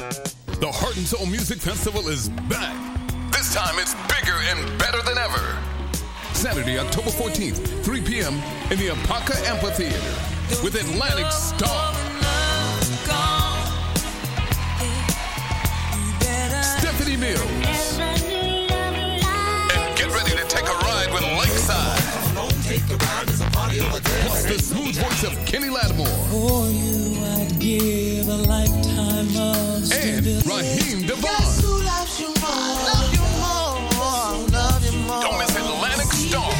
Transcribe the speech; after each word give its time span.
The 0.00 0.70
Heart 0.72 0.96
and 0.96 1.06
Soul 1.06 1.26
Music 1.26 1.58
Festival 1.58 2.08
is 2.08 2.30
back. 2.48 2.74
This 3.32 3.54
time 3.54 3.74
it's 3.78 3.94
bigger 4.08 4.32
and 4.48 4.78
better 4.78 5.02
than 5.02 5.18
ever. 5.18 5.58
Saturday, 6.32 6.78
October 6.78 7.10
14th, 7.10 7.84
3 7.84 8.00
p.m. 8.00 8.34
in 8.70 8.78
the 8.78 8.88
Apaka 8.88 9.36
Amphitheater 9.46 10.00
with 10.64 10.74
Atlantic 10.74 11.30
Starr. 11.32 11.94
Stephanie 16.78 17.18
Mills. 17.18 17.98
And 18.00 19.96
get 19.98 20.08
ready 20.14 20.30
to 20.30 20.44
take 20.48 20.64
a 20.64 20.78
ride 20.80 21.12
with 21.12 21.24
Lakeside. 21.24 22.00
Plus 24.24 24.44
the 24.44 24.58
smooth 24.58 24.96
voice 24.96 25.24
of 25.24 25.44
Kenny 25.44 25.68
Lattimore. 25.68 26.06
For 26.06 26.70
you, 26.70 27.22
I'd 27.22 27.58
give 27.58 28.28
a 28.28 28.36
lifetime 28.36 28.99
And 29.40 30.26
Raheem 30.44 31.08
DeVaughn. 31.08 31.48
Don't 35.08 35.38
miss 35.40 35.56
Atlantic 35.56 36.12
Starr. 36.12 36.52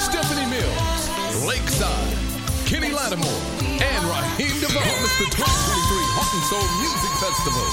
Stephanie 0.00 0.48
Mills, 0.48 1.02
Lakeside, 1.44 2.16
Kenny 2.64 2.88
Lattimore, 2.88 3.28
and 3.60 4.00
Raheem 4.08 4.56
DeVaughn. 4.64 4.96
Miss 5.04 5.12
the 5.20 5.28
2023 5.28 5.44
Heart 6.16 6.32
and 6.32 6.44
Soul 6.48 6.64
Music 6.80 7.12
Festival. 7.20 7.68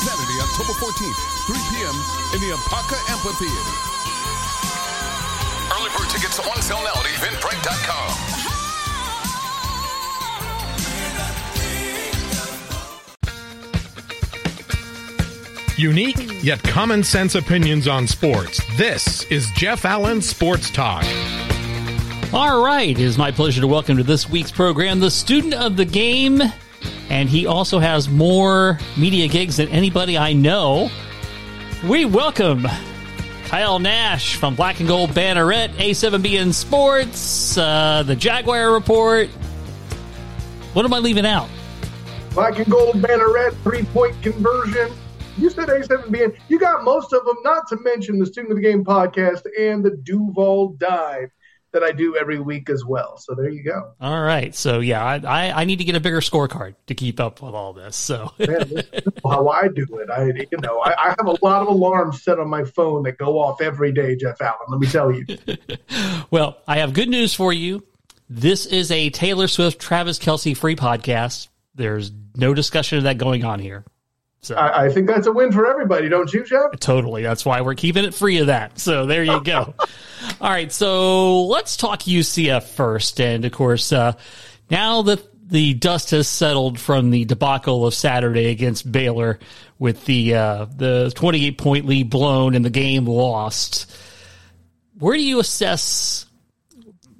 Saturday, 0.00 0.38
October 0.40 0.72
14th, 0.80 1.20
3 1.52 1.60
p.m. 1.76 1.96
in 2.32 2.40
the 2.40 2.56
Apaka 2.56 2.96
Amphitheater. 3.12 3.92
Early 5.76 5.90
bird 5.92 6.08
tickets 6.08 6.38
on 6.40 6.62
sale 6.62 6.80
now 6.80 6.96
at 6.96 7.06
eventbrite.com. 7.20 8.31
Unique 15.82 16.44
yet 16.44 16.62
common 16.62 17.02
sense 17.02 17.34
opinions 17.34 17.88
on 17.88 18.06
sports. 18.06 18.62
This 18.76 19.24
is 19.24 19.50
Jeff 19.50 19.84
Allen 19.84 20.22
Sports 20.22 20.70
Talk. 20.70 21.04
All 22.32 22.62
right, 22.62 22.90
it 22.90 23.00
is 23.00 23.18
my 23.18 23.32
pleasure 23.32 23.60
to 23.60 23.66
welcome 23.66 23.96
to 23.96 24.04
this 24.04 24.30
week's 24.30 24.52
program 24.52 25.00
the 25.00 25.10
student 25.10 25.54
of 25.54 25.76
the 25.76 25.84
game, 25.84 26.40
and 27.10 27.28
he 27.28 27.46
also 27.46 27.80
has 27.80 28.08
more 28.08 28.78
media 28.96 29.26
gigs 29.26 29.56
than 29.56 29.66
anybody 29.70 30.16
I 30.16 30.34
know. 30.34 30.88
We 31.88 32.04
welcome 32.04 32.64
Kyle 33.46 33.80
Nash 33.80 34.36
from 34.36 34.54
Black 34.54 34.78
and 34.78 34.88
Gold 34.88 35.10
Banneret, 35.10 35.70
A7B 35.70 36.40
in 36.40 36.52
Sports, 36.52 37.58
uh, 37.58 38.04
the 38.06 38.14
Jaguar 38.14 38.72
Report. 38.72 39.28
What 40.74 40.84
am 40.84 40.94
I 40.94 41.00
leaving 41.00 41.26
out? 41.26 41.48
Black 42.34 42.56
and 42.60 42.70
gold 42.70 43.02
banneret, 43.02 43.56
three 43.64 43.82
point 43.86 44.22
conversion. 44.22 44.92
You 45.38 45.50
said 45.50 45.68
A7BN. 45.68 46.36
You 46.48 46.58
got 46.58 46.84
most 46.84 47.12
of 47.12 47.24
them, 47.24 47.36
not 47.42 47.66
to 47.68 47.76
mention 47.78 48.18
the 48.18 48.26
Student 48.26 48.52
of 48.52 48.56
the 48.56 48.62
Game 48.62 48.84
podcast 48.84 49.42
and 49.58 49.84
the 49.84 49.90
Duval 49.90 50.74
Dive 50.78 51.30
that 51.72 51.82
I 51.82 51.90
do 51.92 52.16
every 52.16 52.38
week 52.38 52.68
as 52.68 52.84
well. 52.84 53.16
So 53.16 53.34
there 53.34 53.48
you 53.48 53.62
go. 53.62 53.92
All 54.00 54.22
right, 54.22 54.54
so 54.54 54.80
yeah, 54.80 55.02
I, 55.02 55.20
I, 55.24 55.62
I 55.62 55.64
need 55.64 55.78
to 55.78 55.84
get 55.84 55.96
a 55.96 56.00
bigger 56.00 56.20
scorecard 56.20 56.74
to 56.86 56.94
keep 56.94 57.18
up 57.18 57.40
with 57.40 57.54
all 57.54 57.72
this. 57.72 57.96
So 57.96 58.30
Man, 58.38 58.68
this 58.68 58.84
how 59.24 59.48
I 59.48 59.68
do 59.68 59.86
it. 59.98 60.10
I, 60.10 60.26
you 60.26 60.58
know, 60.60 60.80
I, 60.80 60.94
I 60.98 61.14
have 61.18 61.26
a 61.26 61.44
lot 61.44 61.62
of 61.62 61.68
alarms 61.68 62.22
set 62.22 62.38
on 62.38 62.48
my 62.48 62.64
phone 62.64 63.04
that 63.04 63.16
go 63.16 63.38
off 63.38 63.62
every 63.62 63.92
day, 63.92 64.16
Jeff 64.16 64.40
Allen. 64.40 64.58
Let 64.68 64.80
me 64.80 64.86
tell 64.86 65.12
you. 65.12 65.24
Well, 66.30 66.56
I 66.66 66.78
have 66.78 66.94
good 66.94 67.10
news 67.10 67.34
for 67.34 67.52
you. 67.52 67.84
This 68.30 68.64
is 68.64 68.90
a 68.90 69.10
Taylor 69.10 69.48
Swift, 69.48 69.78
Travis 69.78 70.18
Kelce 70.18 70.56
free 70.56 70.76
podcast. 70.76 71.48
There's 71.74 72.10
no 72.34 72.54
discussion 72.54 72.96
of 72.96 73.04
that 73.04 73.18
going 73.18 73.44
on 73.44 73.58
here. 73.58 73.84
So 74.42 74.56
I, 74.56 74.86
I 74.86 74.88
think 74.88 75.06
that's 75.06 75.28
a 75.28 75.32
win 75.32 75.52
for 75.52 75.66
everybody, 75.66 76.08
don't 76.08 76.32
you, 76.32 76.44
Jeff? 76.44 76.72
totally, 76.80 77.22
that's 77.22 77.44
why 77.44 77.60
we're 77.60 77.76
keeping 77.76 78.04
it 78.04 78.12
free 78.12 78.38
of 78.38 78.48
that. 78.48 78.78
So 78.78 79.06
there 79.06 79.22
you 79.22 79.40
go. 79.40 79.74
All 80.40 80.50
right, 80.50 80.72
so 80.72 81.44
let's 81.44 81.76
talk 81.76 82.00
UCF 82.00 82.64
first, 82.64 83.20
and 83.20 83.44
of 83.44 83.52
course, 83.52 83.92
uh, 83.92 84.14
now 84.68 85.02
that 85.02 85.28
the 85.48 85.74
dust 85.74 86.10
has 86.10 86.26
settled 86.26 86.80
from 86.80 87.10
the 87.10 87.24
debacle 87.24 87.86
of 87.86 87.94
Saturday 87.94 88.46
against 88.50 88.90
Baylor, 88.90 89.38
with 89.78 90.04
the 90.06 90.34
uh, 90.34 90.66
the 90.76 91.12
28 91.14 91.58
point 91.58 91.86
lead 91.86 92.08
blown 92.08 92.54
and 92.54 92.64
the 92.64 92.70
game 92.70 93.04
lost, 93.04 93.96
where 94.98 95.16
do 95.16 95.22
you 95.22 95.40
assess 95.40 96.26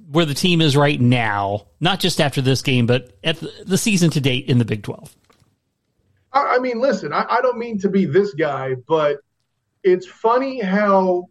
where 0.09 0.25
the 0.25 0.33
team 0.33 0.61
is 0.61 0.77
right 0.77 0.99
now, 0.99 1.67
not 1.79 1.99
just 1.99 2.21
after 2.21 2.41
this 2.41 2.61
game, 2.61 2.85
but 2.85 3.17
at 3.23 3.37
the, 3.39 3.51
the 3.65 3.77
season 3.77 4.11
to 4.11 4.21
date 4.21 4.45
in 4.47 4.59
the 4.59 4.65
Big 4.65 4.83
12. 4.83 5.13
I, 6.33 6.55
I 6.55 6.59
mean, 6.59 6.79
listen, 6.79 7.13
I, 7.13 7.25
I 7.29 7.41
don't 7.41 7.57
mean 7.57 7.79
to 7.79 7.89
be 7.89 8.05
this 8.05 8.33
guy, 8.33 8.75
but 8.87 9.19
it's 9.83 10.07
funny 10.07 10.59
how 10.61 11.29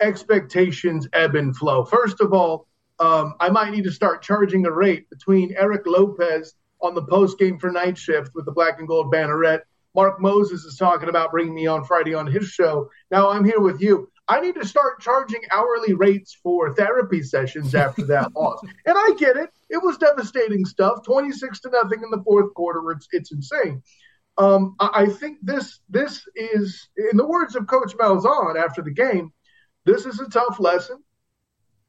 expectations 0.00 1.08
ebb 1.12 1.34
and 1.34 1.56
flow. 1.56 1.84
First 1.84 2.20
of 2.20 2.32
all, 2.32 2.66
um, 3.00 3.34
I 3.40 3.48
might 3.48 3.72
need 3.72 3.84
to 3.84 3.92
start 3.92 4.22
charging 4.22 4.66
a 4.66 4.70
rate 4.70 5.08
between 5.10 5.54
Eric 5.56 5.82
Lopez 5.86 6.54
on 6.80 6.94
the 6.94 7.02
post 7.02 7.38
game 7.38 7.58
for 7.58 7.70
night 7.70 7.98
shift 7.98 8.30
with 8.34 8.44
the 8.44 8.52
black 8.52 8.78
and 8.78 8.86
gold 8.86 9.12
banneret. 9.12 9.60
Mark 9.94 10.20
Moses 10.20 10.64
is 10.64 10.76
talking 10.76 11.08
about 11.08 11.30
bringing 11.30 11.54
me 11.54 11.66
on 11.66 11.84
Friday 11.84 12.14
on 12.14 12.26
his 12.26 12.48
show. 12.48 12.88
Now 13.10 13.30
I'm 13.30 13.44
here 13.44 13.60
with 13.60 13.80
you. 13.80 14.10
I 14.26 14.40
need 14.40 14.54
to 14.56 14.66
start 14.66 15.00
charging 15.00 15.40
hourly 15.50 15.92
rates 15.92 16.36
for 16.42 16.74
therapy 16.74 17.22
sessions 17.22 17.74
after 17.74 18.04
that 18.06 18.32
loss. 18.36 18.60
And 18.86 18.96
I 18.96 19.14
get 19.18 19.36
it. 19.36 19.50
It 19.70 19.82
was 19.82 19.98
devastating 19.98 20.64
stuff. 20.64 21.04
26 21.04 21.60
to 21.60 21.70
nothing 21.70 22.02
in 22.02 22.10
the 22.10 22.22
fourth 22.24 22.52
quarter. 22.54 22.90
It's, 22.92 23.06
it's 23.12 23.32
insane. 23.32 23.82
Um, 24.36 24.74
I 24.80 25.06
think 25.06 25.38
this 25.42 25.80
this 25.88 26.26
is, 26.34 26.88
in 26.96 27.16
the 27.16 27.26
words 27.26 27.54
of 27.54 27.66
Coach 27.66 27.96
Malzahn 27.96 28.56
after 28.56 28.82
the 28.82 28.90
game, 28.90 29.32
this 29.84 30.06
is 30.06 30.18
a 30.20 30.28
tough 30.28 30.58
lesson. 30.58 31.02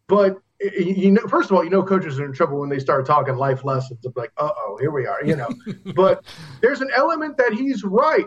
But 0.07 0.37
you 0.61 1.11
know, 1.11 1.27
first 1.27 1.49
of 1.49 1.57
all, 1.57 1.63
you 1.63 1.69
know, 1.69 1.83
coaches 1.83 2.19
are 2.19 2.25
in 2.25 2.33
trouble 2.33 2.59
when 2.59 2.69
they 2.69 2.79
start 2.79 3.05
talking 3.05 3.35
life 3.35 3.65
lessons. 3.65 4.05
Of 4.05 4.13
like, 4.15 4.31
uh 4.37 4.51
oh, 4.55 4.77
here 4.79 4.91
we 4.91 5.07
are, 5.07 5.23
you 5.23 5.35
know. 5.35 5.49
but 5.95 6.23
there's 6.61 6.81
an 6.81 6.91
element 6.95 7.37
that 7.37 7.53
he's 7.53 7.83
right. 7.83 8.25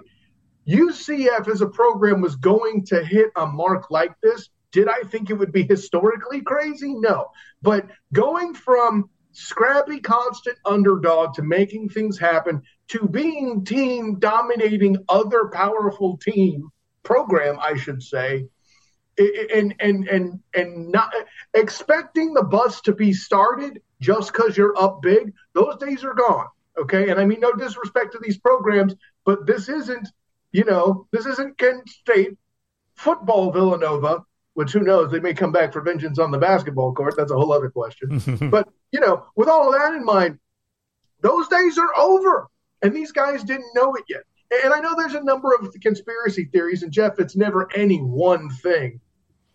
UCF 0.68 1.48
as 1.48 1.62
a 1.62 1.66
program 1.66 2.20
was 2.20 2.36
going 2.36 2.84
to 2.86 3.02
hit 3.04 3.30
a 3.36 3.46
mark 3.46 3.90
like 3.90 4.12
this. 4.22 4.50
Did 4.70 4.88
I 4.88 5.00
think 5.02 5.30
it 5.30 5.34
would 5.34 5.52
be 5.52 5.62
historically 5.62 6.42
crazy? 6.42 6.92
No. 6.92 7.28
But 7.62 7.86
going 8.12 8.52
from 8.54 9.08
scrappy, 9.38 10.00
constant 10.00 10.58
underdog 10.64 11.32
to 11.34 11.42
making 11.42 11.88
things 11.88 12.18
happen 12.18 12.60
to 12.88 13.06
being 13.06 13.64
team 13.64 14.18
dominating 14.18 14.96
other 15.08 15.48
powerful 15.52 16.16
team 16.18 16.68
program, 17.04 17.56
I 17.60 17.76
should 17.76 18.02
say, 18.02 18.48
and 19.16 19.74
and 19.78 20.08
and 20.08 20.40
and 20.54 20.90
not 20.90 21.12
expecting 21.54 22.34
the 22.34 22.42
bus 22.42 22.80
to 22.82 22.94
be 22.94 23.12
started 23.12 23.80
just 24.00 24.32
because 24.32 24.56
you're 24.56 24.76
up 24.76 25.02
big. 25.02 25.32
Those 25.54 25.76
days 25.76 26.02
are 26.02 26.14
gone. 26.14 26.48
Okay, 26.76 27.08
and 27.10 27.20
I 27.20 27.24
mean 27.24 27.40
no 27.40 27.52
disrespect 27.52 28.12
to 28.12 28.18
these 28.20 28.38
programs, 28.38 28.94
but 29.24 29.46
this 29.46 29.68
isn't, 29.68 30.08
you 30.50 30.64
know, 30.64 31.06
this 31.12 31.26
isn't 31.26 31.58
Kent 31.58 31.88
State 31.88 32.36
football 32.96 33.52
Villanova. 33.52 34.24
Which 34.58 34.72
who 34.72 34.80
knows? 34.80 35.12
They 35.12 35.20
may 35.20 35.34
come 35.34 35.52
back 35.52 35.72
for 35.72 35.80
vengeance 35.82 36.18
on 36.18 36.32
the 36.32 36.38
basketball 36.38 36.92
court. 36.92 37.14
That's 37.16 37.30
a 37.30 37.36
whole 37.36 37.52
other 37.52 37.70
question. 37.70 38.48
but 38.50 38.68
you 38.90 38.98
know, 38.98 39.24
with 39.36 39.46
all 39.46 39.72
of 39.72 39.80
that 39.80 39.94
in 39.94 40.04
mind, 40.04 40.40
those 41.20 41.46
days 41.46 41.78
are 41.78 41.96
over, 41.96 42.48
and 42.82 42.92
these 42.92 43.12
guys 43.12 43.44
didn't 43.44 43.72
know 43.76 43.94
it 43.94 44.02
yet. 44.08 44.22
And 44.64 44.74
I 44.74 44.80
know 44.80 44.96
there's 44.96 45.14
a 45.14 45.22
number 45.22 45.54
of 45.54 45.72
conspiracy 45.80 46.46
theories, 46.46 46.82
and 46.82 46.90
Jeff, 46.90 47.20
it's 47.20 47.36
never 47.36 47.72
any 47.72 47.98
one 47.98 48.50
thing. 48.50 49.00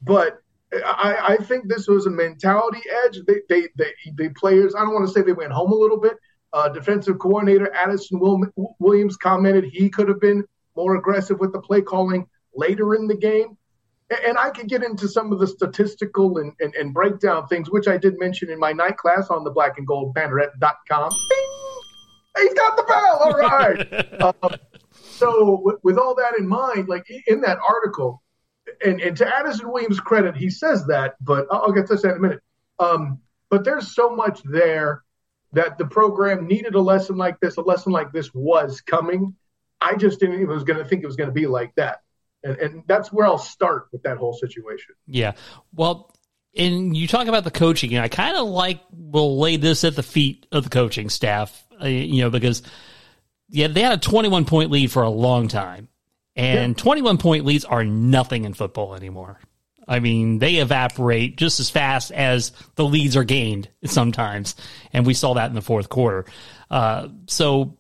But 0.02 0.38
I, 0.72 1.18
I 1.32 1.36
think 1.36 1.68
this 1.68 1.90
was 1.90 2.06
a 2.06 2.10
mentality 2.10 2.80
edge. 3.06 3.20
They, 3.28 3.42
they, 3.50 3.68
they, 3.76 3.92
the 4.16 4.30
players, 4.30 4.74
I 4.74 4.86
don't 4.86 4.94
want 4.94 5.06
to 5.06 5.14
say 5.14 5.22
they 5.22 5.34
went 5.34 5.52
home 5.52 5.74
a 5.74 5.76
little 5.76 6.00
bit. 6.00 6.14
Uh, 6.54 6.70
defensive 6.70 7.20
coordinator 7.20 7.76
Addison 7.76 8.22
Williams 8.80 9.18
commented 9.18 9.66
he 9.66 9.90
could 9.90 10.08
have 10.08 10.22
been 10.22 10.46
more 10.78 10.96
aggressive 10.96 11.42
with 11.42 11.52
the 11.52 11.60
play 11.60 11.82
calling 11.82 12.26
later 12.56 12.96
in 12.96 13.08
the 13.08 13.18
game. 13.18 13.58
And 14.26 14.38
I 14.38 14.50
could 14.50 14.68
get 14.68 14.84
into 14.84 15.08
some 15.08 15.32
of 15.32 15.40
the 15.40 15.48
statistical 15.48 16.38
and, 16.38 16.54
and, 16.60 16.74
and 16.76 16.94
breakdown 16.94 17.48
things, 17.48 17.70
which 17.70 17.88
I 17.88 17.98
did 17.98 18.20
mention 18.20 18.50
in 18.50 18.60
my 18.60 18.72
night 18.72 18.98
class 18.98 19.30
on 19.30 19.44
the 19.44 19.52
black 19.52 19.78
and 19.78 19.88
gold 19.88 20.14
banneret.com. 20.16 21.10
Bing! 21.30 21.54
He's 22.38 22.54
got 22.54 22.76
the 22.78 22.84
bell. 22.84 23.20
All 23.22 23.34
right. 23.34 24.22
um, 24.44 24.56
so 24.94 25.62
with, 25.64 25.78
with 25.84 25.98
all 25.98 26.16
that 26.16 26.38
in 26.38 26.48
mind, 26.48 26.90
like 26.90 27.06
in 27.28 27.42
that 27.42 27.58
article, 27.68 28.22
and, 28.84 29.00
and 29.02 29.16
to 29.18 29.38
Addison 29.38 29.72
Williams' 29.72 30.00
credit, 30.00 30.36
he 30.36 30.50
says 30.50 30.86
that, 30.88 31.16
but 31.22 31.48
I'll 31.52 31.72
get 31.72 31.88
to 31.88 31.96
that 31.96 32.12
in 32.12 32.18
a 32.18 32.20
minute. 32.20 32.42
Um, 32.80 33.20
but 33.50 33.64
there's 33.64 33.94
so 33.94 34.16
much 34.16 34.42
there 34.44 35.04
that 35.54 35.78
the 35.78 35.86
program 35.86 36.48
needed 36.48 36.76
a 36.76 36.82
lesson 36.82 37.16
like 37.16 37.40
this. 37.40 37.58
A 37.58 37.62
lesson 37.62 37.92
like 37.92 38.12
this 38.12 38.34
was 38.34 38.82
coming. 38.82 39.36
I 39.80 39.96
just 39.96 40.20
didn't 40.20 40.36
even 40.36 40.48
was 40.48 40.64
going 40.64 40.80
to 40.80 40.86
think 40.86 41.04
it 41.04 41.08
was 41.08 41.16
going 41.16 41.30
to 41.30 41.34
be 41.34 41.46
like 41.46 41.74
that, 41.76 42.00
and, 42.44 42.58
and 42.58 42.84
that's 42.88 43.12
where 43.12 43.26
I'll 43.26 43.38
start 43.38 43.88
with 43.92 44.04
that 44.04 44.18
whole 44.18 44.34
situation. 44.34 44.96
Yeah. 45.08 45.34
Well, 45.74 46.14
and 46.56 46.96
you 46.96 47.08
talk 47.08 47.28
about 47.28 47.44
the 47.44 47.52
coaching, 47.52 47.96
and 47.96 48.04
I 48.04 48.08
kind 48.08 48.38
of 48.38 48.48
like 48.48 48.82
will 48.92 49.40
lay 49.40 49.58
this 49.58 49.84
at 49.84 49.96
the 49.96 50.04
feet 50.04 50.46
of 50.52 50.64
the 50.64 50.70
coaching 50.70 51.10
staff, 51.10 51.66
uh, 51.82 51.88
you 51.88 52.22
know, 52.22 52.30
because 52.30 52.62
yeah, 53.50 53.68
they 53.68 53.82
had 53.82 53.94
a 53.94 53.98
21 53.98 54.46
point 54.46 54.72
lead 54.72 54.92
for 54.92 55.04
a 55.04 55.10
long 55.10 55.48
time. 55.48 55.88
And 56.36 56.76
21 56.76 57.20
point 57.20 57.46
leads 57.46 57.64
are 57.64 57.84
nothing 57.84 58.46
in 58.46 58.56
football 58.56 58.96
anymore. 58.96 59.40
I 59.88 60.00
mean, 60.00 60.40
they 60.40 60.56
evaporate 60.56 61.38
just 61.38 61.60
as 61.60 61.70
fast 61.70 62.12
as 62.12 62.54
the 62.76 62.86
leads 62.86 63.16
are 63.16 63.24
gained 63.24 63.70
sometimes. 63.86 64.56
And 64.92 65.06
we 65.06 65.14
saw 65.14 65.36
that 65.36 65.50
in 65.50 65.56
the 65.56 65.62
fourth 65.62 65.90
quarter. 65.90 66.26
Uh, 66.72 67.10
so, 67.28 67.78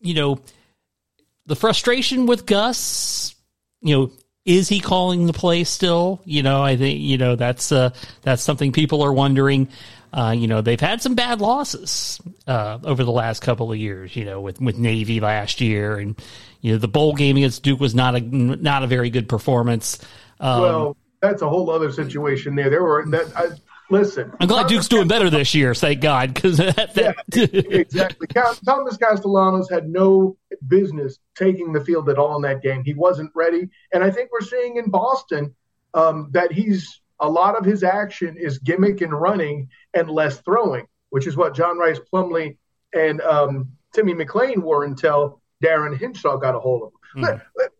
you 0.00 0.14
know, 0.14 0.40
the 1.46 1.56
frustration 1.56 2.26
with 2.26 2.46
Gus, 2.46 3.34
you 3.82 3.96
know, 3.96 4.12
is 4.44 4.68
he 4.68 4.80
calling 4.80 5.26
the 5.26 5.32
play 5.32 5.64
still? 5.64 6.20
You 6.24 6.42
know, 6.42 6.62
I 6.62 6.76
think, 6.76 7.00
you 7.00 7.18
know, 7.18 7.36
that's, 7.36 7.70
uh, 7.70 7.90
that's 8.22 8.42
something 8.42 8.72
people 8.72 9.02
are 9.02 9.12
wondering. 9.12 9.68
Uh, 10.12 10.34
you 10.36 10.46
know, 10.46 10.60
they've 10.60 10.80
had 10.80 11.00
some 11.00 11.14
bad 11.14 11.40
losses, 11.40 12.20
uh, 12.46 12.78
over 12.84 13.04
the 13.04 13.12
last 13.12 13.40
couple 13.40 13.72
of 13.72 13.78
years, 13.78 14.14
you 14.14 14.24
know, 14.24 14.40
with, 14.40 14.60
with 14.60 14.76
Navy 14.76 15.20
last 15.20 15.60
year 15.60 15.96
and, 15.96 16.20
you 16.60 16.72
know, 16.72 16.78
the 16.78 16.88
bowl 16.88 17.14
game 17.14 17.36
against 17.36 17.62
Duke 17.62 17.80
was 17.80 17.94
not 17.94 18.14
a, 18.14 18.20
not 18.20 18.82
a 18.82 18.86
very 18.86 19.10
good 19.10 19.28
performance. 19.28 19.98
Um, 20.38 20.62
well, 20.62 20.96
that's 21.20 21.42
a 21.42 21.48
whole 21.48 21.70
other 21.70 21.90
situation 21.92 22.56
there. 22.56 22.68
There 22.68 22.82
were 22.82 23.04
that, 23.10 23.36
I, 23.36 23.48
listen. 23.92 24.32
I'm 24.40 24.48
glad 24.48 24.66
Duke's 24.66 24.88
doing 24.88 25.06
better 25.06 25.30
this 25.30 25.54
year, 25.54 25.74
thank 25.74 26.00
God, 26.00 26.34
because 26.34 26.56
that, 26.56 26.94
that 26.94 27.16
yeah, 27.32 27.44
exactly. 27.52 28.26
Thomas 28.26 28.96
Castellanos 28.96 29.70
had 29.70 29.88
no 29.88 30.36
business 30.66 31.18
taking 31.36 31.72
the 31.72 31.84
field 31.84 32.08
at 32.08 32.18
all 32.18 32.34
in 32.36 32.42
that 32.42 32.62
game. 32.62 32.82
He 32.84 32.94
wasn't 32.94 33.30
ready, 33.34 33.68
and 33.92 34.02
I 34.02 34.10
think 34.10 34.30
we're 34.32 34.46
seeing 34.46 34.76
in 34.76 34.90
Boston 34.90 35.54
um, 35.94 36.30
that 36.32 36.52
he's 36.52 37.00
a 37.20 37.28
lot 37.28 37.56
of 37.56 37.64
his 37.64 37.84
action 37.84 38.36
is 38.36 38.58
gimmick 38.58 39.00
and 39.00 39.12
running 39.12 39.68
and 39.94 40.10
less 40.10 40.40
throwing, 40.40 40.86
which 41.10 41.26
is 41.26 41.36
what 41.36 41.54
John 41.54 41.78
Rice 41.78 42.00
Plumlee 42.12 42.56
and 42.92 43.20
um, 43.20 43.72
Timmy 43.94 44.14
McClain 44.14 44.58
were 44.58 44.84
until 44.84 45.40
Darin 45.60 45.96
Hinshaw 45.96 46.36
got 46.38 46.56
a 46.56 46.58
hold 46.58 46.82
of 46.82 46.92
him. 47.14 47.24
Mm. 47.24 47.40
Let, 47.56 47.70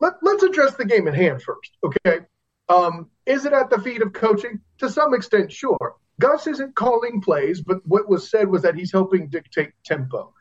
let, 0.00 0.14
let, 0.22 0.36
us 0.36 0.42
address 0.42 0.74
the 0.74 0.84
game 0.84 1.08
at 1.08 1.14
hand 1.14 1.42
first, 1.42 1.76
okay? 1.84 2.20
Um, 2.70 3.10
is 3.26 3.44
it 3.44 3.52
at 3.52 3.68
the 3.68 3.80
feet 3.80 4.00
of 4.00 4.12
coaching? 4.12 4.60
To 4.78 4.88
some 4.88 5.12
extent, 5.12 5.52
sure. 5.52 5.96
Gus 6.20 6.46
isn't 6.46 6.76
calling 6.76 7.20
plays, 7.20 7.60
but 7.60 7.78
what 7.84 8.08
was 8.08 8.30
said 8.30 8.48
was 8.48 8.62
that 8.62 8.76
he's 8.76 8.92
helping 8.92 9.28
dictate 9.28 9.72
tempo. 9.84 10.32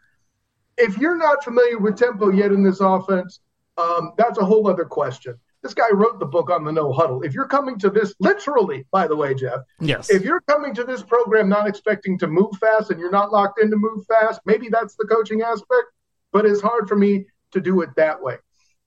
If 0.78 0.98
you're 0.98 1.18
not 1.18 1.44
familiar 1.44 1.80
with 1.80 1.98
tempo 1.98 2.30
yet 2.30 2.52
in 2.52 2.64
this 2.64 2.82
offense, 2.82 3.40
um, 3.78 4.14
that's 4.18 4.38
a 4.38 4.46
whole 4.46 4.70
other 4.70 4.86
question. 4.86 5.36
This 5.64 5.74
guy 5.74 5.90
wrote 5.92 6.20
the 6.20 6.26
book 6.26 6.50
on 6.50 6.64
the 6.64 6.72
no 6.72 6.94
huddle. 6.94 7.22
If 7.22 7.34
you're 7.34 7.48
coming 7.48 7.80
to 7.80 7.90
this, 7.90 8.14
literally, 8.20 8.86
by 8.92 9.08
the 9.08 9.16
way, 9.16 9.34
Jeff, 9.34 9.60
yes. 9.80 10.10
If 10.10 10.24
you're 10.24 10.42
coming 10.42 10.74
to 10.76 10.84
this 10.84 11.04
program 11.04 11.50
not 11.50 11.68
expecting 11.68 12.18
to 12.20 12.28
move 12.28 12.56
fast 12.60 12.92
and 12.92 13.00
you're 13.00 13.12
not 13.12 13.32
locked 13.32 13.62
in 13.62 13.70
to 13.72 13.76
move 13.76 14.06
fast, 14.06 14.40
maybe 14.46 14.70
that's 14.70 14.96
the 14.96 15.06
coaching 15.06 15.42
aspect, 15.42 15.88
but 16.32 16.46
it's 16.46 16.62
hard 16.62 16.88
for 16.88 16.96
me 16.96 17.26
to 17.52 17.60
do 17.60 17.82
it 17.82 17.90
that 17.98 18.22
way. 18.22 18.38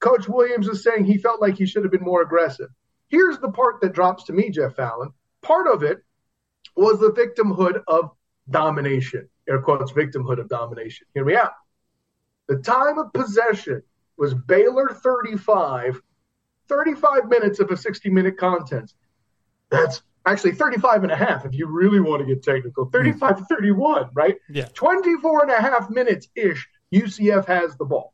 Coach 0.00 0.28
Williams 0.28 0.68
is 0.68 0.82
saying 0.82 1.04
he 1.04 1.18
felt 1.18 1.42
like 1.42 1.56
he 1.56 1.66
should 1.66 1.84
have 1.84 1.92
been 1.92 2.02
more 2.02 2.22
aggressive. 2.22 2.68
Here's 3.12 3.38
the 3.38 3.50
part 3.50 3.82
that 3.82 3.92
drops 3.92 4.24
to 4.24 4.32
me, 4.32 4.48
Jeff 4.48 4.78
Allen. 4.78 5.12
Part 5.42 5.66
of 5.66 5.82
it 5.82 6.02
was 6.74 6.98
the 6.98 7.10
victimhood 7.10 7.82
of 7.86 8.10
domination, 8.48 9.28
air 9.46 9.60
quotes, 9.60 9.92
victimhood 9.92 10.40
of 10.40 10.48
domination. 10.48 11.06
Hear 11.12 11.26
me 11.26 11.36
out. 11.36 11.52
The 12.48 12.56
time 12.56 12.98
of 12.98 13.12
possession 13.12 13.82
was 14.16 14.32
Baylor 14.32 14.88
35, 14.88 16.00
35 16.68 17.28
minutes 17.28 17.60
of 17.60 17.70
a 17.70 17.76
60 17.76 18.08
minute 18.08 18.38
content. 18.38 18.94
That's 19.68 20.02
actually 20.24 20.52
35 20.52 21.02
and 21.02 21.12
a 21.12 21.16
half 21.16 21.44
if 21.44 21.52
you 21.52 21.66
really 21.66 22.00
want 22.00 22.20
to 22.20 22.26
get 22.26 22.42
technical 22.42 22.86
35 22.86 23.38
to 23.38 23.44
31 23.46 24.08
right 24.14 24.36
yeah 24.48 24.66
24 24.72 25.42
and 25.42 25.50
a 25.50 25.60
half 25.60 25.90
minutes 25.90 26.28
ish 26.36 26.68
ucf 26.94 27.44
has 27.44 27.76
the 27.76 27.84
ball 27.84 28.11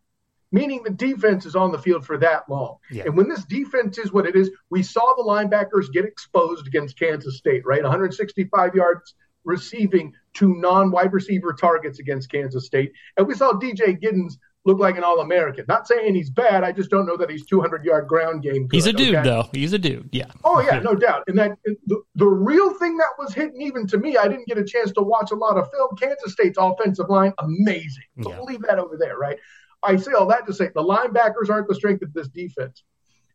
meaning 0.52 0.82
the 0.82 0.90
defense 0.90 1.46
is 1.46 1.56
on 1.56 1.72
the 1.72 1.78
field 1.78 2.06
for 2.06 2.18
that 2.18 2.48
long. 2.48 2.76
Yeah. 2.90 3.04
And 3.04 3.16
when 3.16 3.28
this 3.28 3.44
defense 3.44 3.98
is 3.98 4.12
what 4.12 4.26
it 4.26 4.36
is, 4.36 4.50
we 4.70 4.82
saw 4.82 5.14
the 5.14 5.22
linebackers 5.22 5.92
get 5.92 6.04
exposed 6.04 6.66
against 6.66 6.98
Kansas 6.98 7.36
State, 7.36 7.62
right? 7.66 7.82
165 7.82 8.74
yards 8.74 9.14
receiving 9.44 10.12
to 10.34 10.54
non 10.54 10.90
wide 10.90 11.12
receiver 11.12 11.52
targets 11.52 11.98
against 11.98 12.30
Kansas 12.30 12.66
State. 12.66 12.92
And 13.16 13.26
we 13.26 13.34
saw 13.34 13.52
DJ 13.52 14.00
Giddens 14.00 14.34
look 14.64 14.78
like 14.78 14.96
an 14.96 15.04
All 15.04 15.20
American. 15.20 15.64
Not 15.66 15.88
saying 15.88 16.14
he's 16.14 16.30
bad. 16.30 16.62
I 16.62 16.72
just 16.72 16.90
don't 16.90 17.06
know 17.06 17.16
that 17.16 17.30
he's 17.30 17.46
200 17.46 17.84
yard 17.84 18.06
ground 18.06 18.42
game. 18.42 18.66
Good, 18.66 18.76
he's 18.76 18.86
a 18.86 18.92
dude, 18.92 19.14
okay? 19.14 19.24
though. 19.24 19.48
He's 19.52 19.72
a 19.72 19.78
dude. 19.78 20.08
Yeah. 20.12 20.26
Oh 20.44 20.60
yeah, 20.60 20.78
no 20.78 20.94
doubt. 20.94 21.24
And 21.26 21.38
that 21.38 21.56
the, 21.64 22.02
the 22.14 22.26
real 22.26 22.74
thing 22.74 22.96
that 22.98 23.10
was 23.18 23.32
hidden 23.34 23.60
even 23.60 23.86
to 23.88 23.98
me, 23.98 24.16
I 24.16 24.28
didn't 24.28 24.46
get 24.46 24.58
a 24.58 24.64
chance 24.64 24.92
to 24.92 25.02
watch 25.02 25.30
a 25.30 25.34
lot 25.34 25.56
of 25.56 25.70
film. 25.70 25.96
Kansas 25.96 26.32
State's 26.32 26.58
offensive 26.60 27.08
line, 27.08 27.32
amazing. 27.38 28.04
So 28.22 28.30
yeah. 28.30 28.36
we'll 28.36 28.46
leave 28.46 28.62
that 28.62 28.78
over 28.78 28.96
there, 28.96 29.16
right? 29.16 29.38
I 29.82 29.96
say 29.96 30.12
all 30.12 30.26
that 30.26 30.46
to 30.46 30.52
say 30.52 30.70
the 30.74 30.82
linebackers 30.82 31.50
aren't 31.50 31.68
the 31.68 31.74
strength 31.74 32.02
of 32.02 32.12
this 32.12 32.28
defense. 32.28 32.82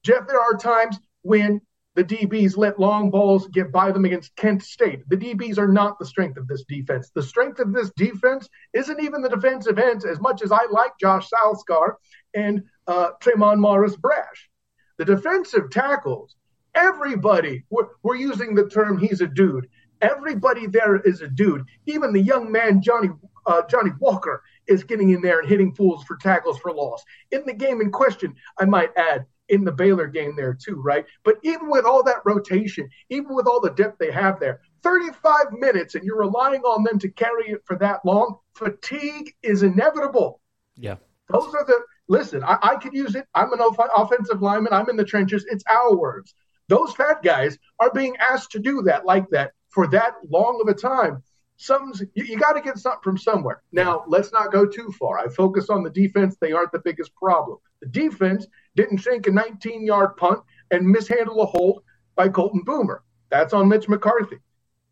Jeff, 0.03 0.27
there 0.27 0.39
are 0.39 0.57
times 0.57 0.99
when 1.21 1.61
the 1.95 2.03
DBs 2.03 2.57
let 2.57 2.79
long 2.79 3.11
balls 3.11 3.47
get 3.49 3.71
by 3.71 3.91
them 3.91 4.05
against 4.05 4.35
Kent 4.35 4.63
State. 4.63 5.07
The 5.09 5.17
DBs 5.17 5.57
are 5.57 5.67
not 5.67 5.99
the 5.99 6.05
strength 6.05 6.37
of 6.37 6.47
this 6.47 6.63
defense. 6.67 7.11
The 7.13 7.21
strength 7.21 7.59
of 7.59 7.71
this 7.71 7.91
defense 7.95 8.49
isn't 8.73 8.99
even 8.99 9.21
the 9.21 9.29
defensive 9.29 9.77
ends, 9.77 10.03
as 10.03 10.19
much 10.19 10.41
as 10.41 10.51
I 10.51 10.65
like 10.71 10.93
Josh 10.99 11.29
Celiscar 11.29 11.93
and 12.33 12.63
uh, 12.87 13.11
Tre'mon 13.21 13.59
Morris-Brash. 13.59 14.49
The 14.97 15.05
defensive 15.05 15.69
tackles, 15.69 16.35
everybody, 16.73 17.63
we're, 17.69 17.89
we're 18.01 18.15
using 18.15 18.55
the 18.55 18.67
term 18.69 18.97
he's 18.97 19.21
a 19.21 19.27
dude. 19.27 19.67
Everybody 20.01 20.65
there 20.67 20.97
is 20.97 21.21
a 21.21 21.27
dude. 21.27 21.63
Even 21.85 22.11
the 22.11 22.21
young 22.21 22.51
man, 22.51 22.81
Johnny 22.81 23.09
uh, 23.45 23.61
Johnny 23.69 23.91
Walker, 23.99 24.41
is 24.67 24.83
getting 24.83 25.11
in 25.11 25.21
there 25.21 25.39
and 25.39 25.49
hitting 25.49 25.73
fools 25.73 26.03
for 26.03 26.17
tackles 26.17 26.59
for 26.59 26.71
loss. 26.71 27.03
In 27.31 27.43
the 27.45 27.53
game 27.53 27.81
in 27.81 27.91
question, 27.91 28.35
I 28.59 28.65
might 28.65 28.91
add, 28.97 29.25
in 29.49 29.63
the 29.63 29.71
Baylor 29.71 30.07
game 30.07 30.35
there 30.35 30.53
too, 30.53 30.81
right? 30.81 31.05
But 31.23 31.35
even 31.43 31.69
with 31.69 31.85
all 31.85 32.03
that 32.03 32.21
rotation, 32.25 32.89
even 33.09 33.35
with 33.35 33.45
all 33.45 33.59
the 33.59 33.71
depth 33.71 33.99
they 33.99 34.11
have 34.11 34.39
there, 34.39 34.61
35 34.83 35.51
minutes 35.53 35.95
and 35.95 36.03
you're 36.03 36.19
relying 36.19 36.61
on 36.61 36.83
them 36.83 36.97
to 36.99 37.09
carry 37.09 37.49
it 37.49 37.61
for 37.65 37.77
that 37.77 37.99
long, 38.05 38.37
fatigue 38.55 39.33
is 39.43 39.63
inevitable. 39.63 40.39
Yeah. 40.75 40.95
Those 41.29 41.53
are 41.53 41.65
the, 41.65 41.81
listen, 42.07 42.43
I, 42.43 42.57
I 42.61 42.75
could 42.75 42.93
use 42.93 43.15
it. 43.15 43.25
I'm 43.33 43.53
an 43.53 43.59
off- 43.59 43.89
offensive 43.95 44.41
lineman. 44.41 44.73
I'm 44.73 44.89
in 44.89 44.97
the 44.97 45.05
trenches. 45.05 45.45
It's 45.49 45.63
our 45.69 45.95
words. 45.95 46.33
Those 46.69 46.93
fat 46.93 47.21
guys 47.21 47.57
are 47.79 47.91
being 47.91 48.15
asked 48.17 48.51
to 48.51 48.59
do 48.59 48.81
that 48.83 49.05
like 49.05 49.29
that 49.29 49.51
for 49.69 49.87
that 49.87 50.15
long 50.29 50.59
of 50.61 50.67
a 50.67 50.73
time 50.73 51.21
something's 51.57 52.01
you, 52.13 52.25
you 52.25 52.37
got 52.37 52.53
to 52.53 52.61
get 52.61 52.77
something 52.77 53.01
from 53.03 53.17
somewhere. 53.17 53.61
Now, 53.71 54.03
let's 54.07 54.31
not 54.31 54.51
go 54.51 54.65
too 54.65 54.91
far. 54.99 55.19
I 55.19 55.27
focus 55.29 55.69
on 55.69 55.83
the 55.83 55.89
defense; 55.89 56.37
they 56.39 56.51
aren't 56.51 56.71
the 56.71 56.79
biggest 56.79 57.15
problem. 57.15 57.57
The 57.81 57.87
defense 57.87 58.47
didn't 58.75 58.99
sink 58.99 59.27
a 59.27 59.31
19-yard 59.31 60.17
punt 60.17 60.39
and 60.71 60.87
mishandle 60.87 61.41
a 61.41 61.45
hold 61.45 61.83
by 62.15 62.29
Colton 62.29 62.61
Boomer. 62.63 63.03
That's 63.29 63.53
on 63.53 63.67
Mitch 63.67 63.87
McCarthy. 63.87 64.37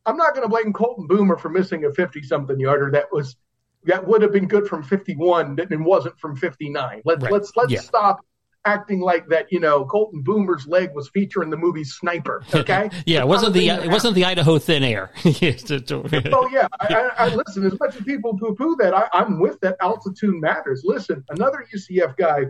I'm 0.06 0.18
not 0.18 0.34
going 0.34 0.44
to 0.44 0.50
blame 0.50 0.74
Colton 0.74 1.08
Boomer 1.08 1.38
for 1.38 1.50
missing 1.50 1.86
a 1.86 1.90
50-something 1.90 2.60
yarder 2.60 2.90
that 2.92 3.06
was 3.12 3.36
that 3.86 4.06
would 4.08 4.22
have 4.22 4.32
been 4.32 4.48
good 4.48 4.68
from 4.68 4.84
51 4.84 5.58
and 5.60 5.86
wasn't 5.86 6.18
from 6.20 6.36
59. 6.36 7.02
Let's 7.06 7.24
right. 7.24 7.32
let's 7.32 7.52
let's 7.56 7.72
yeah. 7.72 7.80
stop 7.80 8.26
acting 8.66 9.00
like 9.02 9.28
that. 9.28 9.52
You 9.52 9.60
know, 9.60 9.86
Colton 9.86 10.22
Boomer's 10.22 10.68
leg 10.68 10.92
was 10.94 11.10
featured 11.10 11.44
in 11.44 11.50
the 11.50 11.58
movie 11.58 11.84
Sniper. 11.84 12.44
Okay. 12.62 12.92
yeah, 13.08 13.22
it 13.22 13.28
wasn't 13.28 13.54
the 13.54 13.70
it 13.70 13.90
wasn't 13.90 14.14
the 14.14 14.24
Idaho 14.24 14.60
thin 14.60 14.84
air. 14.84 15.12
oh 15.26 16.50
yeah, 16.52 16.68
I, 16.80 16.94
I, 16.94 17.10
I, 17.18 17.28
listen. 17.36 17.66
As 17.66 17.80
much 17.80 17.96
as 17.96 18.04
people 18.04 18.38
poo 18.38 18.54
poo 18.54 18.76
that, 18.76 18.94
I, 18.94 19.08
I'm 19.14 19.40
with 19.40 19.60
that. 19.62 19.78
Altitude 19.80 20.36
matters. 20.36 20.84
Listen, 20.84 21.24
another 21.30 21.66
UCF 21.74 22.16
guy. 22.18 22.46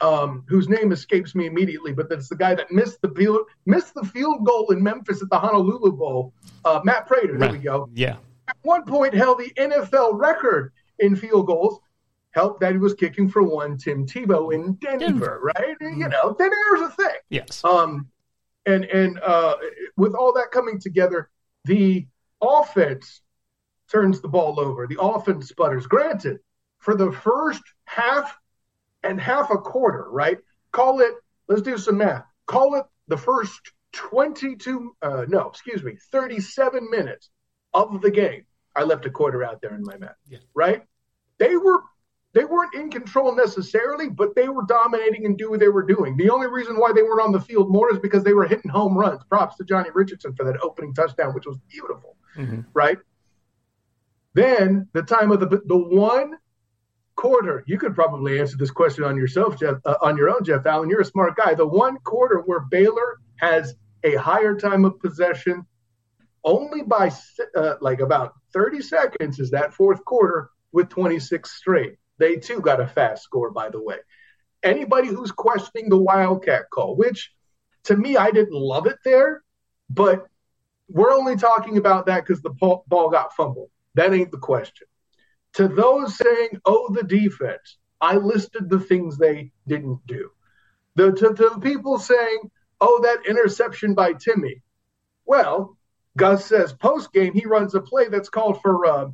Um, 0.00 0.44
whose 0.48 0.68
name 0.68 0.90
escapes 0.90 1.34
me 1.34 1.46
immediately, 1.46 1.92
but 1.92 2.08
that's 2.08 2.28
the 2.28 2.36
guy 2.36 2.54
that 2.54 2.70
missed 2.72 3.00
the 3.00 3.10
field 3.10 3.40
missed 3.64 3.94
the 3.94 4.04
field 4.04 4.44
goal 4.44 4.70
in 4.70 4.82
Memphis 4.82 5.22
at 5.22 5.30
the 5.30 5.38
Honolulu 5.38 5.92
Bowl. 5.92 6.32
Uh, 6.64 6.80
Matt 6.82 7.06
Prater, 7.06 7.38
there 7.38 7.48
right. 7.48 7.52
we 7.52 7.58
go. 7.58 7.88
Yeah. 7.94 8.16
At 8.48 8.56
one 8.62 8.84
point, 8.84 9.14
held 9.14 9.38
the 9.38 9.52
NFL 9.56 10.18
record 10.18 10.72
in 10.98 11.16
field 11.16 11.46
goals 11.46 11.80
helped 12.34 12.60
that 12.60 12.72
he 12.72 12.78
was 12.78 12.94
kicking 12.94 13.28
for 13.28 13.42
one 13.42 13.78
Tim 13.78 14.06
Tebow 14.06 14.52
in 14.52 14.74
Denver, 14.74 14.98
Denver. 14.98 15.40
right? 15.56 15.76
Mm-hmm. 15.80 16.00
You 16.00 16.08
know, 16.08 16.34
thin 16.34 16.50
air 16.50 16.76
is 16.76 16.82
a 16.82 16.90
thing. 16.90 17.16
Yes. 17.30 17.64
Um, 17.64 18.08
and 18.66 18.84
and 18.84 19.20
uh, 19.20 19.56
with 19.96 20.14
all 20.14 20.32
that 20.34 20.50
coming 20.50 20.80
together, 20.80 21.30
the 21.64 22.06
offense 22.42 23.20
turns 23.90 24.20
the 24.20 24.28
ball 24.28 24.58
over. 24.58 24.86
The 24.86 25.00
offense 25.00 25.48
sputters. 25.48 25.86
Granted, 25.86 26.38
for 26.78 26.96
the 26.96 27.12
first 27.12 27.62
half 27.84 28.36
and 29.02 29.20
half 29.20 29.50
a 29.50 29.58
quarter, 29.58 30.06
right? 30.10 30.38
Call 30.72 31.00
it. 31.00 31.14
Let's 31.48 31.62
do 31.62 31.78
some 31.78 31.98
math. 31.98 32.24
Call 32.46 32.74
it 32.74 32.84
the 33.08 33.16
first 33.16 33.60
22. 33.92 34.96
Uh, 35.02 35.24
no, 35.28 35.48
excuse 35.48 35.82
me, 35.82 35.96
37 36.10 36.90
minutes 36.90 37.30
of 37.74 38.00
the 38.00 38.10
game. 38.10 38.44
I 38.74 38.82
left 38.82 39.06
a 39.06 39.10
quarter 39.10 39.44
out 39.44 39.60
there 39.60 39.74
in 39.74 39.82
my 39.84 39.96
math. 39.98 40.16
Yeah. 40.28 40.38
Right? 40.54 40.82
They 41.38 41.56
were 41.56 41.80
they 42.34 42.44
weren't 42.44 42.74
in 42.74 42.90
control 42.90 43.34
necessarily, 43.34 44.08
but 44.08 44.34
they 44.34 44.48
were 44.48 44.64
dominating 44.64 45.24
and 45.24 45.38
do 45.38 45.50
what 45.50 45.60
they 45.60 45.68
were 45.68 45.84
doing. 45.84 46.16
The 46.16 46.30
only 46.30 46.48
reason 46.48 46.78
why 46.78 46.92
they 46.92 47.02
weren't 47.02 47.22
on 47.22 47.32
the 47.32 47.40
field 47.40 47.70
more 47.70 47.92
is 47.92 48.00
because 48.00 48.24
they 48.24 48.32
were 48.32 48.44
hitting 48.44 48.70
home 48.70 48.98
runs. 48.98 49.22
Props 49.24 49.56
to 49.56 49.64
Johnny 49.64 49.90
Richardson 49.94 50.34
for 50.34 50.44
that 50.44 50.60
opening 50.60 50.92
touchdown, 50.94 51.32
which 51.32 51.46
was 51.46 51.56
beautiful, 51.70 52.16
mm-hmm. 52.36 52.62
right? 52.74 52.98
Then 54.34 54.88
the 54.92 55.02
time 55.02 55.30
of 55.30 55.38
the 55.38 55.62
the 55.64 55.76
one 55.76 56.36
quarter, 57.14 57.62
you 57.68 57.78
could 57.78 57.94
probably 57.94 58.40
answer 58.40 58.56
this 58.56 58.72
question 58.72 59.04
on 59.04 59.16
yourself, 59.16 59.58
Jeff, 59.58 59.76
uh, 59.84 59.94
on 60.02 60.16
your 60.16 60.28
own, 60.28 60.42
Jeff 60.42 60.66
Allen. 60.66 60.90
You're 60.90 61.02
a 61.02 61.04
smart 61.04 61.36
guy. 61.36 61.54
The 61.54 61.66
one 61.66 61.98
quarter 61.98 62.40
where 62.40 62.60
Baylor 62.60 63.20
has 63.36 63.76
a 64.02 64.16
higher 64.16 64.56
time 64.56 64.84
of 64.84 64.98
possession, 64.98 65.64
only 66.42 66.82
by 66.82 67.12
uh, 67.56 67.74
like 67.80 68.00
about 68.00 68.34
30 68.52 68.82
seconds, 68.82 69.38
is 69.38 69.52
that 69.52 69.72
fourth 69.72 70.04
quarter 70.04 70.50
with 70.72 70.88
26 70.88 71.48
straight. 71.48 71.96
They 72.18 72.36
too 72.36 72.60
got 72.60 72.80
a 72.80 72.86
fast 72.86 73.22
score, 73.22 73.50
by 73.50 73.70
the 73.70 73.82
way. 73.82 73.96
Anybody 74.62 75.08
who's 75.08 75.32
questioning 75.32 75.88
the 75.88 75.98
Wildcat 75.98 76.70
call, 76.70 76.96
which 76.96 77.30
to 77.84 77.96
me, 77.96 78.16
I 78.16 78.30
didn't 78.30 78.52
love 78.54 78.86
it 78.86 78.98
there, 79.04 79.42
but 79.90 80.26
we're 80.88 81.12
only 81.12 81.36
talking 81.36 81.76
about 81.76 82.06
that 82.06 82.24
because 82.24 82.42
the 82.42 82.50
ball 82.50 83.10
got 83.10 83.34
fumbled. 83.34 83.70
That 83.94 84.12
ain't 84.12 84.30
the 84.30 84.38
question. 84.38 84.86
To 85.54 85.68
those 85.68 86.16
saying, 86.16 86.60
oh, 86.64 86.92
the 86.92 87.02
defense, 87.02 87.78
I 88.00 88.16
listed 88.16 88.68
the 88.68 88.80
things 88.80 89.16
they 89.16 89.52
didn't 89.66 90.00
do. 90.06 90.30
The, 90.96 91.12
to, 91.12 91.34
to 91.34 91.50
the 91.54 91.60
people 91.60 91.98
saying, 91.98 92.50
oh, 92.80 93.00
that 93.02 93.28
interception 93.28 93.94
by 93.94 94.14
Timmy. 94.14 94.62
Well, 95.26 95.76
Gus 96.16 96.46
says 96.46 96.72
post 96.72 97.12
game 97.12 97.32
he 97.32 97.46
runs 97.46 97.74
a 97.74 97.80
play 97.80 98.08
that's 98.08 98.28
called 98.28 98.60
for 98.62 98.86
uh, 98.86 99.08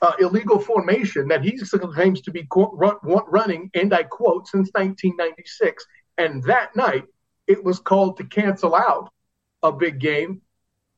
uh, 0.00 0.12
illegal 0.20 0.58
formation 0.58 1.28
that 1.28 1.42
he 1.42 1.58
claims 1.58 2.20
to 2.22 2.30
be 2.30 2.46
run, 2.52 2.96
running, 3.02 3.70
and 3.74 3.92
I 3.92 4.04
quote, 4.04 4.46
since 4.46 4.70
1996. 4.72 5.84
And 6.18 6.42
that 6.44 6.74
night, 6.76 7.04
it 7.46 7.62
was 7.62 7.78
called 7.78 8.18
to 8.18 8.24
cancel 8.24 8.74
out 8.74 9.10
a 9.62 9.72
big 9.72 9.98
game 9.98 10.42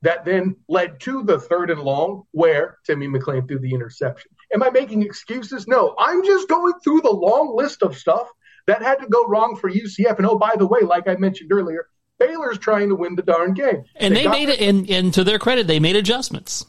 that 0.02 0.24
then 0.24 0.56
led 0.68 0.98
to 1.00 1.22
the 1.22 1.38
third 1.38 1.70
and 1.70 1.80
long 1.80 2.24
where 2.32 2.78
Timmy 2.86 3.06
McClain 3.06 3.46
threw 3.46 3.58
the 3.58 3.72
interception. 3.72 4.30
Am 4.52 4.62
I 4.62 4.70
making 4.70 5.02
excuses? 5.02 5.68
No, 5.68 5.94
I'm 5.98 6.24
just 6.24 6.48
going 6.48 6.74
through 6.82 7.02
the 7.02 7.10
long 7.10 7.54
list 7.54 7.82
of 7.82 7.96
stuff 7.96 8.28
that 8.66 8.82
had 8.82 8.96
to 8.96 9.06
go 9.08 9.26
wrong 9.26 9.56
for 9.56 9.70
UCF. 9.70 10.16
And 10.18 10.26
oh, 10.26 10.38
by 10.38 10.54
the 10.56 10.66
way, 10.66 10.80
like 10.80 11.06
I 11.06 11.16
mentioned 11.16 11.52
earlier, 11.52 11.88
Baylor's 12.18 12.58
trying 12.58 12.88
to 12.88 12.94
win 12.94 13.14
the 13.14 13.22
darn 13.22 13.54
game. 13.54 13.84
And 13.96 14.14
they, 14.14 14.24
they 14.24 14.28
made 14.28 14.48
it, 14.48 14.60
and, 14.60 14.88
and 14.90 15.14
to 15.14 15.24
their 15.24 15.38
credit, 15.38 15.66
they 15.66 15.80
made 15.80 15.96
adjustments. 15.96 16.66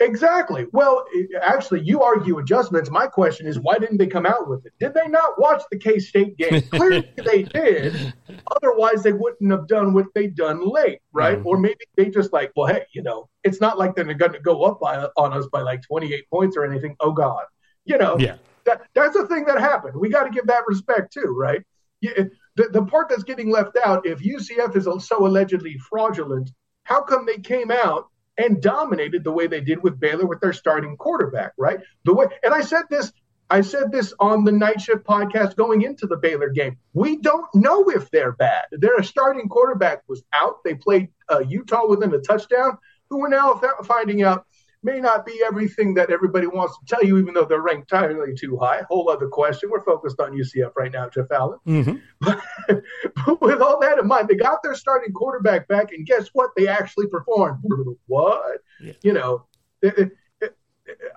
Exactly. 0.00 0.66
Well, 0.72 1.04
actually, 1.42 1.82
you 1.82 2.02
argue 2.02 2.38
adjustments. 2.38 2.90
My 2.90 3.06
question 3.06 3.46
is, 3.46 3.60
why 3.60 3.78
didn't 3.78 3.98
they 3.98 4.06
come 4.06 4.24
out 4.24 4.48
with 4.48 4.64
it? 4.64 4.72
Did 4.80 4.94
they 4.94 5.06
not 5.08 5.38
watch 5.38 5.62
the 5.70 5.78
K 5.78 5.98
State 5.98 6.38
game? 6.38 6.62
Clearly, 6.70 7.12
they 7.16 7.42
did. 7.42 8.14
Otherwise, 8.56 9.02
they 9.02 9.12
wouldn't 9.12 9.50
have 9.50 9.68
done 9.68 9.92
what 9.92 10.06
they 10.14 10.26
done 10.26 10.66
late, 10.66 11.00
right? 11.12 11.36
Mm-hmm. 11.36 11.46
Or 11.46 11.58
maybe 11.58 11.84
they 11.96 12.08
just 12.08 12.32
like, 12.32 12.50
well, 12.56 12.66
hey, 12.66 12.84
you 12.94 13.02
know, 13.02 13.28
it's 13.44 13.60
not 13.60 13.78
like 13.78 13.94
they're 13.94 14.12
going 14.14 14.32
to 14.32 14.40
go 14.40 14.62
up 14.62 14.80
by, 14.80 15.06
on 15.18 15.34
us 15.34 15.46
by 15.52 15.60
like 15.60 15.82
28 15.82 16.24
points 16.30 16.56
or 16.56 16.64
anything. 16.64 16.96
Oh 17.00 17.12
God, 17.12 17.44
you 17.84 17.98
know, 17.98 18.16
yeah. 18.18 18.36
That 18.64 18.82
that's 18.94 19.16
a 19.16 19.26
thing 19.26 19.44
that 19.46 19.58
happened. 19.60 19.94
We 19.98 20.08
got 20.08 20.24
to 20.24 20.30
give 20.30 20.46
that 20.46 20.64
respect 20.66 21.12
too, 21.12 21.34
right? 21.38 21.62
Yeah, 22.00 22.24
the, 22.56 22.68
the 22.72 22.84
part 22.84 23.08
that's 23.08 23.22
getting 23.22 23.50
left 23.50 23.76
out, 23.84 24.06
if 24.06 24.20
UCF 24.20 24.76
is 24.76 25.06
so 25.06 25.26
allegedly 25.26 25.76
fraudulent, 25.88 26.50
how 26.84 27.02
come 27.02 27.26
they 27.26 27.38
came 27.38 27.70
out 27.70 28.06
and 28.38 28.62
dominated 28.62 29.24
the 29.24 29.32
way 29.32 29.46
they 29.46 29.60
did 29.60 29.82
with 29.82 30.00
Baylor 30.00 30.26
with 30.26 30.40
their 30.40 30.52
starting 30.52 30.96
quarterback, 30.96 31.52
right? 31.58 31.80
The 32.04 32.14
way, 32.14 32.26
and 32.42 32.54
I 32.54 32.60
said 32.62 32.84
this, 32.88 33.12
I 33.50 33.62
said 33.62 33.90
this 33.90 34.14
on 34.20 34.44
the 34.44 34.52
night 34.52 34.80
shift 34.80 35.04
podcast 35.04 35.56
going 35.56 35.82
into 35.82 36.06
the 36.06 36.16
Baylor 36.16 36.50
game. 36.50 36.78
We 36.92 37.16
don't 37.16 37.52
know 37.54 37.90
if 37.90 38.10
they're 38.10 38.32
bad. 38.32 38.64
Their 38.70 39.02
starting 39.02 39.48
quarterback 39.48 40.02
was 40.08 40.22
out. 40.32 40.62
They 40.64 40.74
played 40.74 41.08
uh, 41.30 41.40
Utah 41.40 41.88
within 41.88 42.14
a 42.14 42.20
touchdown, 42.20 42.78
who 43.08 43.18
we're 43.18 43.28
now 43.28 43.60
finding 43.84 44.22
out 44.22 44.46
may 44.82 44.98
not 44.98 45.26
be 45.26 45.42
everything 45.44 45.94
that 45.94 46.10
everybody 46.10 46.46
wants 46.46 46.78
to 46.78 46.86
tell 46.86 47.04
you, 47.04 47.18
even 47.18 47.34
though 47.34 47.44
they're 47.44 47.60
ranked 47.60 47.92
entirely 47.92 48.34
too 48.34 48.56
high. 48.56 48.82
Whole 48.88 49.10
other 49.10 49.28
question. 49.28 49.70
We're 49.70 49.84
focused 49.84 50.20
on 50.20 50.32
UCF 50.32 50.72
right 50.76 50.92
now, 50.92 51.08
Jeff 51.08 51.30
Allen. 51.30 51.58
Mm-hmm. 51.66 51.96
But, 53.26 53.40
with 53.40 53.60
all 53.60 53.80
that 53.80 53.98
in 53.98 54.06
mind, 54.06 54.28
they 54.28 54.36
got 54.36 54.62
their 54.62 54.74
starting 54.74 55.12
quarterback 55.12 55.68
back, 55.68 55.92
and 55.92 56.06
guess 56.06 56.28
what? 56.32 56.50
They 56.56 56.68
actually 56.68 57.08
performed. 57.08 57.62
what? 58.06 58.60
Yeah. 58.80 58.92
You 59.02 59.12
know, 59.12 59.46
it, 59.82 59.98
it, 59.98 60.10
it, 60.40 60.56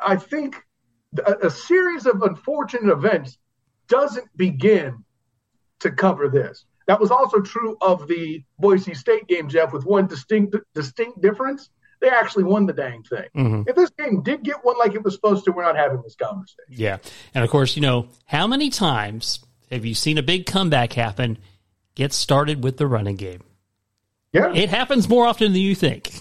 I 0.06 0.16
think 0.16 0.56
a, 1.26 1.48
a 1.48 1.50
series 1.50 2.06
of 2.06 2.22
unfortunate 2.22 2.92
events 2.92 3.38
doesn't 3.88 4.28
begin 4.36 5.04
to 5.80 5.92
cover 5.92 6.30
this. 6.30 6.66
That 6.88 7.00
was 7.00 7.12
also 7.12 7.40
true 7.40 7.78
of 7.82 8.08
the 8.08 8.44
Boise 8.60 8.94
State 8.94 9.28
game, 9.28 9.48
Jeff, 9.48 9.72
with 9.72 9.86
one 9.86 10.08
distinct 10.08 10.56
distinct 10.74 11.22
difference 11.22 11.70
they 12.04 12.10
actually 12.10 12.44
won 12.44 12.66
the 12.66 12.74
dang 12.74 13.02
thing. 13.04 13.24
Mm-hmm. 13.36 13.62
If 13.66 13.78
this 13.78 13.90
game 13.92 14.22
did 14.24 14.44
get 14.44 14.58
one 14.64 14.78
like 14.78 14.94
it 14.94 15.04
was 15.04 15.16
supposed 15.16 15.46
to, 15.46 15.54
we're 15.54 15.64
not 15.64 15.78
having 15.78 16.02
this 16.04 16.16
conversation. 16.16 16.66
Yeah. 16.68 16.98
And 17.34 17.46
of 17.46 17.50
course, 17.50 17.78
you 17.78 17.82
know, 17.82 18.10
how 18.26 18.46
many 18.46 18.70
times 18.70 19.40
have 19.72 19.86
you 19.86 19.96
seen 19.96 20.18
a 20.18 20.22
big 20.22 20.46
comeback 20.46 20.94
happen 20.94 21.38
get 21.96 22.12
started 22.12 22.62
with 22.62 22.76
the 22.76 22.88
running 22.88 23.16
game? 23.16 23.44
Yeah. 24.34 24.52
It 24.54 24.70
happens 24.70 25.08
more 25.08 25.26
often 25.26 25.54
than 25.54 25.62
you 25.62 25.76
think. 25.76 26.12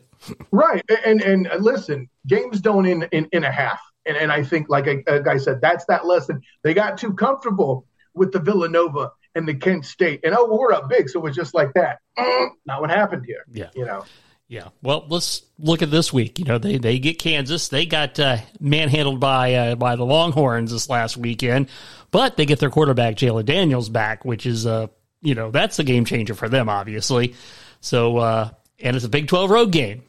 right. 0.50 0.84
And, 1.06 1.22
and 1.22 1.46
and 1.46 1.64
listen, 1.64 2.10
games 2.26 2.60
don't 2.60 2.84
in 2.84 3.04
in, 3.04 3.26
in 3.32 3.44
a 3.44 3.50
half. 3.50 3.80
And 4.04 4.18
and 4.18 4.30
I 4.30 4.44
think 4.44 4.68
like 4.68 4.86
a, 4.86 5.02
a 5.06 5.22
guy 5.22 5.38
said, 5.38 5.62
that's 5.62 5.86
that 5.86 6.04
lesson. 6.04 6.42
They 6.62 6.74
got 6.74 6.98
too 6.98 7.14
comfortable 7.14 7.86
with 8.12 8.32
the 8.32 8.40
Villanova 8.40 9.12
and 9.34 9.48
the 9.48 9.54
Kent 9.54 9.86
State. 9.86 10.20
And 10.24 10.34
oh, 10.36 10.54
we're 10.54 10.74
up 10.74 10.90
big, 10.90 11.08
so 11.08 11.20
it 11.20 11.22
was 11.22 11.36
just 11.36 11.54
like 11.54 11.72
that. 11.72 12.00
Mm, 12.18 12.48
not 12.66 12.82
what 12.82 12.90
happened 12.90 13.24
here. 13.24 13.46
Yeah. 13.50 13.70
You 13.74 13.86
know. 13.86 14.04
Yeah. 14.52 14.68
Well, 14.82 15.06
let's 15.08 15.44
look 15.58 15.80
at 15.80 15.90
this 15.90 16.12
week. 16.12 16.38
You 16.38 16.44
know, 16.44 16.58
they, 16.58 16.76
they 16.76 16.98
get 16.98 17.18
Kansas. 17.18 17.68
They 17.68 17.86
got 17.86 18.20
uh, 18.20 18.36
manhandled 18.60 19.18
by 19.18 19.54
uh, 19.54 19.76
by 19.76 19.96
the 19.96 20.04
Longhorns 20.04 20.70
this 20.70 20.90
last 20.90 21.16
weekend, 21.16 21.70
but 22.10 22.36
they 22.36 22.44
get 22.44 22.58
their 22.58 22.68
quarterback 22.68 23.14
Jalon 23.14 23.46
Daniels 23.46 23.88
back, 23.88 24.26
which 24.26 24.44
is 24.44 24.66
uh 24.66 24.88
you 25.22 25.34
know 25.34 25.50
that's 25.50 25.78
a 25.78 25.84
game 25.84 26.04
changer 26.04 26.34
for 26.34 26.50
them, 26.50 26.68
obviously. 26.68 27.34
So 27.80 28.18
uh, 28.18 28.50
and 28.78 28.94
it's 28.94 29.06
a 29.06 29.08
Big 29.08 29.26
Twelve 29.26 29.48
road 29.48 29.72
game. 29.72 30.02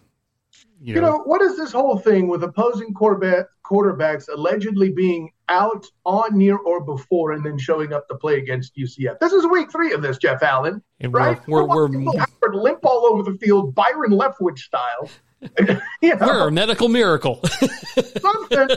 You 0.81 0.95
know, 0.95 0.99
you 0.99 1.07
know 1.07 1.17
what 1.19 1.41
is 1.41 1.55
this 1.55 1.71
whole 1.71 1.97
thing 1.97 2.27
with 2.27 2.43
opposing 2.43 2.93
quarterback 2.93 3.45
quarterbacks 3.65 4.27
allegedly 4.27 4.91
being 4.91 5.31
out 5.49 5.85
on 6.05 6.37
near 6.37 6.57
or 6.57 6.83
before 6.83 7.33
and 7.33 7.45
then 7.45 7.57
showing 7.57 7.93
up 7.93 8.07
to 8.07 8.15
play 8.15 8.37
against 8.37 8.75
UCF. 8.75 9.19
This 9.19 9.33
is 9.33 9.45
week 9.45 9.71
three 9.71 9.93
of 9.93 10.01
this, 10.01 10.17
Jeff 10.17 10.41
Allen. 10.41 10.81
And 10.99 11.13
right? 11.13 11.39
We're, 11.47 11.65
we're, 11.65 11.87
we're 11.87 12.53
limp 12.53 12.79
all 12.83 13.05
over 13.05 13.23
the 13.29 13.37
field, 13.37 13.75
Byron 13.75 14.11
Leftwich 14.11 14.59
style. 14.59 15.09
you 16.01 16.15
know, 16.15 16.25
we're 16.25 16.47
a 16.47 16.51
medical 16.51 16.87
miracle. 16.87 17.41
something. 18.21 18.69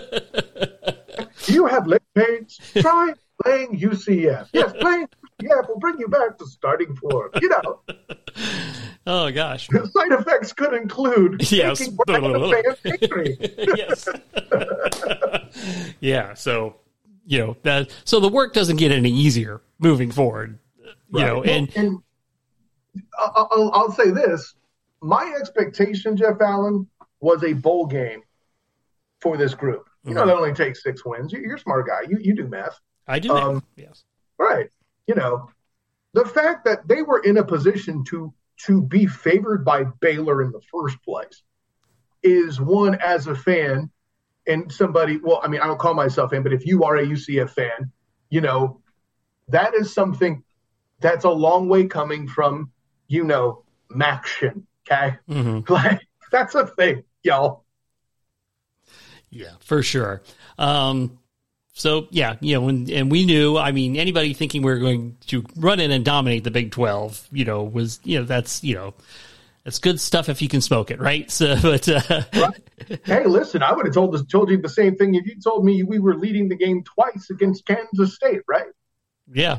you 1.47 1.67
have 1.67 1.87
leg 1.87 2.03
pains? 2.15 2.59
Try 2.79 3.13
playing 3.43 3.79
UCF. 3.79 4.49
Yes, 4.53 4.73
playing 4.81 5.09
UCF 5.41 5.69
will 5.69 5.79
bring 5.79 5.99
you 5.99 6.09
back 6.09 6.39
to 6.39 6.47
starting 6.47 6.97
form. 6.97 7.31
You 7.41 7.49
know. 7.49 7.81
Oh 9.07 9.31
gosh. 9.31 9.69
The 9.69 9.87
side 9.87 10.13
effects 10.13 10.53
could 10.53 10.75
include 10.75 11.41
yes. 11.53 11.89
yes. 13.77 14.09
yeah. 16.01 16.35
So 16.35 16.77
you 17.25 17.39
know 17.39 17.57
that. 17.63 17.95
So 18.05 18.21
the 18.21 18.29
work 18.29 18.53
doesn't 18.53 18.77
get 18.77 18.91
any 18.91 19.11
easier 19.11 19.61
moving 19.79 20.11
forward. 20.11 20.59
You 21.13 21.21
right. 21.21 21.27
know, 21.27 21.43
and, 21.45 21.77
and 21.77 21.99
I'll, 23.17 23.71
I'll 23.73 23.93
say 23.93 24.11
this: 24.11 24.55
my 25.01 25.35
expectation, 25.39 26.17
Jeff 26.17 26.41
Allen, 26.41 26.89
was 27.21 27.45
a 27.45 27.53
bowl 27.53 27.87
game 27.87 28.23
for 29.21 29.37
this 29.37 29.55
group. 29.55 29.89
You 30.05 30.15
know, 30.15 30.21
mm-hmm. 30.21 30.29
that 30.29 30.37
only 30.37 30.53
takes 30.53 30.83
six 30.83 31.05
wins. 31.05 31.33
You're 31.33 31.55
a 31.55 31.59
smart 31.61 31.87
guy. 31.87 32.03
You 32.09 32.19
you 32.21 32.35
do 32.35 32.49
math. 32.49 32.79
I 33.07 33.21
do. 33.21 33.31
Um, 33.33 33.63
yes. 33.77 34.03
Right. 34.37 34.69
You 35.07 35.15
know, 35.15 35.49
the 36.13 36.25
fact 36.25 36.65
that 36.65 36.89
they 36.89 37.03
were 37.03 37.21
in 37.21 37.37
a 37.37 37.45
position 37.45 38.03
to 38.05 38.33
to 38.65 38.83
be 38.83 39.07
favored 39.07 39.65
by 39.65 39.85
Baylor 39.85 40.43
in 40.43 40.51
the 40.51 40.61
first 40.73 41.03
place 41.03 41.43
is 42.23 42.61
one 42.61 42.95
as 42.97 43.27
a 43.27 43.35
fan 43.35 43.91
and 44.47 44.71
somebody, 44.73 45.19
well, 45.19 45.41
I 45.43 45.49
mean, 45.49 45.61
I 45.61 45.67
don't 45.67 45.79
call 45.79 45.95
myself 45.95 46.33
in, 46.33 46.43
but 46.43 46.53
if 46.53 46.67
you 46.67 46.85
are 46.85 46.97
a 46.97 47.05
UCF 47.05 47.51
fan, 47.51 47.93
you 48.31 48.41
know, 48.41 48.81
that 49.49 49.75
is 49.75 49.93
something 49.93 50.43
that's 51.01 51.25
a 51.25 51.31
long 51.31 51.69
way 51.69 51.87
coming 51.87 52.29
from, 52.29 52.71
you 53.09 53.25
know, 53.25 53.65
MACtion. 53.91 54.65
Okay. 54.91 55.17
Mm-hmm. 55.29 55.73
Like, 55.73 56.01
that's 56.33 56.55
a 56.55 56.67
thing, 56.67 57.05
y'all. 57.23 57.65
Yeah, 59.31 59.53
for 59.61 59.83
sure. 59.83 60.23
Um, 60.59 61.19
so 61.77 62.09
yeah, 62.11 62.37
you 62.41 62.55
know, 62.55 62.69
and, 62.69 62.91
and 62.91 63.11
we 63.11 63.27
knew. 63.27 63.59
I 63.59 63.71
mean, 63.71 63.97
anybody 63.97 64.33
thinking 64.33 64.63
we 64.63 64.73
are 64.73 64.79
going 64.79 65.19
to 65.27 65.45
run 65.57 65.79
in 65.79 65.91
and 65.91 66.07
dominate 66.07 66.43
the 66.43 66.51
Big 66.51 66.71
Twelve, 66.71 67.29
you 67.31 67.45
know, 67.45 67.65
was 67.65 68.01
you 68.03 68.19
know 68.19 68.25
that's 68.25 68.65
you 68.65 68.75
know 68.75 68.95
that's 69.63 69.79
good 69.79 70.01
stuff 70.01 70.31
if 70.31 70.41
you 70.41 70.49
can 70.49 70.63
smoke 70.63 70.91
it, 70.91 70.99
right? 70.99 71.31
So, 71.37 71.55
but 71.61 71.87
uh, 71.87 72.23
right. 72.35 73.01
hey, 73.05 73.27
listen, 73.27 73.63
I 73.63 73.75
would 73.75 73.85
have 73.85 73.95
told 73.95 74.29
told 74.31 74.51
you 74.51 74.57
the 74.57 74.71
same 74.71 74.97
thing 74.97 75.17
if 75.17 75.27
you 75.27 75.39
told 75.39 75.67
me 75.67 75.83
we 75.83 75.99
were 75.99 76.17
leading 76.17 76.49
the 76.49 76.57
game 76.57 76.83
twice 76.83 77.29
against 77.29 77.67
Kansas 77.67 78.15
State, 78.15 78.41
right? 78.49 78.73
Yeah, 79.31 79.59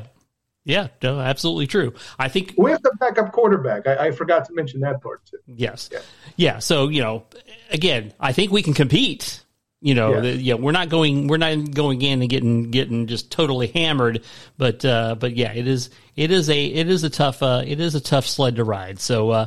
yeah, 0.64 0.88
no, 1.04 1.20
absolutely 1.20 1.68
true. 1.68 1.94
I 2.18 2.28
think 2.28 2.54
we 2.58 2.72
have 2.72 2.82
the 2.82 2.96
backup 2.98 3.30
quarterback. 3.30 3.86
I, 3.86 4.08
I 4.08 4.10
forgot 4.10 4.44
to 4.46 4.54
mention 4.54 4.80
that 4.80 5.00
part 5.02 5.24
too. 5.24 5.38
Yes, 5.46 5.88
yeah. 5.92 6.00
yeah. 6.34 6.58
So 6.58 6.88
you 6.88 7.00
know, 7.00 7.22
again, 7.70 8.12
I 8.18 8.32
think 8.32 8.50
we 8.50 8.62
can 8.62 8.74
compete 8.74 9.44
You 9.80 9.94
know, 9.94 10.14
Yeah. 10.14 10.20
the, 10.20 10.32
yeah, 10.36 10.54
we're 10.54 10.72
not 10.72 10.88
going, 10.88 11.28
we're 11.28 11.36
not 11.36 11.70
going 11.72 12.02
in 12.02 12.20
and 12.20 12.28
getting 12.28 12.70
getting 12.72 13.06
just 13.06 13.30
totally 13.30 13.68
hammered, 13.68 14.24
but 14.56 14.84
uh, 14.84 15.14
but 15.14 15.36
yeah, 15.36 15.52
it 15.52 15.68
is 15.68 15.90
it 16.16 16.32
is 16.32 16.50
a 16.50 16.64
it 16.66 16.88
is 16.88 17.04
a 17.04 17.10
tough 17.10 17.42
uh, 17.44 17.62
it 17.64 17.78
is 17.78 17.94
a 17.94 18.00
tough 18.00 18.26
sled 18.26 18.56
to 18.56 18.64
ride. 18.64 18.98
So 18.98 19.30
uh, 19.30 19.46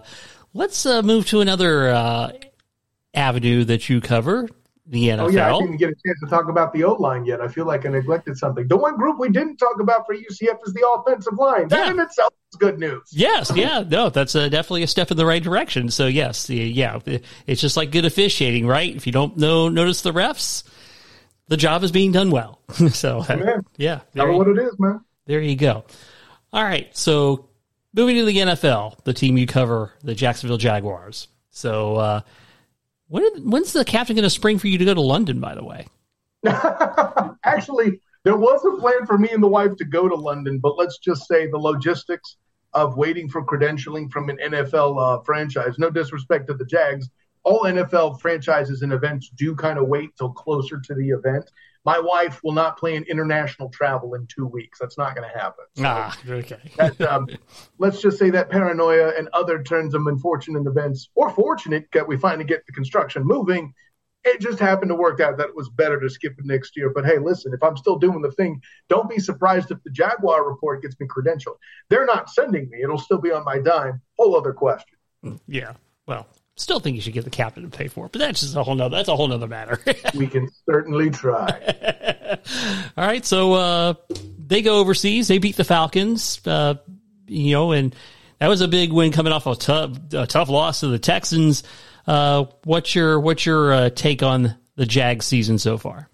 let's 0.53 0.85
uh, 0.85 1.01
move 1.01 1.27
to 1.27 1.41
another 1.41 1.89
uh, 1.89 2.31
avenue 3.13 3.65
that 3.65 3.89
you 3.89 3.99
cover, 3.99 4.47
the 4.87 5.09
NFL. 5.09 5.19
Oh 5.19 5.29
yeah, 5.29 5.53
I 5.55 5.59
didn't 5.59 5.77
get 5.77 5.89
a 5.89 5.95
chance 6.05 6.19
to 6.23 6.27
talk 6.29 6.49
about 6.49 6.73
the 6.73 6.83
O 6.83 6.93
line 6.93 7.23
yet. 7.25 7.39
I 7.39 7.47
feel 7.47 7.65
like 7.65 7.85
I 7.85 7.89
neglected 7.89 8.37
something. 8.37 8.67
The 8.67 8.75
one 8.77 8.97
group 8.97 9.19
we 9.19 9.29
didn't 9.29 9.57
talk 9.57 9.79
about 9.79 10.05
for 10.05 10.15
UCF 10.15 10.57
is 10.65 10.73
the 10.73 10.85
offensive 10.97 11.33
line. 11.37 11.67
That 11.67 11.85
Yeah. 11.85 11.91
in 11.91 11.99
itself 11.99 12.33
is 12.51 12.57
good 12.57 12.79
news. 12.79 13.03
Yes, 13.11 13.51
yeah, 13.55 13.83
no, 13.87 14.09
that's 14.09 14.35
uh, 14.35 14.49
definitely 14.49 14.83
a 14.83 14.87
step 14.87 15.11
in 15.11 15.17
the 15.17 15.25
right 15.25 15.41
direction. 15.43 15.89
So 15.91 16.07
yes, 16.07 16.49
yeah, 16.49 16.99
it's 17.47 17.61
just 17.61 17.77
like 17.77 17.91
good 17.91 18.05
officiating, 18.05 18.65
right? 18.67 18.93
If 18.95 19.05
you 19.05 19.13
don't 19.13 19.37
know 19.37 19.69
notice 19.69 20.01
the 20.01 20.11
refs, 20.11 20.63
the 21.47 21.57
job 21.57 21.83
is 21.83 21.91
being 21.91 22.11
done 22.11 22.31
well. 22.31 22.59
so 22.91 23.19
uh, 23.27 23.35
Man. 23.37 23.61
yeah, 23.77 23.99
you- 24.13 24.27
what 24.33 24.47
it 24.47 24.57
is, 24.57 24.77
man. 24.79 25.01
there 25.27 25.41
you 25.41 25.55
go. 25.55 25.85
All 26.53 26.63
right, 26.63 26.95
so 26.97 27.47
moving 27.93 28.15
to 28.17 28.25
the 28.25 28.35
NFL, 28.35 29.03
the 29.05 29.13
team 29.13 29.37
you 29.37 29.45
cover, 29.47 29.91
the 30.03 30.15
Jacksonville 30.15 30.57
Jaguars. 30.57 31.27
So 31.51 31.95
uh, 31.97 32.21
when 33.11 33.51
when's 33.51 33.73
the 33.73 33.83
captain 33.83 34.15
going 34.15 34.23
to 34.23 34.29
spring 34.29 34.57
for 34.57 34.67
you 34.67 34.77
to 34.77 34.85
go 34.85 34.93
to 34.93 35.01
London? 35.01 35.39
By 35.39 35.53
the 35.53 35.63
way, 35.63 35.85
Actually, 37.43 37.99
there 38.23 38.37
was 38.37 38.63
a 38.65 38.79
plan 38.79 39.05
for 39.05 39.17
me 39.17 39.29
and 39.29 39.43
the 39.43 39.47
wife 39.47 39.75
to 39.77 39.85
go 39.85 40.07
to 40.07 40.15
London, 40.15 40.59
but 40.59 40.77
let's 40.77 40.97
just 40.97 41.27
say 41.27 41.47
the 41.47 41.57
logistics 41.57 42.37
of 42.73 42.95
waiting 42.95 43.27
for 43.27 43.45
credentialing 43.45 44.09
from 44.11 44.29
an 44.29 44.37
NFL 44.41 44.99
uh, 44.99 45.21
franchise. 45.23 45.77
No 45.77 45.89
disrespect 45.89 46.47
to 46.47 46.53
the 46.53 46.65
Jags, 46.65 47.09
all 47.43 47.63
NFL 47.63 48.21
franchises 48.21 48.81
and 48.81 48.93
events 48.93 49.29
do 49.35 49.55
kind 49.55 49.77
of 49.77 49.87
wait 49.87 50.15
till 50.17 50.31
closer 50.31 50.79
to 50.79 50.95
the 50.95 51.09
event. 51.09 51.49
My 51.83 51.99
wife 51.99 52.39
will 52.43 52.51
not 52.51 52.77
plan 52.77 53.05
international 53.09 53.69
travel 53.69 54.13
in 54.13 54.27
two 54.27 54.45
weeks. 54.45 54.77
That's 54.79 54.97
not 54.97 55.15
going 55.15 55.27
to 55.27 55.37
happen. 55.37 55.65
So 55.75 55.83
ah, 55.85 56.17
okay, 56.27 56.59
that, 56.77 57.01
um, 57.01 57.27
let's 57.79 58.01
just 58.01 58.19
say 58.19 58.29
that 58.29 58.49
paranoia 58.49 59.13
and 59.17 59.29
other 59.33 59.63
turns 59.63 59.95
of 59.95 60.05
unfortunate 60.05 60.67
events, 60.67 61.09
or 61.15 61.31
fortunate 61.31 61.87
that 61.93 62.07
we 62.07 62.17
finally 62.17 62.45
get 62.45 62.65
the 62.67 62.73
construction 62.73 63.23
moving, 63.23 63.73
it 64.23 64.39
just 64.39 64.59
happened 64.59 64.89
to 64.89 64.95
work 64.95 65.19
out 65.19 65.37
that 65.37 65.49
it 65.49 65.55
was 65.55 65.69
better 65.69 65.99
to 65.99 66.09
skip 66.09 66.33
it 66.37 66.45
next 66.45 66.77
year. 66.77 66.91
But 66.93 67.05
hey, 67.05 67.17
listen, 67.17 67.53
if 67.53 67.63
I'm 67.63 67.77
still 67.77 67.97
doing 67.97 68.21
the 68.21 68.31
thing, 68.31 68.61
don't 68.87 69.09
be 69.09 69.19
surprised 69.19 69.71
if 69.71 69.81
the 69.83 69.89
Jaguar 69.89 70.47
report 70.47 70.83
gets 70.83 70.99
me 70.99 71.07
credentialed. 71.07 71.57
They're 71.89 72.05
not 72.05 72.29
sending 72.29 72.69
me; 72.69 72.81
it'll 72.83 72.99
still 72.99 73.19
be 73.19 73.31
on 73.31 73.43
my 73.43 73.57
dime. 73.57 74.01
Whole 74.19 74.35
other 74.35 74.53
question. 74.53 74.97
yeah. 75.47 75.73
Well, 76.07 76.27
still 76.55 76.79
think 76.79 76.95
you 76.95 77.01
should 77.01 77.13
get 77.13 77.23
the 77.23 77.29
captain 77.29 77.63
to 77.63 77.75
pay 77.75 77.87
for 77.87 78.05
it, 78.05 78.11
but 78.11 78.19
that's 78.19 78.41
just 78.41 78.55
a 78.55 78.63
whole 78.63 78.75
nother 78.75 78.95
that's 78.95 79.09
a 79.09 79.15
whole 79.15 79.27
nother 79.27 79.47
matter. 79.47 79.79
We 80.15 80.27
can 80.27 80.49
certainly 80.65 81.09
try. 81.09 82.37
All 82.97 83.05
right, 83.05 83.25
so 83.25 83.53
uh, 83.53 83.93
they 84.45 84.61
go 84.61 84.79
overseas. 84.79 85.27
They 85.27 85.37
beat 85.37 85.55
the 85.55 85.63
Falcons, 85.63 86.41
uh, 86.45 86.75
you 87.27 87.53
know, 87.53 87.71
and 87.71 87.95
that 88.39 88.47
was 88.47 88.61
a 88.61 88.67
big 88.67 88.91
win 88.91 89.11
coming 89.11 89.31
off 89.31 89.47
a 89.47 89.55
tough, 89.55 89.97
a 90.13 90.27
tough 90.27 90.49
loss 90.49 90.81
to 90.81 90.87
the 90.87 90.99
Texans. 90.99 91.63
Uh, 92.05 92.45
what's 92.63 92.93
your 92.93 93.19
what's 93.19 93.45
your 93.45 93.71
uh, 93.71 93.89
take 93.89 94.23
on 94.23 94.55
the 94.75 94.85
Jag 94.85 95.23
season 95.23 95.57
so 95.59 95.77
far? 95.77 96.09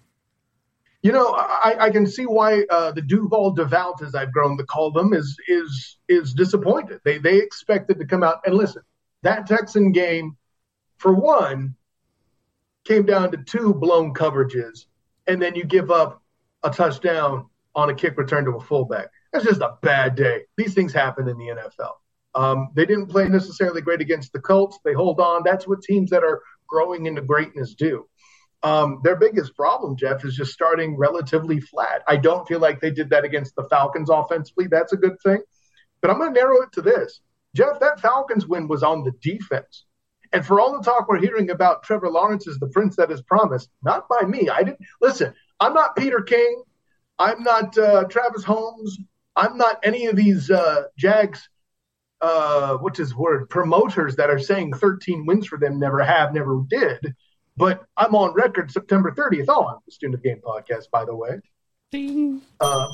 You 1.02 1.12
know, 1.12 1.32
I, 1.32 1.76
I 1.78 1.90
can 1.90 2.06
see 2.06 2.26
why 2.26 2.64
uh, 2.70 2.90
the 2.92 3.02
Duval 3.02 3.52
Devout, 3.52 4.02
as 4.02 4.14
I've 4.14 4.32
grown 4.32 4.58
to 4.58 4.64
call 4.64 4.90
them, 4.90 5.12
is 5.12 5.36
is 5.48 5.96
is 6.08 6.34
disappointed. 6.34 7.00
They 7.04 7.18
they 7.18 7.38
expected 7.38 7.98
to 7.98 8.06
come 8.06 8.22
out 8.22 8.40
and 8.44 8.54
listen. 8.54 8.82
That 9.22 9.46
Texan 9.46 9.92
game, 9.92 10.36
for 10.98 11.12
one, 11.12 11.74
came 12.84 13.04
down 13.04 13.32
to 13.32 13.38
two 13.38 13.74
blown 13.74 14.14
coverages, 14.14 14.86
and 15.26 15.40
then 15.40 15.54
you 15.54 15.64
give 15.64 15.90
up 15.90 16.22
a 16.62 16.70
touchdown 16.70 17.46
on 17.74 17.90
a 17.90 17.94
kick 17.94 18.16
return 18.16 18.44
to 18.44 18.52
a 18.52 18.60
fullback. 18.60 19.08
That's 19.32 19.44
just 19.44 19.60
a 19.60 19.76
bad 19.82 20.14
day. 20.14 20.42
These 20.56 20.74
things 20.74 20.92
happen 20.92 21.28
in 21.28 21.36
the 21.36 21.46
NFL. 21.48 21.92
Um, 22.34 22.70
they 22.74 22.86
didn't 22.86 23.06
play 23.06 23.28
necessarily 23.28 23.80
great 23.80 24.00
against 24.00 24.32
the 24.32 24.40
Colts. 24.40 24.78
They 24.84 24.94
hold 24.94 25.20
on. 25.20 25.42
That's 25.44 25.66
what 25.66 25.82
teams 25.82 26.10
that 26.10 26.24
are 26.24 26.42
growing 26.66 27.06
into 27.06 27.22
greatness 27.22 27.74
do. 27.74 28.06
Um, 28.62 29.00
their 29.04 29.16
biggest 29.16 29.54
problem, 29.54 29.96
Jeff, 29.96 30.24
is 30.24 30.34
just 30.34 30.52
starting 30.52 30.96
relatively 30.96 31.60
flat. 31.60 32.02
I 32.06 32.16
don't 32.16 32.46
feel 32.48 32.58
like 32.58 32.80
they 32.80 32.90
did 32.90 33.10
that 33.10 33.24
against 33.24 33.54
the 33.54 33.64
Falcons 33.64 34.10
offensively. 34.10 34.66
That's 34.66 34.92
a 34.92 34.96
good 34.96 35.16
thing. 35.24 35.42
But 36.00 36.10
I'm 36.10 36.18
going 36.18 36.34
to 36.34 36.40
narrow 36.40 36.62
it 36.62 36.72
to 36.72 36.82
this. 36.82 37.20
Jeff, 37.54 37.80
that 37.80 38.00
Falcons 38.00 38.46
win 38.46 38.68
was 38.68 38.82
on 38.82 39.04
the 39.04 39.12
defense. 39.22 39.84
And 40.32 40.44
for 40.44 40.60
all 40.60 40.76
the 40.76 40.84
talk 40.84 41.08
we're 41.08 41.18
hearing 41.18 41.50
about 41.50 41.82
Trevor 41.82 42.10
Lawrence 42.10 42.46
as 42.46 42.58
the 42.58 42.68
prince 42.68 42.96
that 42.96 43.10
is 43.10 43.22
promised, 43.22 43.70
not 43.82 44.08
by 44.08 44.26
me. 44.26 44.48
I 44.48 44.62
didn't 44.62 44.80
listen. 45.00 45.34
I'm 45.58 45.74
not 45.74 45.96
Peter 45.96 46.20
King. 46.20 46.62
I'm 47.18 47.42
not 47.42 47.76
uh, 47.78 48.04
Travis 48.04 48.44
Holmes. 48.44 48.98
I'm 49.34 49.56
not 49.56 49.78
any 49.82 50.06
of 50.06 50.16
these 50.16 50.50
uh, 50.50 50.84
Jags, 50.96 51.48
uh, 52.20 52.76
what's 52.76 52.98
his 52.98 53.14
word, 53.14 53.48
promoters 53.48 54.16
that 54.16 54.30
are 54.30 54.38
saying 54.38 54.74
13 54.74 55.26
wins 55.26 55.46
for 55.46 55.58
them 55.58 55.78
never 55.78 56.02
have, 56.02 56.34
never 56.34 56.62
did. 56.68 57.14
But 57.56 57.84
I'm 57.96 58.14
on 58.14 58.34
record 58.34 58.70
September 58.70 59.10
30th. 59.12 59.46
Oh, 59.48 59.66
I'm 59.66 59.78
the 59.86 59.92
Student 59.92 60.16
of 60.16 60.22
Game 60.22 60.40
podcast, 60.44 60.90
by 60.92 61.04
the 61.04 61.14
way. 61.14 61.40
Ding. 61.90 62.42
Uh, 62.60 62.86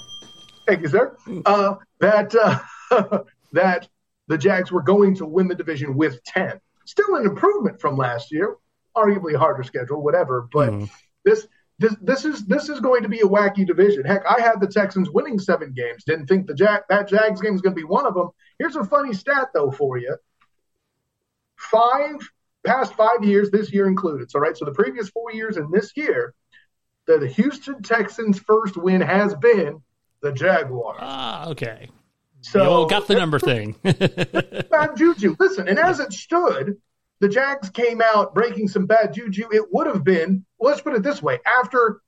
thank 0.67 0.83
you, 0.83 0.89
sir. 0.89 1.17
Uh, 1.45 1.75
that 2.01 2.35
uh, 2.35 3.19
that 3.53 3.89
the 4.29 4.39
Jags 4.39 4.73
were 4.73 4.83
going 4.83 5.15
to 5.17 5.27
win 5.27 5.49
the 5.49 5.55
division 5.55 5.97
with 5.97 6.23
10. 6.25 6.61
Still 6.87 7.17
an 7.17 7.27
improvement 7.27 7.81
from 7.81 7.97
last 7.97 8.31
year, 8.33 8.57
arguably 8.97 9.35
a 9.35 9.39
harder 9.39 9.63
schedule, 9.63 10.03
whatever. 10.03 10.49
But 10.53 10.71
Mhm. 10.71 10.91
this 11.25 11.47
this 11.81 11.97
this 12.01 12.25
is 12.25 12.45
this 12.47 12.69
is 12.69 12.79
going 12.81 13.03
to 13.03 13.09
be 13.09 13.21
a 13.21 13.25
wacky 13.27 13.67
division. 13.67 14.05
Heck, 14.05 14.25
I 14.27 14.41
had 14.41 14.61
the 14.61 14.67
Texans 14.69 15.11
winning 15.11 15.39
seven 15.41 15.73
games. 15.73 16.05
Didn't 16.05 16.27
think 16.27 16.47
the 16.47 16.55
Jag 16.55 16.83
that 16.89 17.09
Jags 17.09 17.41
game 17.41 17.53
was 17.53 17.63
going 17.63 17.75
to 17.75 17.81
be 17.81 17.85
one 17.85 18.07
of 18.07 18.15
them. 18.15 18.31
Here's 18.59 18.77
a 18.77 18.85
funny 18.85 19.13
stat 19.13 19.49
though 19.53 19.71
for 19.73 19.99
you. 19.99 20.17
Five 21.57 22.17
past 22.65 22.95
five 22.95 23.25
years, 23.25 23.51
this 23.51 23.73
year 23.73 23.87
included. 23.87 24.31
So 24.31 24.39
right, 24.39 24.57
so 24.57 24.65
the 24.65 24.73
previous 24.73 25.09
four 25.11 25.33
years 25.33 25.57
and 25.57 25.73
this 25.73 25.93
year, 25.97 26.35
the, 27.07 27.19
the 27.19 27.27
Houston 27.29 27.83
Texans' 27.83 28.39
first 28.39 28.77
win 28.77 29.01
has 29.01 29.35
been 29.35 29.83
the 30.23 30.33
Jaguars. 30.33 30.99
Ah, 31.01 31.49
okay. 31.51 31.91
So 32.45 32.87
got 32.87 33.07
the 33.07 33.15
number 33.15 33.39
thing. 33.39 33.77
bad 33.83 34.97
juju. 34.97 35.35
Listen, 35.39 35.69
and 35.69 35.79
as 35.79 35.99
it 35.99 36.13
stood, 36.13 36.77
the 37.21 37.29
Jags 37.29 37.71
came 37.71 38.03
out 38.03 38.35
breaking 38.35 38.69
some 38.69 38.87
bad 38.87 39.15
juju. 39.15 39.49
It 39.51 39.73
would 39.73 39.87
have 39.87 40.05
been, 40.05 40.45
let's 40.61 40.81
put 40.81 40.95
it 40.95 41.03
this 41.03 41.23
way, 41.23 41.41
after 41.47 42.01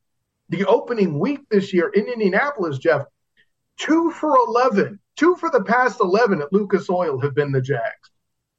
the 0.48 0.66
opening 0.66 1.18
week 1.18 1.40
this 1.50 1.72
year 1.72 1.88
in 1.88 2.06
Indianapolis, 2.06 2.78
Jeff, 2.78 3.04
two 3.78 4.10
for 4.10 4.36
11, 4.46 5.00
two 5.16 5.36
for 5.36 5.50
the 5.50 5.62
past 5.62 6.00
11 6.00 6.42
at 6.42 6.52
Lucas 6.52 6.90
Oil 6.90 7.18
have 7.20 7.34
been 7.34 7.52
the 7.52 7.62
Jags. 7.62 8.10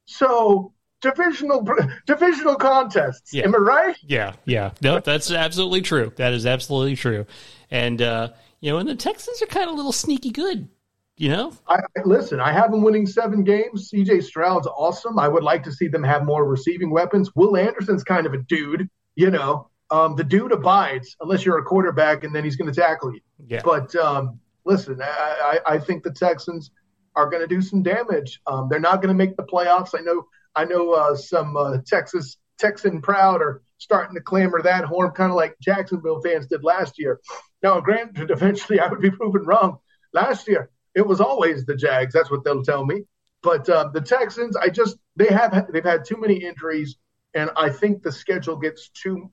So 0.06 0.72
divisional 1.00 1.66
divisional 2.06 2.56
contests. 2.56 3.32
Yeah. 3.32 3.44
Am 3.44 3.54
I 3.54 3.58
right? 3.58 3.96
yeah, 4.02 4.32
yeah. 4.44 4.72
No, 4.82 5.00
that's 5.00 5.30
absolutely 5.30 5.82
true. 5.82 6.12
That 6.16 6.32
is 6.32 6.44
absolutely 6.44 6.96
true. 6.96 7.26
And 7.70 8.02
uh, 8.02 8.30
you 8.60 8.72
know, 8.72 8.78
and 8.78 8.88
the 8.88 8.96
Texans 8.96 9.40
are 9.42 9.46
kind 9.46 9.68
of 9.68 9.74
a 9.74 9.76
little 9.76 9.92
sneaky 9.92 10.30
good. 10.30 10.68
You 11.18 11.30
know, 11.30 11.52
I, 11.66 11.80
listen, 12.04 12.38
I 12.38 12.52
have 12.52 12.70
them 12.70 12.82
winning 12.82 13.06
seven 13.06 13.42
games. 13.42 13.90
CJ 13.92 14.22
Stroud's 14.22 14.68
awesome. 14.68 15.18
I 15.18 15.26
would 15.26 15.42
like 15.42 15.64
to 15.64 15.72
see 15.72 15.88
them 15.88 16.04
have 16.04 16.24
more 16.24 16.44
receiving 16.44 16.90
weapons. 16.90 17.34
Will 17.34 17.56
Anderson's 17.56 18.04
kind 18.04 18.24
of 18.26 18.34
a 18.34 18.38
dude, 18.38 18.88
you 19.16 19.30
know. 19.30 19.68
Um, 19.90 20.16
the 20.16 20.24
dude 20.24 20.52
abides 20.52 21.16
unless 21.20 21.44
you're 21.44 21.58
a 21.58 21.64
quarterback, 21.64 22.22
and 22.22 22.34
then 22.34 22.44
he's 22.44 22.56
going 22.56 22.72
to 22.72 22.80
tackle 22.80 23.12
you. 23.12 23.20
yeah. 23.48 23.62
But 23.64 23.94
um, 23.96 24.38
listen, 24.64 25.00
I, 25.02 25.60
I, 25.66 25.74
I 25.74 25.78
think 25.78 26.04
the 26.04 26.12
Texans 26.12 26.70
are 27.16 27.28
going 27.28 27.42
to 27.42 27.48
do 27.48 27.60
some 27.60 27.82
damage. 27.82 28.40
Um, 28.46 28.68
they're 28.68 28.78
not 28.78 29.02
going 29.02 29.08
to 29.08 29.14
make 29.14 29.36
the 29.36 29.42
playoffs. 29.42 29.98
I 29.98 30.02
know. 30.02 30.24
I 30.54 30.64
know 30.64 30.92
uh, 30.92 31.16
some 31.16 31.56
uh, 31.56 31.78
Texas 31.84 32.36
Texan 32.58 33.00
proud 33.00 33.40
are 33.40 33.62
starting 33.78 34.14
to 34.14 34.20
clamor 34.20 34.60
that 34.62 34.84
horn, 34.84 35.10
kind 35.12 35.30
of 35.30 35.36
like 35.36 35.56
Jacksonville 35.60 36.20
fans 36.20 36.46
did 36.46 36.64
last 36.64 36.98
year. 36.98 37.20
Now, 37.62 37.80
granted, 37.80 38.30
eventually 38.30 38.80
I 38.80 38.88
would 38.88 39.00
be 39.00 39.10
proven 39.10 39.42
wrong. 39.44 39.78
Last 40.12 40.48
year, 40.48 40.70
it 40.98 41.06
was 41.06 41.20
always 41.20 41.64
the 41.64 41.76
Jags. 41.76 42.12
That's 42.12 42.28
what 42.30 42.42
they'll 42.42 42.64
tell 42.64 42.84
me. 42.84 43.04
But 43.40 43.68
um, 43.70 43.92
the 43.94 44.00
Texans, 44.00 44.56
I 44.56 44.68
just 44.68 44.98
they 45.14 45.28
have 45.28 45.70
they've 45.72 45.84
had 45.84 46.04
too 46.04 46.16
many 46.16 46.42
injuries, 46.42 46.96
and 47.34 47.50
I 47.56 47.70
think 47.70 48.02
the 48.02 48.10
schedule 48.10 48.56
gets 48.56 48.88
too 48.88 49.30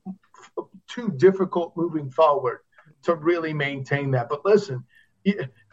too 0.88 1.12
difficult 1.16 1.76
moving 1.76 2.08
forward 2.10 2.60
to 3.02 3.16
really 3.16 3.52
maintain 3.52 4.12
that. 4.12 4.28
But 4.28 4.44
listen, 4.44 4.84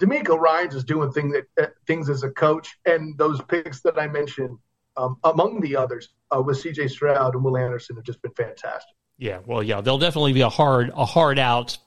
DeMeco 0.02 0.36
Ryans 0.40 0.74
is 0.74 0.84
doing 0.84 1.12
things 1.12 1.36
that, 1.36 1.64
uh, 1.64 1.70
things 1.86 2.10
as 2.10 2.24
a 2.24 2.32
coach, 2.32 2.76
and 2.88 3.16
those 3.20 3.40
picks 3.44 3.82
that 3.82 4.00
I 4.00 4.08
mentioned, 4.08 4.58
um, 4.98 5.18
among 5.24 5.62
the 5.62 5.76
others, 5.76 6.10
uh, 6.36 6.42
with 6.42 6.58
C.J. 6.58 6.88
Stroud 6.88 7.36
and 7.36 7.44
Will 7.44 7.56
Anderson, 7.56 7.98
have 7.98 8.06
just 8.06 8.22
been 8.24 8.34
fantastic. 8.34 8.96
Yeah, 9.20 9.42
well, 9.46 9.62
yeah, 9.62 9.82
they'll 9.82 10.00
definitely 10.00 10.34
be 10.34 10.42
a 10.42 10.50
hard 10.50 10.92
a 10.96 11.06
hard 11.06 11.38
out 11.38 11.78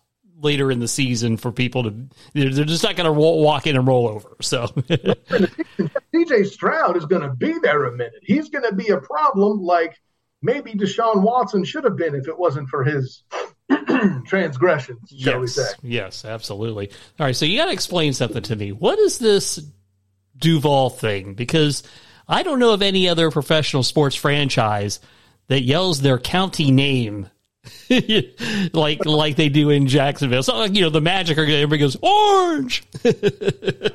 later 0.40 0.70
in 0.70 0.78
the 0.80 0.88
season 0.88 1.36
for 1.36 1.52
people 1.52 1.84
to. 1.84 1.94
They're, 2.32 2.50
they're 2.50 2.64
just 2.64 2.82
not 2.82 2.96
going 2.96 3.06
to 3.06 3.12
walk 3.12 3.66
in 3.66 3.76
and 3.76 3.86
roll 3.86 4.08
over. 4.08 4.36
So, 4.40 4.66
DJ 6.14 6.46
Stroud 6.46 6.96
is 6.96 7.06
going 7.06 7.22
to 7.22 7.34
be 7.34 7.54
there 7.62 7.84
a 7.84 7.92
minute. 7.92 8.22
He's 8.22 8.48
going 8.48 8.64
to 8.64 8.74
be 8.74 8.88
a 8.88 9.00
problem, 9.00 9.62
like 9.62 10.00
maybe 10.42 10.72
Deshaun 10.72 11.22
Watson 11.22 11.64
should 11.64 11.84
have 11.84 11.96
been 11.96 12.14
if 12.14 12.28
it 12.28 12.38
wasn't 12.38 12.68
for 12.68 12.84
his 12.84 13.22
transgressions, 14.26 15.10
shall 15.18 15.40
we 15.40 15.46
yes, 15.46 15.54
say? 15.54 15.68
yes, 15.82 16.24
absolutely. 16.24 16.90
All 17.18 17.26
right, 17.26 17.36
so 17.36 17.44
you 17.44 17.58
got 17.58 17.66
to 17.66 17.72
explain 17.72 18.12
something 18.12 18.42
to 18.42 18.56
me. 18.56 18.72
What 18.72 18.98
is 18.98 19.18
this 19.18 19.60
Duval 20.38 20.90
thing? 20.90 21.34
Because 21.34 21.82
I 22.28 22.42
don't 22.42 22.58
know 22.58 22.72
of 22.72 22.82
any 22.82 23.08
other 23.08 23.30
professional 23.30 23.82
sports 23.82 24.16
franchise 24.16 25.00
that 25.48 25.62
yells 25.62 26.00
their 26.00 26.18
county 26.18 26.70
name 26.70 27.30
like 28.72 29.04
like 29.04 29.36
they 29.36 29.48
do 29.48 29.70
in 29.70 29.86
Jacksonville. 29.86 30.42
So 30.42 30.64
you 30.64 30.82
know 30.82 30.90
the 30.90 31.00
Magic 31.00 31.38
are 31.38 31.44
everybody 31.44 31.78
goes 31.78 31.96
orange. 32.02 32.84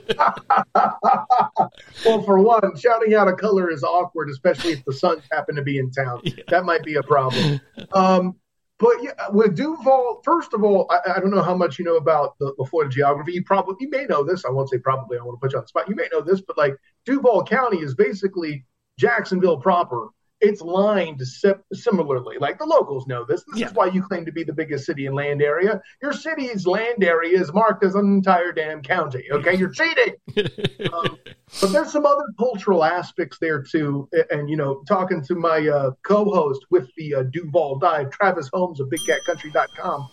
Well, 2.05 2.23
for 2.23 2.39
one, 2.39 2.75
shouting 2.77 3.13
out 3.13 3.27
a 3.27 3.33
color 3.33 3.69
is 3.69 3.83
awkward, 3.83 4.29
especially 4.29 4.73
if 4.73 4.85
the 4.85 4.93
Suns 4.93 5.23
happen 5.31 5.55
to 5.55 5.61
be 5.61 5.77
in 5.77 5.91
town. 5.91 6.21
That 6.47 6.65
might 6.65 6.83
be 6.83 6.95
a 6.95 7.03
problem. 7.03 7.61
Um, 7.93 8.35
but 8.77 8.95
yeah, 9.01 9.11
with 9.31 9.55
Duval, 9.55 10.21
first 10.25 10.53
of 10.53 10.63
all, 10.63 10.87
I, 10.89 11.13
I 11.15 11.19
don't 11.19 11.29
know 11.29 11.41
how 11.41 11.55
much 11.55 11.77
you 11.79 11.85
know 11.85 11.95
about 11.95 12.37
the, 12.39 12.53
the 12.57 12.65
Florida 12.65 12.91
geography. 12.91 13.33
You 13.33 13.43
probably 13.43 13.75
you 13.79 13.89
may 13.89 14.05
know 14.05 14.23
this. 14.23 14.43
I 14.43 14.49
won't 14.49 14.69
say 14.69 14.79
probably. 14.79 15.17
I 15.17 15.21
want 15.21 15.39
to 15.39 15.39
put 15.39 15.53
you 15.53 15.59
on 15.59 15.63
the 15.63 15.67
spot. 15.67 15.87
You 15.87 15.95
may 15.95 16.09
know 16.11 16.21
this, 16.21 16.41
but 16.41 16.57
like 16.57 16.75
Duval 17.05 17.45
County 17.45 17.77
is 17.77 17.93
basically 17.93 18.65
Jacksonville 18.97 19.57
proper. 19.57 20.09
It's 20.41 20.61
lined 20.61 21.21
si- 21.21 21.51
similarly. 21.71 22.37
Like 22.39 22.57
the 22.57 22.65
locals 22.65 23.05
know 23.07 23.23
this. 23.23 23.43
This 23.51 23.59
Yeah. 23.61 23.67
is 23.67 23.73
why 23.73 23.85
you 23.87 24.01
claim 24.01 24.25
to 24.25 24.31
be 24.31 24.43
the 24.43 24.53
biggest 24.53 24.85
city 24.85 25.05
in 25.05 25.13
land 25.13 25.41
area. 25.41 25.81
Your 26.01 26.13
city's 26.13 26.65
land 26.65 27.03
area 27.03 27.39
is 27.39 27.53
marked 27.53 27.83
as 27.83 27.93
an 27.95 28.05
entire 28.05 28.51
damn 28.51 28.81
county. 28.81 29.25
Okay, 29.31 29.55
you're 29.55 29.69
cheating. 29.71 30.15
Um, 30.91 31.17
but 31.59 31.71
there's 31.73 31.91
some 31.91 32.05
other 32.05 32.23
cultural 32.39 32.83
aspects 32.83 33.37
there 33.39 33.61
too. 33.61 34.09
And, 34.31 34.49
you 34.49 34.55
know, 34.57 34.81
talking 34.87 35.21
to 35.25 35.35
my 35.35 35.67
uh, 35.67 35.91
co-host 36.03 36.65
with 36.71 36.89
the 36.97 37.15
uh, 37.15 37.23
Duval 37.23 37.77
Dive, 37.77 38.09
Travis 38.09 38.49
Holmes 38.53 38.79
of 38.79 38.89
BigCatCountry.com, 38.89 40.07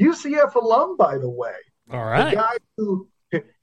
UCF 0.00 0.54
alum, 0.54 0.96
by 0.96 1.18
the 1.18 1.28
way. 1.28 1.52
All 1.92 2.04
right, 2.04 2.30
The 2.30 2.36
guy 2.36 2.56
who 2.76 3.08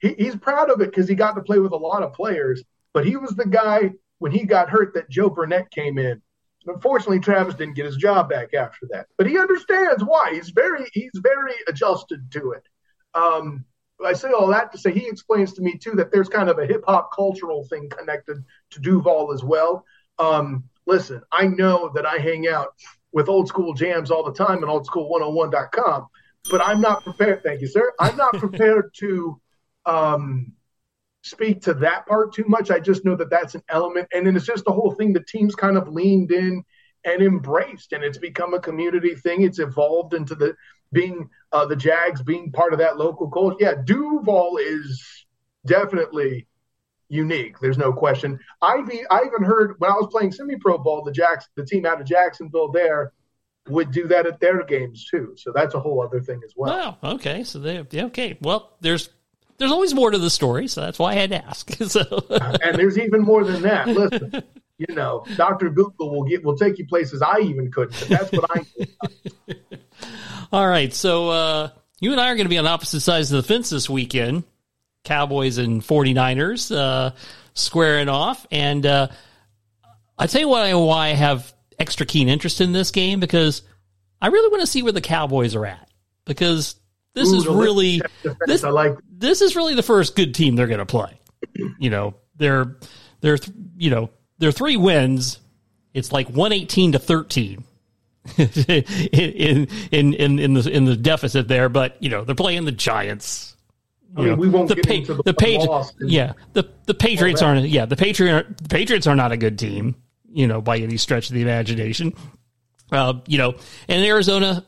he, 0.00 0.14
he's 0.18 0.36
proud 0.36 0.70
of 0.70 0.80
it 0.80 0.90
because 0.90 1.08
he 1.08 1.14
got 1.14 1.32
to 1.34 1.42
play 1.42 1.58
with 1.58 1.72
a 1.72 1.76
lot 1.76 2.02
of 2.02 2.12
players. 2.12 2.62
But 2.92 3.06
he 3.06 3.16
was 3.16 3.30
the 3.30 3.46
guy 3.46 3.92
when 4.18 4.32
he 4.32 4.44
got 4.44 4.70
hurt 4.70 4.94
that 4.94 5.10
Joe 5.10 5.30
Burnett 5.30 5.70
came 5.70 5.98
in. 5.98 6.22
Unfortunately, 6.66 7.20
Travis 7.20 7.54
didn't 7.54 7.74
get 7.74 7.86
his 7.86 7.96
job 7.96 8.28
back 8.28 8.52
after 8.54 8.88
that. 8.90 9.06
But 9.16 9.28
he 9.28 9.38
understands 9.38 10.02
why. 10.02 10.32
He's 10.34 10.50
very 10.50 10.86
he's 10.92 11.12
very 11.14 11.54
adjusted 11.68 12.30
to 12.32 12.52
it. 12.52 12.66
Um, 13.14 13.64
I 14.04 14.12
say 14.12 14.30
all 14.32 14.48
that 14.48 14.72
to 14.72 14.78
say 14.78 14.92
he 14.92 15.06
explains 15.06 15.52
to 15.54 15.62
me 15.62 15.78
too 15.78 15.92
that 15.92 16.12
there's 16.12 16.28
kind 16.28 16.50
of 16.50 16.58
a 16.58 16.66
hip 16.66 16.82
hop 16.86 17.10
cultural 17.14 17.64
thing 17.64 17.88
connected 17.88 18.44
to 18.70 18.80
Duval 18.80 19.32
as 19.32 19.42
well. 19.44 19.84
Um, 20.18 20.64
listen, 20.86 21.22
I 21.32 21.46
know 21.46 21.90
that 21.94 22.04
I 22.04 22.18
hang 22.18 22.48
out 22.48 22.68
with 23.12 23.28
old 23.28 23.48
school 23.48 23.72
jams 23.72 24.10
all 24.10 24.24
the 24.24 24.32
time 24.32 24.58
and 24.62 24.66
oldschool101.com, 24.66 26.06
but 26.50 26.60
I'm 26.60 26.80
not 26.80 27.04
prepared. 27.04 27.42
Thank 27.42 27.60
you, 27.60 27.68
sir. 27.68 27.92
I'm 27.98 28.16
not 28.16 28.34
prepared 28.34 28.92
to 28.98 29.40
um, 29.86 30.52
speak 31.26 31.62
to 31.62 31.74
that 31.74 32.06
part 32.06 32.32
too 32.32 32.44
much. 32.46 32.70
I 32.70 32.78
just 32.78 33.04
know 33.04 33.16
that 33.16 33.30
that's 33.30 33.54
an 33.54 33.62
element. 33.68 34.08
And 34.12 34.26
then 34.26 34.36
it's 34.36 34.46
just 34.46 34.64
the 34.64 34.72
whole 34.72 34.92
thing 34.92 35.12
the 35.12 35.24
team's 35.24 35.54
kind 35.54 35.76
of 35.76 35.88
leaned 35.88 36.30
in 36.32 36.64
and 37.04 37.22
embraced, 37.22 37.92
and 37.92 38.02
it's 38.02 38.18
become 38.18 38.54
a 38.54 38.60
community 38.60 39.14
thing. 39.14 39.42
It's 39.42 39.58
evolved 39.58 40.12
into 40.14 40.34
the 40.34 40.56
being 40.92 41.28
uh, 41.52 41.66
the 41.66 41.76
Jags 41.76 42.22
being 42.22 42.52
part 42.52 42.72
of 42.72 42.80
that 42.80 42.96
local 42.96 43.30
culture. 43.30 43.56
Yeah, 43.60 43.74
Duval 43.84 44.58
is 44.58 45.26
definitely 45.64 46.46
unique. 47.08 47.60
There's 47.60 47.78
no 47.78 47.92
question. 47.92 48.40
I've 48.60 48.90
I 49.10 49.22
even 49.24 49.44
heard 49.44 49.74
when 49.78 49.90
I 49.90 49.94
was 49.94 50.08
playing 50.10 50.32
semi-pro 50.32 50.78
ball, 50.78 51.04
the 51.04 51.12
Jacks, 51.12 51.48
the 51.54 51.64
team 51.64 51.86
out 51.86 52.00
of 52.00 52.06
Jacksonville, 52.06 52.72
there 52.72 53.12
would 53.68 53.90
do 53.90 54.06
that 54.08 54.26
at 54.26 54.40
their 54.40 54.64
games 54.64 55.06
too. 55.10 55.34
So 55.36 55.52
that's 55.52 55.74
a 55.74 55.80
whole 55.80 56.02
other 56.02 56.20
thing 56.20 56.40
as 56.44 56.52
well. 56.56 56.98
Wow. 57.02 57.14
Okay. 57.14 57.44
So 57.44 57.58
they 57.58 57.84
okay. 57.94 58.38
Well, 58.40 58.76
there's 58.80 59.08
there's 59.58 59.72
always 59.72 59.94
more 59.94 60.10
to 60.10 60.18
the 60.18 60.30
story, 60.30 60.68
so 60.68 60.82
that's 60.82 60.98
why 60.98 61.12
I 61.12 61.14
had 61.14 61.30
to 61.30 61.44
ask. 61.44 61.70
So 61.88 62.02
and 62.30 62.76
there's 62.76 62.98
even 62.98 63.22
more 63.22 63.44
than 63.44 63.62
that. 63.62 63.86
Listen, 63.88 64.42
you 64.78 64.94
know, 64.94 65.24
Doctor 65.36 65.70
Google 65.70 66.10
will 66.10 66.24
get 66.24 66.44
will 66.44 66.56
take 66.56 66.78
you 66.78 66.86
places 66.86 67.22
I 67.22 67.38
even 67.40 67.70
couldn't. 67.70 67.98
But 68.00 68.08
that's 68.08 68.32
what 68.32 68.50
I. 68.50 69.56
all 70.52 70.66
right. 70.66 70.92
So 70.92 71.30
uh 71.30 71.70
you 72.00 72.12
and 72.12 72.20
I 72.20 72.30
are 72.30 72.34
going 72.34 72.44
to 72.44 72.50
be 72.50 72.58
on 72.58 72.66
opposite 72.66 73.00
sides 73.00 73.32
of 73.32 73.42
the 73.42 73.48
fence 73.48 73.70
this 73.70 73.88
weekend. 73.88 74.44
Cowboys 75.04 75.58
and 75.58 75.80
49ers 75.80 76.74
uh 76.74 77.12
squaring 77.54 78.08
off 78.08 78.46
and 78.50 78.84
uh 78.84 79.08
I 80.18 80.26
tell 80.26 80.40
you 80.40 80.48
what 80.48 80.62
I 80.62 80.74
why 80.74 81.08
I 81.08 81.12
have 81.12 81.54
extra 81.78 82.04
keen 82.04 82.28
interest 82.28 82.60
in 82.60 82.72
this 82.72 82.90
game 82.90 83.20
because 83.20 83.62
I 84.20 84.28
really 84.28 84.50
want 84.50 84.62
to 84.62 84.66
see 84.66 84.82
where 84.82 84.92
the 84.92 85.00
Cowboys 85.00 85.54
are 85.54 85.66
at 85.66 85.88
because 86.24 86.74
this 87.14 87.32
Ooh, 87.32 87.36
is 87.36 87.46
really 87.46 88.02
this 88.46 88.62
I 88.62 88.70
like. 88.70 88.96
This 89.18 89.40
is 89.40 89.56
really 89.56 89.74
the 89.74 89.82
first 89.82 90.16
good 90.16 90.34
team 90.34 90.56
they're 90.56 90.66
going 90.66 90.78
to 90.78 90.86
play. 90.86 91.18
You 91.78 91.90
know, 91.90 92.14
they're 92.36 92.76
they're 93.20 93.38
you 93.76 93.90
know 93.90 94.10
their 94.38 94.52
three 94.52 94.76
wins. 94.76 95.38
It's 95.94 96.12
like 96.12 96.28
one 96.28 96.52
eighteen 96.52 96.92
to 96.92 96.98
thirteen 96.98 97.64
in, 98.36 99.68
in 99.90 100.14
in 100.14 100.38
in 100.38 100.54
the 100.54 100.70
in 100.70 100.84
the 100.84 100.96
deficit 100.96 101.48
there, 101.48 101.68
but 101.68 102.02
you 102.02 102.10
know 102.10 102.24
they're 102.24 102.34
playing 102.34 102.64
the 102.64 102.72
Giants. 102.72 103.56
I 104.16 104.20
mean, 104.20 104.28
know, 104.30 104.34
we 104.36 104.48
won't 104.48 104.68
the 104.68 104.76
get 104.76 104.86
Pa- 104.86 104.92
into 104.94 105.14
the, 105.14 105.22
the 105.24 105.34
page, 105.34 105.66
yeah 106.00 106.32
the 106.52 106.68
the 106.86 106.94
Patriots 106.94 107.42
aren't 107.42 107.68
yeah 107.68 107.86
the 107.86 107.96
Patriot 107.96 108.58
the 108.58 108.68
Patriots 108.68 109.06
are 109.06 109.16
not 109.16 109.32
a 109.32 109.36
good 109.36 109.58
team. 109.58 109.94
You 110.30 110.46
know, 110.46 110.60
by 110.60 110.78
any 110.78 110.96
stretch 110.96 111.28
of 111.28 111.34
the 111.34 111.42
imagination. 111.42 112.12
Uh, 112.92 113.14
you 113.26 113.38
know, 113.38 113.54
and 113.88 114.04
Arizona, 114.04 114.64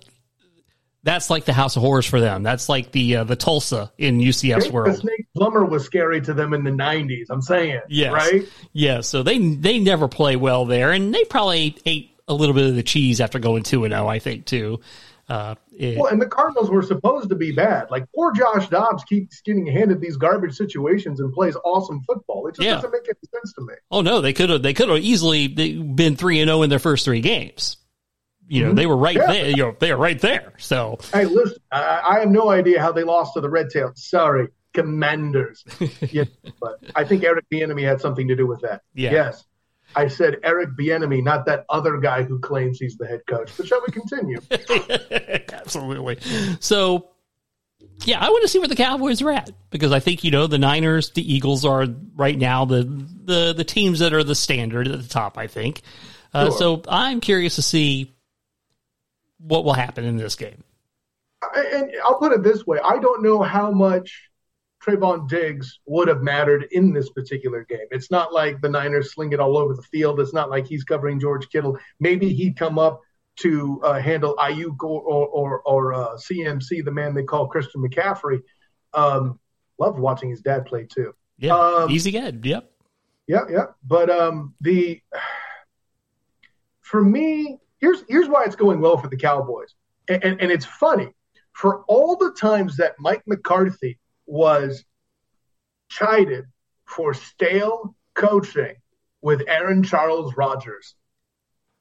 that's 1.08 1.30
like 1.30 1.44
the 1.46 1.52
House 1.52 1.76
of 1.76 1.82
Horrors 1.82 2.06
for 2.06 2.20
them. 2.20 2.42
That's 2.42 2.68
like 2.68 2.92
the 2.92 3.16
uh, 3.16 3.24
the 3.24 3.36
Tulsa 3.36 3.90
in 3.98 4.18
UCF's 4.18 4.66
The 4.66 4.72
world. 4.72 4.96
Snake 4.96 5.26
Plummer 5.36 5.64
was 5.64 5.84
scary 5.84 6.20
to 6.20 6.34
them 6.34 6.52
in 6.54 6.64
the 6.64 6.70
'90s. 6.70 7.26
I'm 7.30 7.42
saying, 7.42 7.80
Yes. 7.88 8.12
right? 8.12 8.46
Yeah, 8.72 9.00
so 9.00 9.22
they 9.22 9.38
they 9.38 9.78
never 9.78 10.08
play 10.08 10.36
well 10.36 10.64
there, 10.66 10.92
and 10.92 11.14
they 11.14 11.24
probably 11.24 11.76
ate 11.86 12.10
a 12.28 12.34
little 12.34 12.54
bit 12.54 12.66
of 12.66 12.74
the 12.76 12.82
cheese 12.82 13.20
after 13.20 13.38
going 13.38 13.62
two 13.62 13.84
and 13.84 13.92
zero. 13.92 14.06
I 14.06 14.18
think 14.18 14.44
too. 14.44 14.80
Uh, 15.30 15.54
it- 15.76 15.98
Well, 15.98 16.10
and 16.10 16.20
the 16.22 16.26
Cardinals 16.26 16.70
were 16.70 16.82
supposed 16.82 17.28
to 17.28 17.34
be 17.34 17.52
bad. 17.52 17.90
Like 17.90 18.04
poor 18.14 18.32
Josh 18.32 18.68
Dobbs 18.70 19.04
keeps 19.04 19.40
getting 19.42 19.66
handed 19.66 20.00
these 20.00 20.16
garbage 20.16 20.54
situations 20.56 21.20
and 21.20 21.32
plays 21.34 21.54
awesome 21.64 22.02
football. 22.06 22.46
It 22.48 22.54
just 22.56 22.64
Yeah. 22.66 22.74
doesn't 22.76 22.90
make 22.92 23.02
any 23.08 23.28
sense 23.34 23.52
to 23.54 23.60
me. 23.62 23.74
oh 23.90 24.00
no, 24.00 24.20
they 24.22 24.32
could 24.32 24.48
have 24.50 24.62
they 24.62 24.72
could 24.74 24.88
have 24.88 24.98
easily 24.98 25.46
been 25.48 26.16
three 26.16 26.40
and 26.40 26.48
zero 26.48 26.62
in 26.62 26.70
their 26.70 26.78
first 26.78 27.04
three 27.04 27.20
games. 27.20 27.76
You 28.48 28.64
know, 28.66 28.72
they 28.72 28.86
were 28.86 28.96
right 28.96 29.16
Mm-hmm. 29.16 29.30
Yeah. 29.32 29.42
there. 29.42 29.50
You 29.50 29.56
know, 29.56 29.76
they 29.78 29.92
were 29.92 30.00
right 30.00 30.20
there. 30.20 30.52
So 30.58 30.98
Hey, 31.12 31.26
listen, 31.26 31.58
I, 31.70 32.00
I 32.04 32.18
have 32.20 32.30
no 32.30 32.48
idea 32.50 32.80
how 32.80 32.92
they 32.92 33.04
lost 33.04 33.34
to 33.34 33.40
the 33.40 33.50
Red 33.50 33.68
Tails. 33.70 34.02
Sorry, 34.08 34.48
Commanders. 34.74 35.64
yeah, 36.10 36.24
but 36.60 36.78
I 36.96 37.04
think 37.04 37.24
Eric 37.24 37.44
Bieniemy 37.52 37.82
had 37.86 38.00
something 38.00 38.26
to 38.28 38.36
do 38.36 38.46
with 38.46 38.62
that. 38.62 38.82
Yeah. 38.94 39.12
Yes. 39.12 39.44
I 39.96 40.08
said 40.08 40.36
Eric 40.42 40.70
Bieniemy, 40.78 41.22
not 41.24 41.46
that 41.46 41.64
other 41.70 41.96
guy 41.98 42.22
who 42.22 42.38
claims 42.40 42.78
he's 42.78 42.96
the 42.98 43.06
head 43.06 43.20
coach. 43.26 43.50
But 43.56 43.66
shall 43.66 43.80
we 43.86 43.92
continue? 43.92 44.38
Absolutely. 45.52 46.18
So, 46.60 47.08
yeah, 48.04 48.18
I 48.24 48.28
want 48.30 48.42
to 48.42 48.48
see 48.48 48.58
where 48.58 48.68
the 48.68 48.76
Cowboys 48.76 49.22
are 49.22 49.30
at 49.30 49.50
because 49.70 49.92
I 49.92 50.00
think 50.00 50.24
you 50.24 50.30
know 50.30 50.46
the 50.46 50.58
Niners, 50.58 51.10
the 51.10 51.34
Eagles 51.34 51.64
are 51.64 51.86
right 52.16 52.36
now 52.38 52.64
the 52.64 52.82
the 52.84 53.52
the 53.56 53.64
teams 53.64 54.00
that 54.00 54.12
are 54.12 54.22
the 54.24 54.34
standard 54.34 54.88
at 54.88 55.00
the 55.02 55.08
top. 55.08 55.38
I 55.38 55.46
think. 55.46 55.82
Uh, 56.34 56.46
Sure. 56.50 56.58
So 56.58 56.82
I'm 56.88 57.20
curious 57.20 57.54
to 57.56 57.62
see 57.62 58.14
what 59.38 59.64
will 59.64 59.72
happen 59.72 60.04
in 60.04 60.16
this 60.16 60.34
game. 60.34 60.62
and 61.54 61.90
I'll 62.04 62.18
put 62.18 62.32
it 62.32 62.42
this 62.42 62.66
way: 62.66 62.78
I 62.84 62.98
don't 62.98 63.22
know 63.22 63.42
how 63.42 63.70
much 63.70 64.28
Trevon 64.84 65.28
Diggs 65.28 65.80
would 65.86 66.08
have 66.08 66.22
mattered 66.22 66.66
in 66.72 66.92
this 66.92 67.10
particular 67.10 67.64
game. 67.68 67.86
It's 67.90 68.10
not 68.10 68.32
like 68.32 68.60
the 68.60 68.68
Niners 68.68 69.12
sling 69.12 69.32
it 69.32 69.40
all 69.40 69.56
over 69.56 69.74
the 69.74 69.82
field. 69.82 70.20
It's 70.20 70.34
not 70.34 70.50
like 70.50 70.66
he's 70.66 70.84
covering 70.84 71.20
George 71.20 71.48
Kittle. 71.50 71.78
Maybe 72.00 72.32
he'd 72.32 72.56
come 72.56 72.78
up 72.78 73.00
to 73.36 73.80
uh, 73.84 74.00
handle 74.00 74.34
Aiyuk 74.36 74.82
or 74.82 75.02
or, 75.02 75.26
or, 75.28 75.60
or 75.62 75.94
uh, 75.94 76.16
CMC, 76.16 76.84
the 76.84 76.90
man 76.90 77.14
they 77.14 77.22
call 77.22 77.48
Christian 77.48 77.82
McCaffrey. 77.82 78.40
Um, 78.94 79.38
loved 79.78 79.98
watching 79.98 80.30
his 80.30 80.40
dad 80.40 80.66
play 80.66 80.86
too. 80.86 81.14
Yeah, 81.38 81.56
Um, 81.56 81.90
easy 81.90 82.16
Ed. 82.16 82.44
Yep. 82.44 82.70
Yeah, 83.26 83.44
yeah. 83.48 83.66
But 83.84 84.10
um, 84.10 84.54
the 84.60 85.00
for 86.80 87.02
me, 87.02 87.58
here's 87.80 88.02
here's 88.08 88.28
why 88.28 88.44
it's 88.44 88.56
going 88.56 88.80
well 88.80 88.96
for 88.96 89.08
the 89.08 89.16
Cowboys, 89.16 89.74
and, 90.08 90.22
and 90.24 90.40
and 90.40 90.50
it's 90.50 90.64
funny 90.64 91.08
for 91.52 91.84
all 91.88 92.16
the 92.16 92.32
times 92.38 92.76
that 92.76 92.94
Mike 92.98 93.22
McCarthy 93.26 93.98
was 94.26 94.84
chided 95.88 96.44
for 96.84 97.14
stale 97.14 97.94
coaching 98.14 98.74
with 99.22 99.42
Aaron 99.48 99.82
Charles 99.82 100.34
Rodgers. 100.36 100.94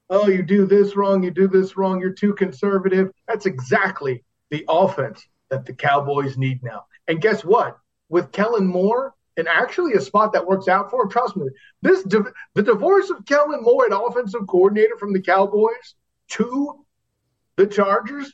Oh, 0.09 0.27
you 0.27 0.41
do 0.41 0.65
this 0.65 0.95
wrong, 0.95 1.23
you 1.23 1.31
do 1.31 1.47
this 1.47 1.75
wrong, 1.75 1.99
you're 1.99 2.13
too 2.13 2.33
conservative. 2.33 3.11
That's 3.27 3.45
exactly 3.45 4.23
the 4.49 4.65
offense 4.69 5.27
that 5.49 5.65
the 5.65 5.73
Cowboys 5.73 6.37
need 6.37 6.63
now. 6.63 6.85
And 7.07 7.21
guess 7.21 7.43
what? 7.43 7.77
With 8.09 8.31
Kellen 8.31 8.67
Moore, 8.67 9.13
and 9.37 9.47
actually 9.47 9.93
a 9.93 10.01
spot 10.01 10.33
that 10.33 10.45
works 10.45 10.67
out 10.67 10.89
for 10.89 11.03
him, 11.03 11.09
trust 11.09 11.37
me, 11.37 11.47
this 11.81 12.03
div- 12.03 12.33
the 12.55 12.63
divorce 12.63 13.09
of 13.09 13.25
Kellen 13.25 13.61
Moore 13.61 13.85
at 13.85 13.91
offensive 13.93 14.47
coordinator 14.47 14.97
from 14.97 15.13
the 15.13 15.21
Cowboys 15.21 15.95
to 16.29 16.83
the 17.55 17.67
Chargers 17.67 18.33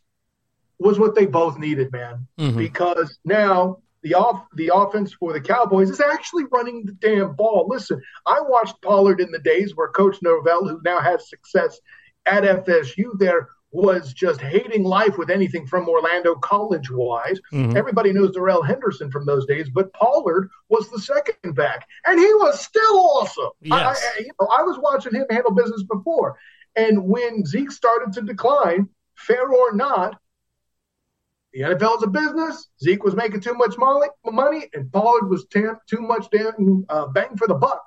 was 0.79 0.99
what 0.99 1.13
they 1.15 1.25
both 1.25 1.57
needed, 1.57 1.91
man. 1.91 2.27
Mhm. 2.39 2.57
Because 2.57 3.19
now 3.23 3.77
the 4.01 4.15
off 4.15 4.45
the 4.55 4.71
offense 4.73 5.13
for 5.13 5.31
the 5.31 5.39
Cowboys 5.39 5.89
is 5.89 6.01
actually 6.01 6.45
running 6.51 6.85
the 6.85 6.93
damn 6.93 7.35
ball. 7.35 7.67
Listen, 7.69 8.01
I 8.25 8.41
watched 8.41 8.81
Pollard 8.81 9.21
in 9.21 9.31
the 9.31 9.39
days 9.39 9.75
where 9.75 9.87
Coach 9.89 10.17
Norvell, 10.21 10.67
who 10.67 10.81
now 10.83 10.99
has 10.99 11.29
success 11.29 11.79
at 12.25 12.43
FSU, 12.43 13.17
there 13.17 13.49
was 13.73 14.13
just 14.13 14.39
hating 14.39 14.83
life 14.83 15.17
with 15.17 15.29
anything 15.31 15.65
from 15.65 15.89
Orlando 15.89 16.35
college 16.35 16.89
wise. 16.91 17.39
Mhm. 17.51 17.75
Everybody 17.75 18.13
knows 18.13 18.31
Darrell 18.33 18.61
Henderson 18.61 19.09
from 19.11 19.25
those 19.25 19.45
days, 19.47 19.69
but 19.69 19.91
Pollard 19.93 20.49
was 20.69 20.89
the 20.91 20.99
second 20.99 21.55
back, 21.55 21.87
and 22.05 22.19
he 22.19 22.33
was 22.35 22.63
still 22.63 22.99
awesome. 22.99 23.49
I- 23.71 23.77
Yes. 23.81 24.05
I, 24.15 24.19
you 24.21 24.31
know, 24.39 24.47
I 24.47 24.61
was 24.61 24.77
watching 24.79 25.15
him 25.15 25.25
handle 25.29 25.51
business 25.51 25.83
before, 25.83 26.37
and 26.75 27.03
when 27.09 27.43
Zeke 27.45 27.71
started 27.71 28.13
to 28.13 28.21
decline, 28.21 28.89
fair 29.15 29.49
or 29.51 29.73
not, 29.73 30.19
the 31.51 31.61
NFL 31.61 31.97
is 31.97 32.03
a 32.03 32.07
business. 32.07 32.67
Zeke 32.81 33.03
was 33.03 33.15
making 33.15 33.41
too 33.41 33.53
much 33.55 33.75
money, 33.77 34.69
and 34.73 34.91
Pollard 34.91 35.29
was 35.29 35.45
tam- 35.47 35.79
too 35.87 36.01
much 36.01 36.27
damn 36.31 36.85
uh, 36.89 37.07
bang 37.07 37.35
for 37.37 37.47
the 37.47 37.53
buck 37.55 37.83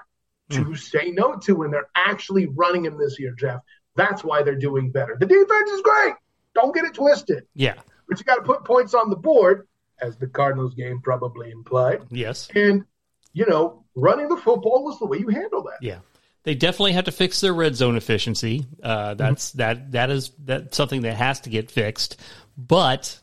to 0.51 0.75
say 0.77 1.11
no 1.11 1.37
to, 1.37 1.63
and 1.63 1.73
they're 1.73 1.89
actually 1.97 2.47
running 2.47 2.85
him 2.85 2.97
this 2.99 3.19
year, 3.19 3.35
Jeff. 3.39 3.61
That's 3.97 4.23
why 4.23 4.43
they're 4.43 4.55
doing 4.55 4.91
better. 4.91 5.17
The 5.19 5.27
defense 5.27 5.71
is 5.71 5.81
great. 5.83 6.15
Don't 6.55 6.75
get 6.75 6.85
it 6.85 6.95
twisted. 6.95 7.47
Yeah. 7.55 7.75
But 8.09 8.19
you 8.19 8.25
got 8.25 8.37
to 8.37 8.43
put 8.43 8.65
points 8.65 8.95
on 8.95 9.11
the 9.11 9.17
board, 9.17 9.67
as 10.01 10.17
the 10.17 10.27
Cardinals 10.27 10.75
game 10.75 11.01
probably 11.03 11.51
implied. 11.51 12.03
Yes. 12.11 12.49
And, 12.55 12.85
you 13.33 13.47
know, 13.47 13.85
running 13.95 14.29
the 14.29 14.37
football 14.37 14.91
is 14.93 14.99
the 14.99 15.07
way 15.07 15.19
you 15.19 15.29
handle 15.29 15.63
that. 15.65 15.79
Yeah. 15.81 15.99
They 16.45 16.55
definitely 16.55 16.93
have 16.93 17.07
to 17.07 17.13
fix 17.13 17.41
their 17.41 17.53
red 17.53 17.75
zone 17.75 17.97
efficiency. 17.97 18.67
Uh, 18.81 19.15
that's 19.15 19.51
that 19.53 19.91
that 19.93 20.11
is 20.11 20.31
that's 20.39 20.77
something 20.77 21.03
that 21.03 21.17
has 21.17 21.41
to 21.41 21.51
get 21.51 21.73
fixed. 21.73 22.21
But 22.57 23.19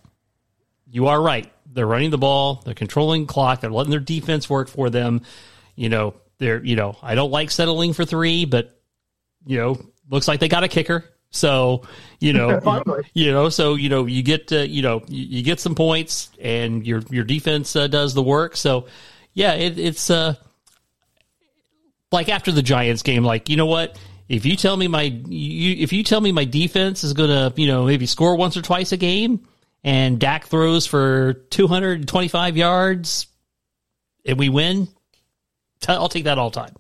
you 0.92 1.08
are 1.08 1.22
right. 1.22 1.50
They're 1.72 1.88
running 1.88 2.10
the 2.10 2.18
ball. 2.18 2.62
They're 2.66 2.74
controlling 2.74 3.26
clock. 3.26 3.62
They're 3.62 3.72
letting 3.72 3.92
their 3.92 4.02
defense 4.02 4.50
work 4.50 4.68
for 4.68 4.90
them. 4.90 5.22
You 5.78 5.88
know, 5.88 6.16
they're 6.38 6.62
you 6.66 6.76
know 6.76 6.98
I 7.02 7.16
don't 7.16 7.32
like 7.32 7.50
settling 7.50 7.94
for 7.94 8.04
three, 8.04 8.44
but 8.44 8.78
you 9.46 9.58
know 9.58 9.80
looks 10.10 10.28
like 10.28 10.40
they 10.40 10.48
got 10.48 10.64
a 10.64 10.68
kicker. 10.68 11.06
So 11.32 11.84
you 12.20 12.34
know 12.34 12.62
you 13.14 13.32
know 13.32 13.50
so 13.50 13.76
you 13.76 13.90
know 13.90 14.06
you 14.06 14.24
get 14.24 14.52
uh, 14.52 14.60
you 14.60 14.82
know 14.82 15.02
you, 15.08 15.38
you 15.38 15.44
get 15.44 15.60
some 15.60 15.76
points 15.76 16.30
and 16.40 16.86
your 16.86 17.02
your 17.10 17.24
defense 17.24 17.76
uh, 17.76 17.88
does 17.88 18.14
the 18.14 18.24
work. 18.24 18.56
So 18.56 18.88
yeah, 19.34 19.54
it, 19.54 19.80
it's 19.80 20.10
uh 20.10 20.36
like 22.12 22.30
after 22.30 22.52
the 22.52 22.62
Giants 22.62 23.02
game, 23.02 23.24
like 23.24 23.50
you 23.50 23.58
know 23.58 23.66
what? 23.66 24.00
If 24.30 24.46
you 24.46 24.56
tell 24.56 24.78
me 24.78 24.88
my 24.88 25.02
you, 25.02 25.76
if 25.84 25.92
you 25.92 26.04
tell 26.04 26.22
me 26.22 26.32
my 26.32 26.46
defense 26.46 27.04
is 27.04 27.14
gonna 27.14 27.52
you 27.56 27.68
know 27.68 27.86
maybe 27.86 28.06
score 28.06 28.36
once 28.36 28.56
or 28.56 28.62
twice 28.62 28.92
a 28.92 28.98
game, 28.98 29.46
and 29.84 30.20
Dak 30.20 30.46
throws 30.46 30.86
for 30.86 31.34
two 31.34 31.68
hundred 31.68 32.00
and 32.00 32.08
twenty 32.08 32.30
five 32.30 32.56
yards, 32.56 33.28
and 34.26 34.38
we 34.38 34.50
win, 34.50 34.88
I'll 35.88 36.10
take 36.10 36.24
that 36.26 36.38
all 36.38 36.52
time. 36.52 36.74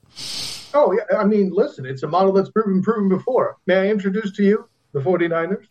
Oh, 0.74 0.92
yeah. 0.92 1.18
I 1.18 1.24
mean, 1.24 1.52
listen, 1.52 1.86
it's 1.86 2.04
a 2.04 2.08
model 2.08 2.34
that's 2.34 2.50
proven 2.50 2.82
proven 2.82 3.10
before. 3.10 3.58
May 3.68 3.76
I 3.76 3.88
introduce 3.88 4.32
to 4.38 4.44
you 4.44 4.68
the 4.94 5.00
49ers? 5.00 5.66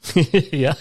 yeah. 0.53 0.75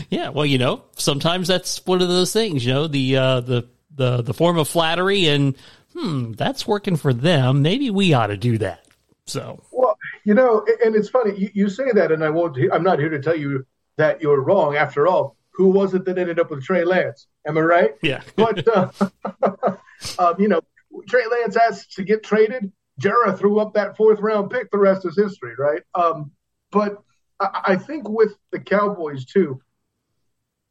yeah, 0.10 0.28
well, 0.30 0.46
you 0.46 0.58
know, 0.58 0.82
sometimes 0.96 1.48
that's 1.48 1.84
one 1.86 2.02
of 2.02 2.08
those 2.08 2.32
things, 2.32 2.64
you 2.64 2.72
know, 2.72 2.86
the 2.86 3.16
uh 3.16 3.40
the 3.40 3.68
the 3.94 4.22
the 4.22 4.34
form 4.34 4.58
of 4.58 4.68
flattery 4.68 5.26
and 5.26 5.56
hmm, 5.92 6.32
that's 6.32 6.66
working 6.66 6.96
for 6.96 7.12
them. 7.12 7.62
Maybe 7.62 7.90
we 7.90 8.12
ought 8.12 8.28
to 8.28 8.36
do 8.36 8.58
that. 8.58 8.84
So, 9.26 9.62
Well, 9.72 9.98
you 10.24 10.34
know, 10.34 10.66
and 10.84 10.94
it's 10.94 11.08
funny 11.10 11.38
you, 11.38 11.50
you 11.52 11.68
say 11.68 11.92
that, 11.92 12.10
and 12.12 12.24
I 12.24 12.30
won't. 12.30 12.56
I'm 12.72 12.82
not 12.82 12.98
here 12.98 13.10
to 13.10 13.20
tell 13.20 13.36
you 13.36 13.66
that 13.96 14.22
you're 14.22 14.40
wrong. 14.40 14.74
After 14.76 15.06
all, 15.06 15.36
who 15.52 15.68
was 15.68 15.92
it 15.94 16.04
that 16.06 16.18
ended 16.18 16.38
up 16.38 16.50
with 16.50 16.64
Trey 16.64 16.84
Lance? 16.84 17.26
Am 17.46 17.58
I 17.58 17.60
right? 17.60 17.94
yeah. 18.02 18.22
But 18.36 18.66
uh, 18.68 18.90
um, 20.18 20.34
you 20.38 20.48
know, 20.48 20.60
Trey 21.06 21.26
Lance 21.26 21.56
asked 21.56 21.92
to 21.94 22.04
get 22.04 22.22
traded. 22.22 22.72
Jera 23.00 23.38
threw 23.38 23.60
up 23.60 23.74
that 23.74 23.96
fourth 23.96 24.18
round 24.20 24.50
pick. 24.50 24.70
The 24.70 24.78
rest 24.78 25.06
is 25.06 25.16
history, 25.16 25.54
right? 25.58 25.82
Um, 25.94 26.32
but 26.72 26.96
I, 27.38 27.60
I 27.64 27.76
think 27.76 28.08
with 28.08 28.32
the 28.50 28.58
Cowboys 28.58 29.24
too, 29.24 29.60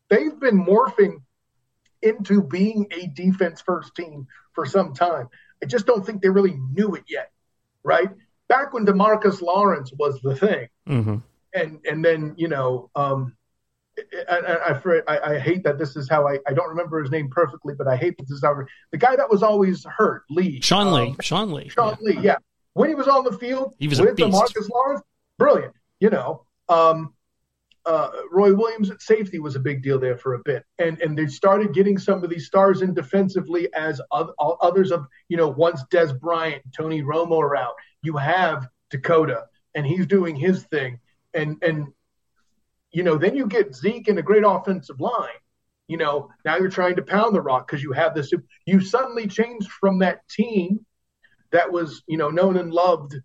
they've 0.09 0.37
been 0.39 0.63
morphing 0.63 1.21
into 2.01 2.43
being 2.43 2.87
a 2.91 3.07
defense 3.07 3.61
first 3.61 3.95
team 3.95 4.27
for 4.53 4.65
some 4.65 4.93
time. 4.93 5.29
I 5.63 5.65
just 5.67 5.85
don't 5.85 6.05
think 6.05 6.21
they 6.21 6.29
really 6.29 6.57
knew 6.73 6.95
it 6.95 7.03
yet, 7.07 7.31
right? 7.83 8.09
Back 8.49 8.73
when 8.73 8.85
Demarcus 8.85 9.41
Lawrence 9.41 9.91
was 9.97 10.19
the 10.21 10.35
thing, 10.35 10.67
Mhm. 10.87 11.23
and 11.53 11.79
and 11.85 12.03
then 12.03 12.33
you 12.37 12.49
know, 12.49 12.89
um, 12.95 13.36
I, 14.29 14.37
I, 14.37 14.71
I, 14.73 15.01
I, 15.07 15.33
I 15.33 15.39
hate 15.39 15.63
that 15.63 15.77
this 15.77 15.95
is 15.95 16.09
how 16.09 16.27
I, 16.27 16.39
I 16.47 16.53
don't 16.53 16.69
remember 16.69 17.01
his 17.01 17.11
name 17.11 17.29
perfectly, 17.29 17.73
but 17.77 17.87
I 17.87 17.95
hate 17.95 18.17
that 18.17 18.23
this 18.23 18.37
is 18.37 18.43
how 18.43 18.55
the 18.91 18.97
guy 18.97 19.15
that 19.15 19.29
was 19.29 19.43
always 19.43 19.85
hurt, 19.85 20.23
Lee, 20.29 20.61
Sean 20.61 20.91
Lee, 20.93 21.09
um, 21.09 21.17
Sean 21.21 21.51
Lee. 21.51 21.69
Sean 21.69 21.97
Lee, 22.01 22.19
yeah. 22.21 22.37
When 22.73 22.89
he 22.89 22.95
was 22.95 23.07
on 23.07 23.23
the 23.23 23.31
field 23.31 23.73
He 23.79 23.87
was 23.87 23.99
a 23.99 24.03
with 24.03 24.15
beast. 24.15 24.31
Marcus 24.31 24.69
Lawrence, 24.69 25.01
brilliant. 25.39 25.73
You 25.99 26.11
know, 26.11 26.45
um, 26.69 27.13
uh, 27.87 28.11
Roy 28.31 28.53
Williams 28.53 28.91
at 28.91 29.01
safety 29.01 29.39
was 29.39 29.55
a 29.55 29.59
big 29.59 29.81
deal 29.81 29.97
there 29.97 30.17
for 30.17 30.35
a 30.35 30.39
bit, 30.39 30.63
and 30.77 31.01
and 31.01 31.17
they 31.17 31.27
started 31.27 31.73
getting 31.73 31.97
some 31.97 32.23
of 32.23 32.29
these 32.29 32.45
stars 32.45 32.81
in 32.81 32.93
defensively 32.93 33.73
as 33.73 34.01
oth- 34.11 34.35
others 34.39 34.91
of 34.91 35.07
you 35.29 35.37
know 35.37 35.47
once 35.47 35.83
Dez 35.91 36.17
Bryant, 36.19 36.61
Tony 36.75 37.01
Romo 37.01 37.41
are 37.41 37.55
out. 37.55 37.73
You 38.03 38.17
have 38.17 38.67
Dakota, 38.89 39.45
and 39.73 39.85
he's 39.85 40.05
doing 40.05 40.35
his 40.35 40.63
thing, 40.63 40.99
and 41.33 41.57
and 41.63 41.87
you 42.91 43.03
know 43.03 43.17
then 43.17 43.35
you 43.35 43.47
get 43.47 43.75
Zeke 43.75 44.07
and 44.07 44.19
a 44.19 44.23
great 44.23 44.43
offensive 44.45 44.99
line. 44.99 45.29
You 45.87 45.97
know 45.97 46.29
now 46.45 46.57
you're 46.57 46.69
trying 46.69 46.95
to 46.97 47.01
pound 47.01 47.35
the 47.35 47.41
rock 47.41 47.67
because 47.67 47.83
you 47.83 47.91
have 47.93 48.13
this. 48.13 48.31
You 48.65 48.81
suddenly 48.81 49.27
changed 49.27 49.69
from 49.69 49.99
that 49.99 50.27
team 50.29 50.85
that 51.51 51.71
was 51.71 52.03
you 52.07 52.17
know 52.17 52.29
known 52.29 52.57
and 52.57 52.71
loved 52.71 53.15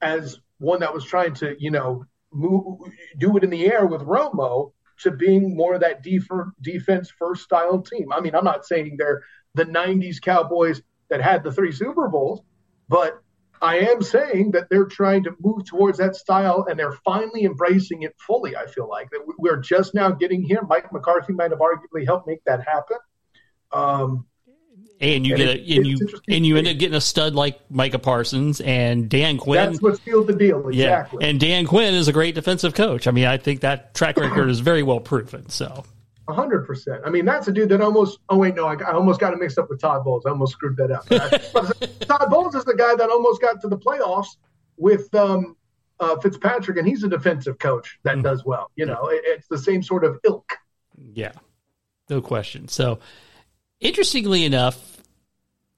as 0.00 0.38
one 0.58 0.80
that 0.80 0.94
was 0.94 1.04
trying 1.04 1.34
to 1.34 1.54
you 1.58 1.70
know 1.70 2.04
move, 2.32 2.80
do 3.18 3.36
it 3.36 3.44
in 3.44 3.50
the 3.50 3.66
air 3.66 3.86
with 3.86 4.02
Romo 4.02 4.72
to 4.98 5.10
being 5.10 5.56
more 5.56 5.74
of 5.74 5.80
that 5.80 6.02
def- 6.02 6.28
defense 6.62 7.12
first 7.18 7.42
style 7.42 7.80
team. 7.82 8.12
I 8.12 8.20
mean, 8.20 8.34
I'm 8.34 8.44
not 8.44 8.64
saying 8.64 8.96
they're 8.98 9.22
the 9.54 9.64
'90s 9.64 10.20
Cowboys 10.20 10.82
that 11.08 11.20
had 11.20 11.44
the 11.44 11.52
three 11.52 11.72
Super 11.72 12.08
Bowls, 12.08 12.42
but 12.88 13.22
I 13.62 13.78
am 13.78 14.02
saying 14.02 14.52
that 14.52 14.68
they're 14.70 14.84
trying 14.84 15.24
to 15.24 15.34
move 15.40 15.64
towards 15.64 15.98
that 15.98 16.16
style 16.16 16.66
and 16.68 16.78
they're 16.78 16.92
finally 17.04 17.44
embracing 17.44 18.02
it 18.02 18.14
fully. 18.18 18.56
I 18.56 18.66
feel 18.66 18.88
like 18.88 19.10
that 19.10 19.20
we're 19.38 19.56
just 19.58 19.94
now 19.94 20.10
getting 20.10 20.42
here. 20.42 20.60
Mike 20.68 20.92
McCarthy 20.92 21.32
might 21.32 21.50
have 21.50 21.60
arguably 21.60 22.04
helped 22.04 22.26
make 22.26 22.42
that 22.44 22.60
happen. 22.66 22.96
Um, 23.72 24.26
and 25.00 25.26
you 25.26 25.34
And 25.34 25.38
get 25.42 25.48
it- 25.50 25.68
a, 25.68 25.76
and 25.76 25.86
you 25.86 25.98
and 26.28 26.46
you 26.46 26.56
end 26.56 26.68
up 26.68 26.78
getting 26.78 26.96
a 26.96 27.00
stud 27.02 27.34
like 27.34 27.60
Micah 27.70 27.98
Parsons 27.98 28.62
and 28.62 29.10
Dan 29.10 29.36
Quinn. 29.36 29.62
that's 29.70 29.82
what 29.82 30.00
sealed 30.00 30.26
the 30.26 30.32
deal. 30.34 30.66
Exactly. 30.68 31.18
Yeah, 31.20 31.28
and 31.28 31.38
Dan 31.38 31.66
Quinn 31.66 31.92
is 31.94 32.08
a 32.08 32.12
great 32.14 32.34
defensive 32.34 32.72
coach. 32.74 33.06
I 33.06 33.10
mean, 33.10 33.26
I 33.26 33.36
think 33.36 33.60
that 33.60 33.94
track 33.94 34.16
record 34.16 34.48
is 34.50 34.60
very 34.60 34.82
well 34.82 35.00
proven. 35.00 35.50
So, 35.50 35.84
hundred 36.28 36.66
percent. 36.66 37.02
I 37.04 37.10
mean, 37.10 37.24
that's 37.24 37.48
a 37.48 37.52
dude 37.52 37.68
that 37.68 37.80
almost. 37.80 38.18
Oh 38.28 38.38
wait, 38.38 38.54
no, 38.54 38.66
I, 38.66 38.74
I 38.74 38.92
almost 38.92 39.20
got 39.20 39.32
it 39.32 39.38
mixed 39.38 39.58
up 39.58 39.68
with 39.70 39.80
Todd 39.80 40.04
Bowles. 40.04 40.24
I 40.26 40.30
almost 40.30 40.52
screwed 40.52 40.76
that 40.76 40.90
up. 40.90 41.06
But 41.52 42.00
Todd 42.00 42.30
Bowles 42.30 42.54
is 42.54 42.64
the 42.64 42.74
guy 42.74 42.94
that 42.94 43.10
almost 43.10 43.40
got 43.40 43.60
to 43.62 43.68
the 43.68 43.78
playoffs 43.78 44.36
with 44.76 45.12
um, 45.14 45.56
uh, 46.00 46.18
Fitzpatrick, 46.20 46.76
and 46.78 46.86
he's 46.86 47.02
a 47.04 47.08
defensive 47.08 47.58
coach 47.58 47.98
that 48.02 48.20
does 48.22 48.44
well. 48.44 48.70
You 48.76 48.86
know, 48.86 49.08
it, 49.08 49.22
it's 49.24 49.48
the 49.48 49.58
same 49.58 49.82
sort 49.82 50.04
of 50.04 50.18
ilk. 50.24 50.52
yeah, 51.12 51.32
no 52.08 52.20
question. 52.20 52.68
So, 52.68 52.98
interestingly 53.80 54.44
enough, 54.44 55.02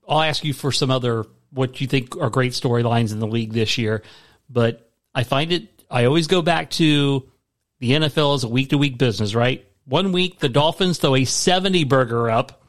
I'll 0.08 0.22
ask 0.22 0.44
you 0.44 0.54
for 0.54 0.72
some 0.72 0.90
other 0.90 1.26
what 1.50 1.80
you 1.80 1.86
think 1.86 2.16
are 2.16 2.30
great 2.30 2.52
storylines 2.52 3.12
in 3.12 3.20
the 3.20 3.26
league 3.26 3.52
this 3.52 3.78
year, 3.78 4.02
but 4.48 4.90
I 5.14 5.24
find 5.24 5.52
it. 5.52 5.68
I 5.90 6.04
always 6.04 6.26
go 6.26 6.42
back 6.42 6.70
to 6.72 7.28
the 7.78 7.92
NFL 7.92 8.34
as 8.34 8.44
a 8.44 8.48
week 8.48 8.70
to 8.70 8.78
week 8.78 8.98
business, 8.98 9.34
right? 9.34 9.64
One 9.88 10.12
week 10.12 10.38
the 10.40 10.50
Dolphins 10.50 10.98
throw 10.98 11.16
a 11.16 11.24
seventy 11.24 11.84
burger 11.84 12.30
up. 12.30 12.62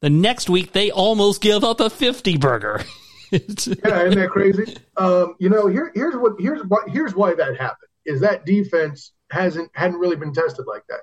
The 0.00 0.10
next 0.10 0.50
week 0.50 0.72
they 0.72 0.90
almost 0.90 1.40
give 1.40 1.62
up 1.62 1.78
a 1.80 1.88
fifty 1.88 2.36
burger. 2.36 2.82
Yeah, 3.32 4.02
isn't 4.04 4.20
that 4.20 4.30
crazy? 4.30 4.76
Um, 4.96 5.34
you 5.40 5.48
know, 5.48 5.66
here, 5.66 5.90
here's 5.96 6.14
what 6.14 6.34
here's 6.38 6.62
what 6.62 6.88
here's 6.88 7.14
why 7.14 7.34
that 7.34 7.56
happened 7.56 7.90
is 8.04 8.20
that 8.20 8.46
defense 8.46 9.12
hasn't 9.32 9.68
hadn't 9.74 9.98
really 9.98 10.14
been 10.14 10.32
tested 10.32 10.64
like 10.68 10.84
that, 10.88 11.00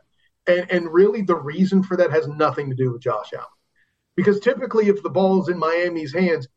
and 0.48 0.72
and 0.72 0.94
really 0.94 1.22
the 1.22 1.36
reason 1.36 1.84
for 1.84 1.98
that 1.98 2.12
has 2.12 2.26
nothing 2.28 2.70
to 2.70 2.78
do 2.78 2.94
with 2.94 3.02
Josh 3.02 3.34
Allen, 3.34 3.46
because 4.16 4.40
typically 4.40 4.88
if 4.88 5.04
the 5.04 5.10
ball's 5.10 5.50
in 5.50 5.60
Miami's 5.60 6.14
hands, 6.14 6.48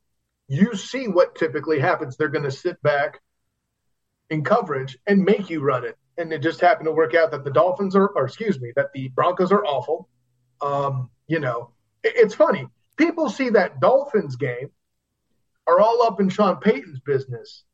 you 0.47 0.77
see 0.77 1.09
what 1.09 1.35
typically 1.35 1.81
happens. 1.81 2.17
They're 2.17 2.29
going 2.29 2.45
to 2.45 2.51
sit 2.53 2.81
back 2.83 3.21
in 4.31 4.45
coverage 4.45 4.97
and 5.05 5.25
make 5.25 5.51
you 5.51 5.63
run 5.63 5.85
it, 5.85 5.99
and 6.19 6.33
it 6.33 6.43
just 6.43 6.61
happened 6.61 6.87
to 6.87 6.93
work 6.93 7.15
out 7.15 7.31
that 7.31 7.45
the 7.45 7.51
Dolphins 7.51 7.95
are, 7.95 8.09
or 8.09 8.27
excuse 8.27 8.61
me, 8.61 8.73
that 8.77 8.93
the 8.93 9.09
Broncos 9.09 9.53
are 9.53 9.65
awful. 9.65 10.09
Um, 10.61 11.11
you 11.27 11.41
know, 11.41 11.73
it- 12.03 12.17
it's 12.17 12.35
funny. 12.35 12.69
People 12.97 13.29
see 13.29 13.51
that 13.51 13.81
Dolphins 13.81 14.37
game 14.37 14.71
are 15.67 15.81
all 15.81 16.03
up 16.03 16.21
in 16.21 16.29
Sean 16.29 16.57
Payton's 16.57 17.01
business. 17.01 17.65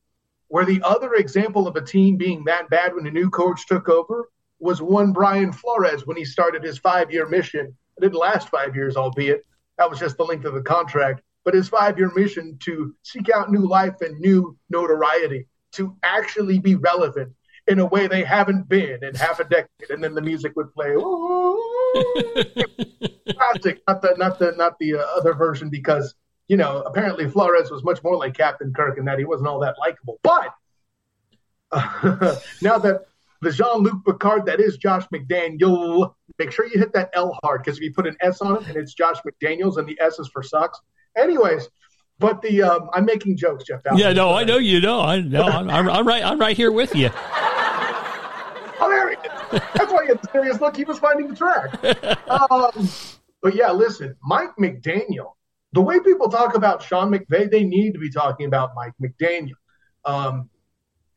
Where 0.49 0.65
the 0.65 0.83
other 0.83 1.15
example 1.15 1.67
of 1.67 1.77
a 1.77 1.81
team 1.81 2.17
being 2.17 2.45
that 2.45 2.69
bad 2.69 2.95
when 2.95 3.07
a 3.07 3.11
new 3.11 3.31
coach 3.31 3.67
took 3.67 3.89
over 3.89 4.29
was 4.59 4.83
one 4.83 5.13
Brian 5.13 5.53
Flores 5.53 6.07
when 6.07 6.17
he 6.17 6.25
started 6.25 6.63
his 6.63 6.79
five 6.79 7.11
year 7.11 7.27
mission. 7.27 7.75
It 7.97 8.01
didn't 8.01 8.19
last 8.19 8.49
five 8.49 8.75
years, 8.77 8.97
albeit 8.97 9.47
that 9.79 9.89
was 9.89 9.99
just 9.99 10.17
the 10.17 10.25
length 10.25 10.45
of 10.45 10.55
the 10.55 10.63
contract. 10.63 11.23
But 11.45 11.55
his 11.55 11.69
five 11.69 11.99
year 11.99 12.13
mission 12.15 12.59
to 12.65 12.95
seek 13.03 13.31
out 13.31 13.51
new 13.51 13.67
life 13.67 14.01
and 14.01 14.19
new 14.21 14.57
notoriety, 14.69 15.49
to 15.73 15.97
actually 16.03 16.59
be 16.59 16.75
relevant 16.75 17.33
in 17.69 17.79
a 17.79 17.87
way 17.87 18.07
they 18.07 18.25
haven't 18.25 18.69
been 18.69 19.03
in 19.03 19.15
half 19.15 19.41
a 19.41 19.45
decade. 19.45 19.91
And 19.91 20.03
then 20.03 20.15
the 20.15 20.21
music 20.21 20.53
would 20.57 20.73
play. 20.75 20.95
Classic, 23.35 23.81
not 23.87 24.03
the 24.03 24.15
not 24.17 24.39
the 24.39 24.53
not 24.57 24.79
the 24.79 24.95
uh, 24.95 25.05
other 25.17 25.35
version 25.35 25.69
because 25.71 26.15
you 26.49 26.57
know 26.57 26.83
apparently 26.83 27.29
Flores 27.29 27.71
was 27.71 27.85
much 27.85 28.03
more 28.03 28.17
like 28.17 28.35
Captain 28.35 28.73
Kirk 28.73 28.99
in 28.99 29.05
that 29.05 29.19
he 29.19 29.25
wasn't 29.25 29.49
all 29.49 29.61
that 29.61 29.77
likable. 29.79 30.19
But 30.23 30.55
uh, 31.71 32.37
now 32.63 32.79
that 32.79 33.03
the 33.41 33.53
Jean 33.53 33.83
Luc 33.83 34.05
Picard 34.05 34.47
that 34.47 34.61
is 34.61 34.77
Josh 34.77 35.07
McDaniel, 35.13 36.15
make 36.39 36.51
sure 36.53 36.67
you 36.67 36.79
hit 36.79 36.93
that 36.95 37.11
L 37.15 37.39
hard 37.43 37.63
because 37.63 37.79
if 37.79 37.85
you 37.85 37.93
put 37.93 38.07
an 38.07 38.17
S 38.21 38.41
on 38.41 38.63
it 38.63 38.69
and 38.69 38.77
it's 38.77 38.95
Josh 38.95 39.19
McDaniels 39.27 39.77
and 39.77 39.87
the 39.87 39.99
S 40.01 40.19
is 40.19 40.29
for 40.29 40.43
sucks. 40.43 40.81
Anyways, 41.17 41.69
but 42.19 42.41
the 42.41 42.63
um, 42.63 42.89
I'm 42.93 43.05
making 43.05 43.37
jokes, 43.37 43.65
Jeff. 43.65 43.83
Yeah, 43.95 44.13
no, 44.13 44.33
I 44.33 44.45
know 44.45 44.59
you 44.59 44.81
know. 44.81 45.01
I 45.01 45.21
know. 45.21 45.43
I'm, 45.43 45.69
I'm, 45.69 45.91
I'm 45.91 46.09
right. 46.09 46.25
I'm 46.25 46.39
right 46.39 46.57
here 46.57 46.71
with 46.71 46.95
you. 46.95 47.11
That's 49.53 49.93
why 49.93 50.05
he 50.05 50.09
had 50.09 50.23
the 50.23 50.29
serious 50.33 50.61
look. 50.61 50.77
He 50.77 50.85
was 50.85 50.99
finding 50.99 51.29
the 51.29 51.37
track. 51.37 51.73
Um, 52.29 52.89
but 53.43 53.55
yeah, 53.55 53.71
listen, 53.73 54.17
Mike 54.23 54.51
McDaniel. 54.59 55.33
The 55.73 55.81
way 55.81 56.01
people 56.01 56.29
talk 56.29 56.55
about 56.55 56.83
Sean 56.83 57.11
McVay, 57.11 57.51
they 57.51 57.65
need 57.65 57.93
to 57.95 57.99
be 57.99 58.11
talking 58.11 58.47
about 58.47 58.73
Mike 58.75 58.93
McDaniel. 59.03 59.55
Um, 60.05 60.51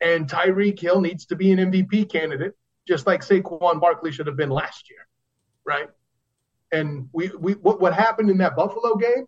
and 0.00 0.28
Tyreek 0.28 0.78
Hill 0.78 1.00
needs 1.00 1.26
to 1.26 1.36
be 1.36 1.52
an 1.52 1.58
MVP 1.58 2.10
candidate, 2.10 2.54
just 2.86 3.06
like 3.06 3.22
Saquon 3.22 3.80
Barkley 3.80 4.12
should 4.12 4.26
have 4.26 4.36
been 4.36 4.50
last 4.50 4.90
year, 4.90 5.06
right? 5.64 5.88
And 6.72 7.08
we, 7.12 7.30
we 7.38 7.52
what, 7.54 7.80
what 7.80 7.94
happened 7.94 8.30
in 8.30 8.38
that 8.38 8.56
Buffalo 8.56 8.96
game, 8.96 9.26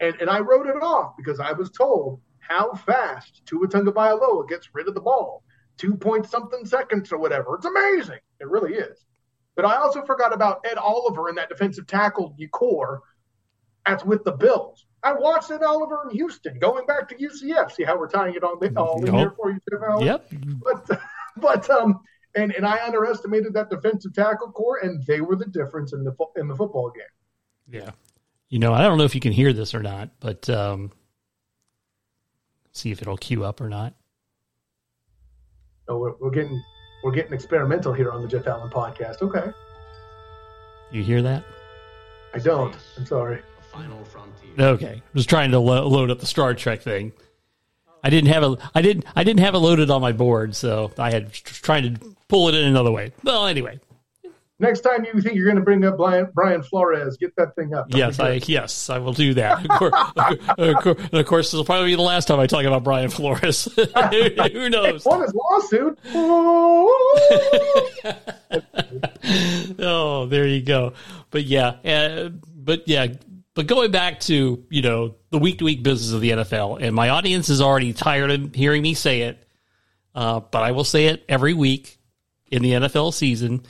and, 0.00 0.14
and 0.20 0.28
I 0.28 0.40
wrote 0.40 0.66
it 0.66 0.82
off 0.82 1.16
because 1.16 1.40
I 1.40 1.52
was 1.52 1.70
told 1.70 2.20
how 2.40 2.72
fast 2.74 3.42
Tua 3.46 3.68
Tagovailoa 3.68 4.48
gets 4.48 4.68
rid 4.74 4.88
of 4.88 4.94
the 4.94 5.00
ball, 5.00 5.42
two 5.76 5.94
point 5.94 6.26
something 6.26 6.64
seconds 6.64 7.12
or 7.12 7.18
whatever. 7.18 7.56
It's 7.56 7.66
amazing. 7.66 8.20
It 8.40 8.48
really 8.48 8.74
is. 8.74 9.04
But 9.54 9.64
I 9.64 9.76
also 9.76 10.04
forgot 10.04 10.32
about 10.32 10.64
Ed 10.64 10.78
Oliver 10.78 11.28
in 11.28 11.34
that 11.36 11.48
defensive 11.48 11.86
tackle 11.86 12.34
core 12.52 13.02
that's 13.86 14.04
with 14.04 14.24
the 14.24 14.32
Bills. 14.32 14.86
I 15.02 15.12
watched 15.12 15.50
Ed 15.50 15.62
Oliver 15.62 16.08
in 16.08 16.16
Houston, 16.16 16.58
going 16.58 16.86
back 16.86 17.08
to 17.08 17.16
UCF. 17.16 17.72
See 17.72 17.82
how 17.82 17.98
we're 17.98 18.08
tying 18.08 18.34
it 18.34 18.44
on 18.44 18.58
all, 18.76 18.86
all 18.86 19.04
in 19.04 19.12
here 19.12 19.32
for 19.36 19.50
you, 19.50 19.58
Jeff 19.70 19.80
Allen? 19.86 20.06
Yep. 20.06 20.32
But, 20.62 21.00
but 21.36 21.70
um, 21.70 22.00
and 22.34 22.52
and 22.52 22.66
I 22.66 22.84
underestimated 22.86 23.52
that 23.54 23.68
defensive 23.68 24.14
tackle 24.14 24.52
core, 24.52 24.78
and 24.78 25.04
they 25.06 25.20
were 25.20 25.36
the 25.36 25.46
difference 25.46 25.92
in 25.92 26.04
the 26.04 26.14
in 26.36 26.48
the 26.48 26.54
football 26.54 26.90
game. 26.90 27.80
Yeah. 27.82 27.90
You 28.48 28.58
know, 28.58 28.72
I 28.72 28.82
don't 28.82 28.98
know 28.98 29.04
if 29.04 29.14
you 29.14 29.20
can 29.20 29.32
hear 29.32 29.52
this 29.52 29.74
or 29.74 29.82
not, 29.82 30.10
but 30.20 30.48
um, 30.50 30.92
see 32.72 32.90
if 32.90 33.00
it'll 33.00 33.16
queue 33.16 33.44
up 33.44 33.60
or 33.60 33.68
not. 33.68 33.94
No, 35.92 35.98
we're, 35.98 36.14
we're 36.20 36.30
getting 36.30 36.64
we're 37.04 37.12
getting 37.12 37.34
experimental 37.34 37.92
here 37.92 38.10
on 38.10 38.22
the 38.22 38.28
Jeff 38.28 38.46
Allen 38.46 38.70
podcast. 38.70 39.20
Okay. 39.20 39.52
You 40.90 41.02
hear 41.02 41.20
that? 41.20 41.44
I 42.32 42.38
don't. 42.38 42.74
I'm 42.96 43.04
sorry. 43.04 43.42
Final 43.70 44.02
Frontier. 44.04 44.50
Okay, 44.58 45.02
was 45.12 45.26
trying 45.26 45.50
to 45.50 45.58
lo- 45.58 45.86
load 45.86 46.10
up 46.10 46.18
the 46.18 46.26
Star 46.26 46.54
Trek 46.54 46.80
thing. 46.80 47.12
I 48.02 48.08
didn't 48.08 48.30
have 48.30 48.42
a 48.42 48.56
I 48.74 48.80
didn't 48.80 49.04
I 49.14 49.22
didn't 49.22 49.40
have 49.40 49.54
it 49.54 49.58
loaded 49.58 49.90
on 49.90 50.00
my 50.00 50.12
board, 50.12 50.56
so 50.56 50.90
I 50.96 51.10
had 51.10 51.30
trying 51.32 51.94
to 51.94 52.14
pull 52.28 52.48
it 52.48 52.54
in 52.54 52.64
another 52.64 52.90
way. 52.90 53.12
Well, 53.22 53.46
anyway. 53.46 53.78
Next 54.62 54.80
time 54.82 55.04
you 55.04 55.20
think 55.20 55.34
you're 55.34 55.46
going 55.46 55.56
to 55.56 55.62
bring 55.62 55.84
up 55.84 55.96
Brian, 55.96 56.28
Brian 56.32 56.62
Flores, 56.62 57.16
get 57.16 57.34
that 57.34 57.56
thing 57.56 57.74
up. 57.74 57.86
Yes, 57.88 58.20
I 58.20 58.34
yes 58.46 58.88
I 58.88 58.98
will 58.98 59.12
do 59.12 59.34
that. 59.34 59.64
Of 59.64 59.68
course, 59.68 59.92
of 60.56 60.76
course, 60.76 60.98
and 61.00 61.14
of 61.14 61.26
course, 61.26 61.50
this 61.50 61.54
will 61.54 61.64
probably 61.64 61.88
be 61.88 61.96
the 61.96 62.02
last 62.02 62.28
time 62.28 62.38
I 62.38 62.46
talk 62.46 62.64
about 62.64 62.84
Brian 62.84 63.10
Flores. 63.10 63.64
Who 63.74 64.70
knows? 64.70 65.04
What 65.04 65.24
is 65.24 65.34
lawsuit? 65.34 65.98
oh, 69.80 70.26
there 70.30 70.46
you 70.46 70.62
go. 70.62 70.92
But 71.30 71.42
yeah, 71.42 71.66
uh, 71.84 72.28
but 72.28 72.86
yeah, 72.86 73.08
but 73.54 73.66
going 73.66 73.90
back 73.90 74.20
to, 74.20 74.64
you 74.70 74.82
know, 74.82 75.16
the 75.30 75.38
week 75.38 75.58
to 75.58 75.64
week 75.64 75.82
business 75.82 76.12
of 76.12 76.20
the 76.20 76.30
NFL, 76.30 76.80
and 76.80 76.94
my 76.94 77.08
audience 77.08 77.48
is 77.48 77.60
already 77.60 77.92
tired 77.92 78.30
of 78.30 78.54
hearing 78.54 78.82
me 78.82 78.94
say 78.94 79.22
it, 79.22 79.44
uh, 80.14 80.38
but 80.38 80.62
I 80.62 80.70
will 80.70 80.84
say 80.84 81.06
it 81.06 81.24
every 81.28 81.52
week 81.52 81.98
in 82.52 82.62
the 82.62 82.74
NFL 82.74 83.12
season. 83.12 83.64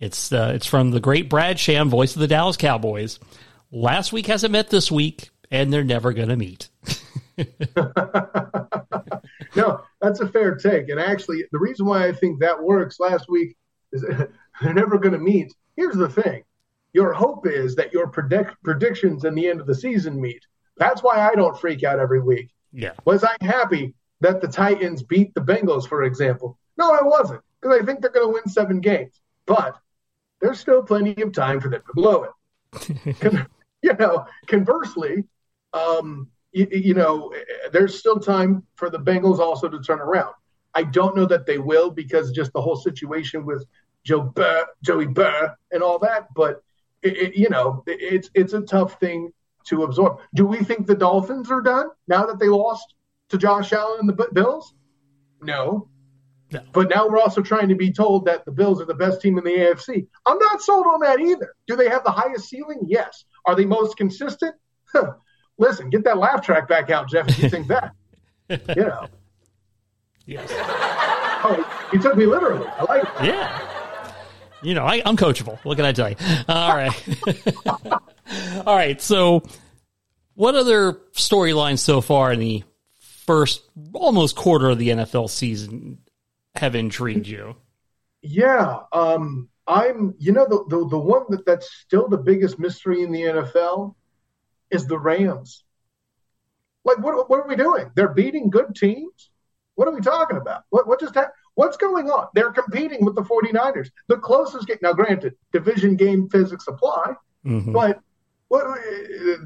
It's 0.00 0.32
uh, 0.32 0.52
it's 0.54 0.66
from 0.66 0.90
the 0.90 1.00
great 1.00 1.28
Brad 1.30 1.58
Sham, 1.58 1.88
voice 1.88 2.14
of 2.14 2.20
the 2.20 2.28
Dallas 2.28 2.56
Cowboys. 2.56 3.18
Last 3.70 4.12
week 4.12 4.26
hasn't 4.26 4.52
met 4.52 4.70
this 4.70 4.90
week, 4.90 5.30
and 5.50 5.72
they're 5.72 5.84
never 5.84 6.12
going 6.12 6.28
to 6.28 6.36
meet. 6.36 6.68
no, 9.56 9.80
that's 10.00 10.20
a 10.20 10.28
fair 10.28 10.54
take. 10.56 10.88
And 10.88 11.00
actually, 11.00 11.44
the 11.50 11.58
reason 11.58 11.86
why 11.86 12.06
I 12.06 12.12
think 12.12 12.40
that 12.40 12.62
works 12.62 13.00
last 13.00 13.28
week 13.28 13.56
is 13.92 14.02
they're 14.62 14.74
never 14.74 14.98
going 14.98 15.12
to 15.12 15.18
meet. 15.18 15.52
Here's 15.76 15.96
the 15.96 16.08
thing 16.08 16.44
your 16.92 17.12
hope 17.12 17.46
is 17.46 17.74
that 17.74 17.92
your 17.92 18.06
predict- 18.06 18.62
predictions 18.62 19.24
in 19.24 19.34
the 19.34 19.48
end 19.48 19.60
of 19.60 19.66
the 19.66 19.74
season 19.74 20.20
meet. 20.20 20.42
That's 20.76 21.02
why 21.02 21.28
I 21.28 21.34
don't 21.34 21.58
freak 21.58 21.82
out 21.82 21.98
every 21.98 22.20
week. 22.20 22.50
Yeah. 22.72 22.92
Was 23.04 23.24
I 23.24 23.36
happy 23.40 23.94
that 24.20 24.40
the 24.40 24.48
Titans 24.48 25.02
beat 25.02 25.34
the 25.34 25.40
Bengals, 25.40 25.88
for 25.88 26.04
example? 26.04 26.58
No, 26.76 26.92
I 26.92 27.02
wasn't, 27.02 27.42
because 27.60 27.80
I 27.80 27.84
think 27.84 28.00
they're 28.00 28.10
going 28.10 28.26
to 28.26 28.32
win 28.32 28.48
seven 28.48 28.80
games. 28.80 29.20
But 29.46 29.76
there's 30.40 30.60
still 30.60 30.82
plenty 30.82 31.20
of 31.22 31.32
time 31.32 31.60
for 31.60 31.68
them 31.68 31.82
to 31.86 31.92
blow 31.94 32.24
it. 32.24 33.20
Con- 33.20 33.46
you 33.82 33.94
know, 33.94 34.26
conversely, 34.46 35.24
um, 35.72 36.28
you, 36.52 36.66
you, 36.70 36.94
know, 36.94 37.32
there's 37.72 37.98
still 37.98 38.18
time 38.18 38.62
for 38.76 38.90
the 38.90 38.98
Bengals 38.98 39.38
also 39.38 39.68
to 39.68 39.80
turn 39.80 40.00
around. 40.00 40.34
I 40.74 40.82
don't 40.84 41.16
know 41.16 41.26
that 41.26 41.46
they 41.46 41.58
will 41.58 41.90
because 41.90 42.32
just 42.32 42.52
the 42.52 42.60
whole 42.60 42.76
situation 42.76 43.44
with 43.44 43.64
Joe 44.04 44.20
Burr, 44.22 44.66
Joey 44.82 45.06
Burr 45.06 45.54
and 45.72 45.82
all 45.82 45.98
that. 46.00 46.28
But 46.34 46.62
it, 47.02 47.16
it, 47.16 47.36
you 47.36 47.48
know, 47.48 47.82
it's 47.86 48.30
it's 48.34 48.52
a 48.52 48.62
tough 48.62 48.98
thing 48.98 49.32
to 49.66 49.84
absorb. 49.84 50.18
Do 50.34 50.46
we 50.46 50.58
think 50.58 50.86
the 50.86 50.94
Dolphins 50.94 51.50
are 51.50 51.60
done 51.60 51.88
now 52.08 52.26
that 52.26 52.38
they 52.38 52.48
lost 52.48 52.94
to 53.30 53.38
Josh 53.38 53.72
Allen 53.72 54.00
and 54.00 54.08
the 54.08 54.28
Bills? 54.32 54.74
No. 55.40 55.88
No. 56.54 56.62
But 56.72 56.88
now 56.88 57.08
we're 57.08 57.20
also 57.20 57.42
trying 57.42 57.68
to 57.68 57.74
be 57.74 57.92
told 57.92 58.26
that 58.26 58.44
the 58.44 58.52
Bills 58.52 58.80
are 58.80 58.86
the 58.86 58.94
best 58.94 59.20
team 59.20 59.38
in 59.38 59.44
the 59.44 59.50
AFC. 59.50 60.06
I'm 60.26 60.38
not 60.38 60.62
sold 60.62 60.86
on 60.86 61.00
that 61.00 61.20
either. 61.20 61.54
Do 61.66 61.76
they 61.76 61.88
have 61.88 62.04
the 62.04 62.10
highest 62.10 62.48
ceiling? 62.48 62.80
Yes. 62.86 63.24
Are 63.44 63.54
they 63.54 63.64
most 63.64 63.96
consistent? 63.96 64.54
Listen, 65.58 65.90
get 65.90 66.04
that 66.04 66.18
laugh 66.18 66.44
track 66.44 66.68
back 66.68 66.90
out, 66.90 67.08
Jeff, 67.08 67.28
if 67.28 67.38
you 67.42 67.48
think 67.48 67.68
that. 67.68 67.92
you 68.48 68.58
know. 68.84 69.06
Yes. 70.26 70.48
Oh, 71.46 71.88
you 71.92 72.00
took 72.00 72.16
me 72.16 72.26
literally. 72.26 72.66
I 72.66 72.84
like 72.84 73.02
it. 73.02 73.26
Yeah 73.26 73.74
you 74.64 74.74
know, 74.74 74.84
I, 74.84 75.02
am 75.04 75.16
coachable. 75.16 75.58
What 75.62 75.76
can 75.76 75.84
I 75.84 75.92
tell 75.92 76.08
you? 76.08 76.16
All 76.48 76.74
right. 76.74 77.08
All 78.66 78.74
right. 78.74 79.00
So, 79.00 79.42
what 80.34 80.54
other 80.54 80.94
storylines 81.12 81.78
so 81.78 82.00
far 82.00 82.32
in 82.32 82.40
the 82.40 82.64
first 83.26 83.62
almost 83.92 84.36
quarter 84.36 84.70
of 84.70 84.78
the 84.78 84.88
NFL 84.88 85.30
season 85.30 85.98
have 86.54 86.74
intrigued 86.74 87.26
you? 87.26 87.56
Yeah. 88.22 88.80
Um, 88.92 89.48
I'm, 89.66 90.14
you 90.18 90.32
know, 90.32 90.46
the, 90.46 90.64
the, 90.68 90.88
the 90.88 90.98
one 90.98 91.24
that, 91.30 91.46
that's 91.46 91.70
still 91.70 92.08
the 92.08 92.18
biggest 92.18 92.58
mystery 92.58 93.02
in 93.02 93.12
the 93.12 93.22
NFL 93.22 93.94
is 94.70 94.86
the 94.86 94.98
Rams. 94.98 95.64
Like, 96.84 96.98
what, 96.98 97.28
what 97.30 97.40
are 97.40 97.48
we 97.48 97.56
doing? 97.56 97.90
They're 97.94 98.12
beating 98.12 98.50
good 98.50 98.74
teams. 98.74 99.30
What 99.74 99.88
are 99.88 99.94
we 99.94 100.00
talking 100.00 100.36
about? 100.36 100.62
What, 100.70 100.86
what 100.86 101.00
just 101.00 101.14
happened? 101.14 101.32
What's 101.54 101.76
going 101.76 102.10
on? 102.10 102.28
They're 102.34 102.52
competing 102.52 103.04
with 103.04 103.14
the 103.14 103.22
49ers. 103.22 103.90
The 104.08 104.18
closest 104.18 104.66
game, 104.66 104.78
now 104.82 104.92
granted, 104.92 105.34
division 105.52 105.96
game 105.96 106.28
physics 106.28 106.66
apply, 106.68 107.14
mm-hmm. 107.44 107.72
but 107.72 108.00
what, 108.48 108.64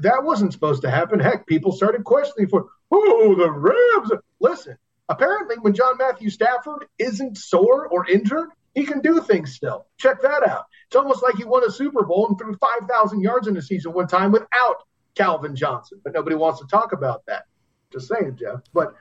that 0.01 0.21
wasn't 0.23 0.53
supposed 0.53 0.81
to 0.83 0.91
happen. 0.91 1.19
Heck, 1.19 1.47
people 1.47 1.71
started 1.71 2.03
questioning 2.03 2.49
for, 2.49 2.67
oh, 2.91 3.35
the 3.35 3.49
Rams. 3.51 4.11
Listen, 4.39 4.77
apparently 5.09 5.57
when 5.57 5.73
John 5.73 5.97
Matthew 5.97 6.29
Stafford 6.29 6.85
isn't 6.97 7.37
sore 7.37 7.87
or 7.87 8.07
injured, 8.09 8.49
he 8.75 8.85
can 8.85 9.01
do 9.01 9.19
things 9.19 9.55
still. 9.55 9.87
Check 9.97 10.21
that 10.21 10.47
out. 10.47 10.65
It's 10.87 10.95
almost 10.95 11.23
like 11.23 11.35
he 11.35 11.43
won 11.43 11.67
a 11.67 11.71
Super 11.71 12.05
Bowl 12.05 12.27
and 12.27 12.37
threw 12.37 12.55
5,000 12.55 13.21
yards 13.21 13.47
in 13.47 13.57
a 13.57 13.61
season 13.61 13.93
one 13.93 14.07
time 14.07 14.31
without 14.31 14.83
Calvin 15.15 15.55
Johnson, 15.55 15.99
but 16.03 16.13
nobody 16.13 16.35
wants 16.35 16.59
to 16.59 16.67
talk 16.67 16.93
about 16.93 17.23
that. 17.27 17.43
Just 17.91 18.07
saying, 18.07 18.37
Jeff. 18.39 18.61
But 18.73 18.93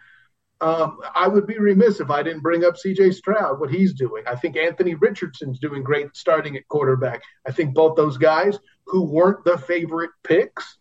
um, 0.61 0.98
I 1.14 1.28
would 1.28 1.46
be 1.46 1.59
remiss 1.59 2.00
if 2.00 2.11
I 2.11 2.22
didn't 2.22 2.42
bring 2.42 2.64
up 2.64 2.74
CJ 2.74 3.14
Stroud, 3.14 3.61
what 3.61 3.70
he's 3.70 3.92
doing. 3.92 4.24
I 4.26 4.34
think 4.34 4.56
Anthony 4.56 4.94
Richardson's 4.94 5.61
doing 5.61 5.84
great 5.84 6.16
starting 6.16 6.56
at 6.56 6.66
quarterback. 6.68 7.22
I 7.46 7.52
think 7.52 7.74
both 7.74 7.96
those 7.96 8.16
guys 8.16 8.59
who 8.86 9.02
weren't 9.04 9.44
the 9.44 9.59
favorite 9.59 10.11
picks 10.24 10.78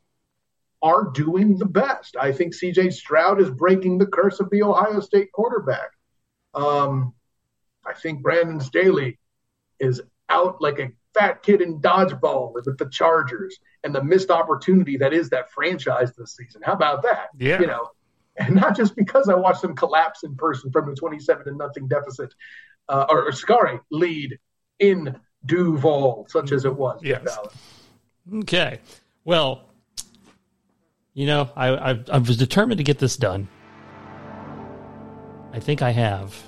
are 0.82 1.12
doing 1.14 1.58
the 1.58 1.66
best. 1.66 2.16
I 2.20 2.32
think 2.32 2.54
CJ 2.54 2.94
Stroud 2.94 3.42
is 3.42 3.50
breaking 3.50 3.98
the 3.98 4.06
curse 4.06 4.40
of 4.40 4.50
the 4.50 4.64
Ohio 4.64 5.00
State 5.00 5.32
quarterback. 5.32 5.90
Um, 6.54 7.14
I 7.86 7.94
think 7.94 8.22
Brandon 8.22 8.60
Staley 8.60 9.18
is 9.80 10.02
out 10.30 10.62
like 10.62 10.80
a 10.80 10.92
fat 11.18 11.42
kid 11.42 11.62
in 11.62 11.80
dodgeball 11.80 12.54
with 12.54 12.66
the 12.66 12.90
Chargers 12.90 13.58
and 13.84 13.94
the 13.94 14.04
missed 14.04 14.30
opportunity 14.30 14.98
that 14.98 15.14
is 15.14 15.30
that 15.30 15.52
franchise 15.52 16.14
this 16.16 16.36
season. 16.36 16.62
How 16.64 16.74
about 16.74 17.04
that? 17.04 17.30
Yeah. 17.38 17.60
You 17.60 17.68
know, 17.68 17.90
and 18.38 18.56
not 18.56 18.76
just 18.76 18.96
because 18.96 19.30
I 19.30 19.36
watched 19.36 19.62
them 19.62 19.76
collapse 19.76 20.24
in 20.24 20.36
person 20.36 20.72
from 20.72 20.90
the 20.90 20.96
27 20.96 21.46
to 21.46 21.52
nothing 21.56 21.88
deficit, 21.88 22.34
uh, 22.90 23.06
or, 23.10 23.28
or 23.28 23.32
sorry, 23.32 23.80
lead 23.92 24.38
in 24.80 25.20
Duval, 25.46 26.28
such 26.30 26.52
as 26.52 26.66
it 26.66 26.76
was. 26.76 27.00
Yes. 27.04 27.38
Okay. 28.34 28.80
Well, 29.24 29.67
you 31.18 31.26
know, 31.26 31.50
I, 31.56 31.70
I 31.70 32.00
I 32.14 32.18
was 32.20 32.38
determined 32.38 32.78
to 32.78 32.84
get 32.84 33.00
this 33.00 33.18
done. 33.18 33.48
I 35.52 35.60
think 35.60 35.82
I 35.82 35.90
have. 35.90 36.40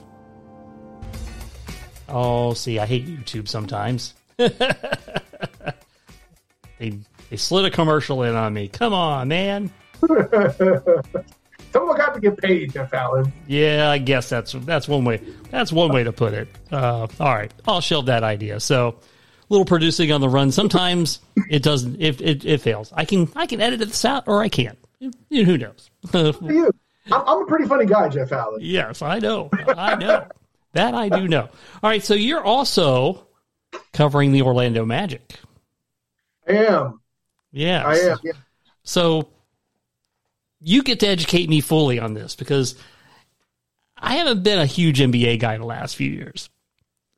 Oh, 2.08 2.54
see, 2.54 2.78
I 2.78 2.86
hate 2.86 3.08
YouTube 3.08 3.48
sometimes. 3.48 4.14
they 4.38 4.52
they 6.78 7.36
slid 7.36 7.66
a 7.66 7.72
commercial 7.72 8.22
in 8.22 8.36
on 8.36 8.54
me. 8.54 8.68
Come 8.68 8.94
on, 8.94 9.30
man. 9.30 9.72
Someone 10.04 11.98
got 11.98 12.14
to 12.14 12.20
get 12.22 12.38
paid, 12.38 12.72
Jeff 12.72 12.94
Allen. 12.94 13.34
Yeah, 13.48 13.90
I 13.90 13.98
guess 13.98 14.30
that's 14.30 14.52
that's 14.52 14.88
one 14.88 15.04
way. 15.04 15.20
That's 15.50 15.74
one 15.74 15.92
way 15.92 16.04
to 16.04 16.12
put 16.12 16.36
it. 16.36 16.48
Uh, 16.72 17.08
all 17.20 17.34
right, 17.34 17.52
I'll 17.68 17.82
shelve 17.82 18.06
that 18.06 18.24
idea. 18.24 18.60
So, 18.60 19.00
little 19.50 19.66
producing 19.66 20.12
on 20.12 20.22
the 20.22 20.30
run. 20.30 20.52
Sometimes 20.52 21.20
it 21.50 21.64
doesn't. 21.64 22.00
If 22.00 22.22
it, 22.22 22.46
it, 22.46 22.62
fails, 22.62 22.94
I 22.96 23.06
can 23.06 23.30
I 23.36 23.46
can 23.46 23.62
edit 23.62 23.80
this 23.80 24.06
out, 24.06 24.28
or 24.28 24.42
I 24.42 24.50
can't. 24.50 24.78
You 25.00 25.12
know, 25.32 25.44
who 25.44 25.58
knows? 25.58 25.90
you, 26.14 26.72
I'm, 27.12 27.28
I'm 27.28 27.44
a 27.44 27.46
pretty 27.46 27.66
funny 27.66 27.86
guy, 27.86 28.10
Jeff 28.10 28.32
Allen. 28.32 28.60
yes, 28.62 29.02
I 29.02 29.20
know. 29.20 29.50
I 29.68 29.96
know 29.96 30.28
that 30.74 30.94
I 30.94 31.10
do 31.10 31.28
know. 31.28 31.50
All 31.84 31.90
right, 31.90 32.04
so 32.04 32.14
you're 32.14 32.44
also 32.44 33.28
covering 33.94 34.32
the 34.32 34.42
Orlando 34.44 34.86
Magic. 34.86 35.40
I 36.48 36.54
am. 36.54 37.02
Yeah, 37.52 37.84
I 37.86 37.96
am. 37.96 38.18
Yeah. 38.24 38.34
So 38.84 39.30
you 40.62 40.84
get 40.84 41.00
to 41.02 41.08
educate 41.08 41.50
me 41.50 41.62
fully 41.62 42.00
on 42.00 42.14
this 42.14 42.36
because 42.36 42.76
I 43.98 44.16
haven't 44.16 44.44
been 44.44 44.60
a 44.60 44.66
huge 44.66 45.00
NBA 45.00 45.40
guy 45.40 45.58
the 45.58 45.66
last 45.66 45.96
few 45.96 46.10
years. 46.10 46.50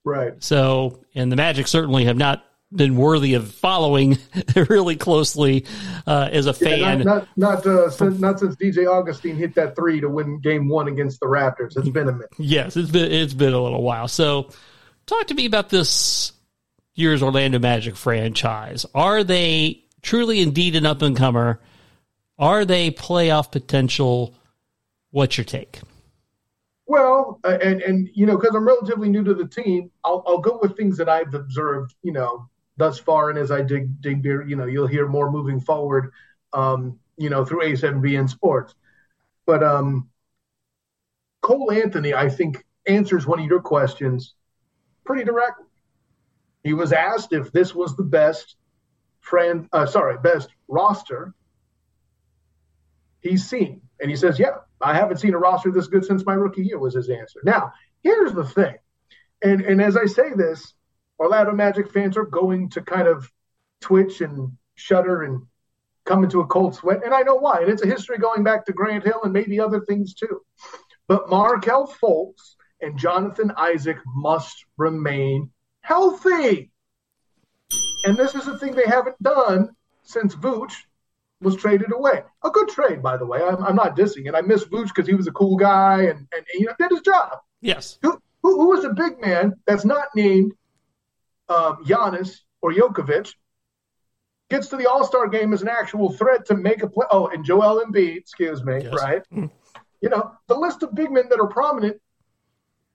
Right. 0.04 0.34
So, 0.43 1.04
and 1.14 1.32
the 1.32 1.36
Magic 1.36 1.68
certainly 1.68 2.06
have 2.06 2.18
not 2.18 2.43
been 2.74 2.95
worthy 2.95 3.34
of 3.34 3.52
following 3.52 4.18
really 4.70 4.95
closely 4.95 5.66
uh, 6.08 6.30
as 6.32 6.45
a 6.45 6.54
fan. 6.54 6.80
Yeah, 6.80 6.95
not 6.95 7.28
not 7.36 7.66
not, 7.66 7.68
uh, 7.68 7.89
since, 7.89 8.20
not 8.20 8.39
since 8.39 8.56
DJ 8.56 8.88
Augustin 8.88 9.36
hit 9.36 9.56
that 9.56 9.76
three 9.76 9.99
to 10.02 10.10
win 10.10 10.39
Game 10.39 10.70
One 10.70 10.88
against 10.88 11.20
the 11.20 11.26
Raptors. 11.26 11.78
It's 11.78 11.89
been 11.89 12.08
a 12.08 12.14
minute. 12.14 12.30
Yes, 12.38 12.78
it's 12.78 12.91
been 12.91 13.12
it's 13.12 13.34
been 13.34 13.54
a 13.54 13.62
little 13.62 13.84
while. 13.84 14.08
So, 14.08 14.49
talk 15.06 15.28
to 15.28 15.34
me 15.34 15.45
about 15.45 15.70
this 15.70 16.32
year's 16.93 17.22
Orlando 17.22 17.60
Magic 17.60 17.95
franchise. 17.95 18.86
Are 18.95 19.24
they 19.24 19.84
truly 20.02 20.41
indeed 20.41 20.76
an 20.76 20.86
up 20.86 21.02
and 21.02 21.16
comer? 21.16 21.60
Are 22.39 22.66
they 22.66 22.91
playoff 22.91 23.52
potential? 23.52 24.36
What's 25.12 25.38
your 25.38 25.45
take? 25.45 25.82
Well, 26.92 27.39
uh, 27.46 27.58
and 27.62 27.82
and 27.82 28.10
you 28.14 28.26
know, 28.26 28.38
because 28.38 28.54
I'm 28.54 28.68
relatively 28.68 29.08
new 29.08 29.24
to 29.24 29.34
the 29.34 29.48
team, 29.48 29.89
I'll 30.04 30.24
I'll 30.28 30.39
go 30.39 30.60
with 30.62 30.76
things 30.76 30.98
that 30.98 31.08
I've 31.08 31.34
observed, 31.34 31.96
you 32.04 32.12
know, 32.12 32.50
thus 32.76 33.00
far, 33.00 33.30
and 33.30 33.39
as 33.39 33.50
I 33.50 33.62
dig 33.62 34.02
dig 34.02 34.22
deeper, 34.22 34.44
you 34.46 34.58
know, 34.58 34.66
you'll 34.66 34.88
hear 34.88 35.08
more 35.08 35.32
moving 35.32 35.62
forward, 35.62 36.12
um, 36.52 37.00
you 37.16 37.30
know, 37.30 37.46
through 37.46 37.64
A7BN 37.64 38.30
Sports. 38.30 38.76
But 39.46 39.64
um, 39.64 40.10
Cole 41.42 41.72
Anthony, 41.72 42.14
I 42.14 42.28
think, 42.28 42.66
answers 42.86 43.26
one 43.26 43.39
of 43.39 43.46
your 43.46 43.62
questions 43.62 44.36
pretty 45.06 45.24
directly. 45.24 45.68
He 46.66 46.74
was 46.74 46.92
asked 46.92 47.32
if 47.32 47.54
this 47.54 47.74
was 47.74 47.96
the 47.96 48.04
best 48.04 48.58
friend, 49.22 49.70
uh, 49.72 49.86
sorry, 49.86 50.18
best 50.18 50.50
roster 50.68 51.34
he's 53.22 53.48
seen. 53.48 53.82
And 54.02 54.10
he 54.10 54.16
says, 54.16 54.39
Yeah, 54.39 54.58
I 54.82 54.95
haven't 54.95 55.18
seen 55.18 55.34
a 55.34 55.38
roster 55.38 55.72
this 55.72 55.88
good 55.88 56.04
since 56.04 56.26
my 56.26 56.34
rookie 56.34 56.64
year, 56.64 56.80
was 56.80 56.95
his 56.95 57.10
answer. 57.10 57.39
Now, 57.43 57.72
here's 58.04 58.34
the 58.34 58.43
thing. 58.43 58.76
And, 59.43 59.62
and 59.62 59.82
as 59.82 59.95
I 59.95 60.06
say 60.06 60.34
this, 60.36 60.74
Orlando 61.20 61.54
Magic 61.54 61.91
fans 61.91 62.18
are 62.18 62.26
going 62.26 62.70
to 62.72 62.82
kind 62.82 63.08
of 63.08 63.32
twitch 63.80 64.22
and 64.22 64.58
shudder 64.76 65.24
and 65.24 65.43
come 66.06 66.24
into 66.24 66.41
a 66.41 66.47
cold 66.47 66.76
sweat. 66.76 67.04
And 67.04 67.14
I 67.14 67.22
know 67.22 67.36
why. 67.36 67.62
And 67.62 67.70
it's 67.70 67.84
a 67.84 67.88
history 67.88 68.18
going 68.18 68.43
back 68.43 68.66
to 68.66 68.74
Grant 68.74 69.04
Hill 69.04 69.22
and 69.24 69.34
maybe 69.34 69.60
other 69.60 69.82
things 69.82 70.16
too. 70.16 70.41
But 71.08 71.30
Markelle 71.30 71.88
Fultz 71.88 72.56
and 72.82 72.97
Jonathan 72.97 73.52
Isaac 73.56 73.97
must 74.06 74.66
remain 74.78 75.52
healthy. 75.82 76.72
And 78.06 78.18
this 78.18 78.34
is 78.34 78.47
a 78.47 78.58
thing 78.58 78.74
they 78.74 78.88
haven't 78.88 79.22
done 79.22 79.70
since 80.04 80.36
Vooch 80.36 80.74
was 81.42 81.56
traded 81.56 81.92
away. 81.92 82.24
A 82.44 82.50
good 82.50 82.70
trade, 82.70 83.02
by 83.02 83.18
the 83.18 83.26
way. 83.26 83.42
I'm, 83.42 83.64
I'm 83.64 83.76
not 83.76 83.98
dissing 83.98 84.28
it. 84.28 84.36
I 84.36 84.42
miss 84.42 84.64
Vooch 84.66 84.88
because 84.88 85.08
he 85.08 85.16
was 85.16 85.28
a 85.28 85.32
cool 85.32 85.58
guy 85.58 86.04
and, 86.04 86.28
and, 86.34 86.46
you 86.54 86.66
know 86.68 86.74
did 86.78 86.92
his 86.92 87.02
job. 87.02 87.39
Yes. 87.62 87.98
Who, 88.02 88.20
who, 88.44 88.62
who 88.62 88.78
is 88.78 88.86
a 88.86 88.94
big 88.94 89.20
man 89.20 89.56
that's 89.66 89.86
not 89.86 90.08
named 90.16 90.54
um, 91.50 91.84
Giannis 91.86 92.39
or 92.62 92.72
Jokovic 92.72 93.34
gets 94.50 94.68
to 94.68 94.78
the 94.78 94.89
All 94.89 95.04
Star 95.06 95.28
game 95.28 95.54
as 95.54 95.62
an 95.62 95.68
actual 95.70 96.12
threat 96.14 96.46
to 96.48 96.56
make 96.56 96.84
a 96.84 96.89
play? 96.89 97.06
Oh, 97.12 97.28
and 97.28 97.44
Joel 97.44 97.84
Embiid, 97.86 98.18
excuse 98.18 98.64
me, 98.64 98.82
Yes. 98.84 98.94
right? 98.94 99.24
You 99.32 100.10
know, 100.10 100.32
the 100.48 100.56
list 100.56 100.82
of 100.84 100.96
big 100.96 101.12
men 101.12 101.30
that 101.30 101.39
are 101.39 101.48
prominent 101.48 102.02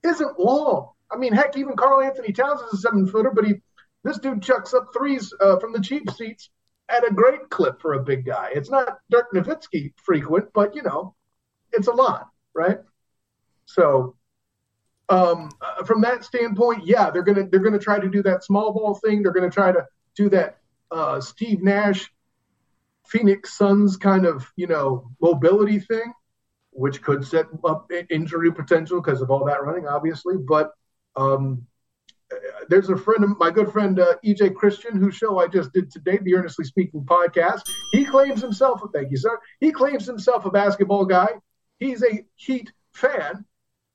isn't 0.03 0.38
long. 0.38 0.90
I 1.11 1.16
mean, 1.16 1.32
heck, 1.32 1.57
even 1.57 1.76
Karl-Anthony 1.76 2.32
Towns 2.32 2.61
is 2.62 2.74
a 2.74 2.76
seven 2.78 3.07
footer, 3.07 3.30
but 3.30 3.44
he 3.47 3.55
this 4.03 4.18
dude 4.18 4.42
chucks 4.42 4.72
up 4.74 4.88
threes 4.97 5.32
uh, 5.40 5.59
from 5.59 5.72
the 5.72 5.80
cheap 5.80 6.09
seats 6.11 6.51
at 6.89 7.07
a 7.07 7.12
great 7.12 7.51
clip 7.51 7.80
for 7.80 7.95
a 7.95 8.03
big 8.03 8.24
guy. 8.24 8.51
It's 8.55 8.70
not 8.70 8.99
Dirk 9.11 9.32
Nowitzki 9.32 9.93
frequent, 9.97 10.49
but 10.55 10.74
you 10.74 10.82
know, 10.82 11.14
it's 11.72 11.89
a 11.89 11.93
lot, 11.93 12.28
right? 12.55 12.78
So, 13.66 14.16
um, 15.09 15.51
uh, 15.61 15.84
from 15.84 16.01
that 16.03 16.24
standpoint, 16.24 16.87
yeah, 16.87 17.11
they're 17.11 17.22
gonna 17.22 17.49
they're 17.49 17.61
gonna 17.61 17.78
try 17.78 17.99
to 17.99 18.09
do 18.09 18.22
that 18.22 18.45
small 18.45 18.72
ball 18.72 18.95
thing. 18.95 19.22
They're 19.22 19.32
gonna 19.32 19.51
try 19.51 19.72
to 19.72 19.87
do 20.14 20.28
that 20.30 20.59
uh, 20.91 21.20
Steve 21.20 21.62
Nash, 21.62 22.11
Phoenix 23.07 23.57
Suns 23.57 23.97
kind 23.97 24.26
of 24.26 24.51
you 24.57 24.66
know 24.66 25.11
mobility 25.20 25.80
thing, 25.80 26.12
which 26.70 27.03
could 27.03 27.26
set 27.26 27.47
up 27.64 27.91
injury 28.11 28.53
potential 28.53 29.01
because 29.01 29.20
of 29.20 29.30
all 29.30 29.45
that 29.47 29.62
running, 29.62 29.87
obviously. 29.87 30.37
But 30.37 30.72
um, 31.16 31.66
there's 32.68 32.88
a 32.88 32.96
friend 32.96 33.24
of 33.24 33.38
my 33.38 33.50
good 33.50 33.72
friend 33.72 33.98
uh, 33.98 34.14
EJ 34.24 34.54
Christian, 34.54 34.98
whose 34.98 35.14
show 35.14 35.38
I 35.38 35.46
just 35.46 35.72
did 35.72 35.90
today, 35.90 36.18
the 36.20 36.34
Earnestly 36.34 36.64
Speaking 36.64 37.04
podcast. 37.04 37.62
He 37.92 38.04
claims 38.04 38.40
himself, 38.40 38.80
thank 38.92 39.10
you, 39.10 39.16
sir. 39.16 39.38
He 39.60 39.72
claims 39.72 40.06
himself 40.06 40.44
a 40.44 40.50
basketball 40.50 41.04
guy. 41.04 41.28
He's 41.78 42.02
a 42.02 42.24
Heat 42.34 42.72
fan 42.92 43.44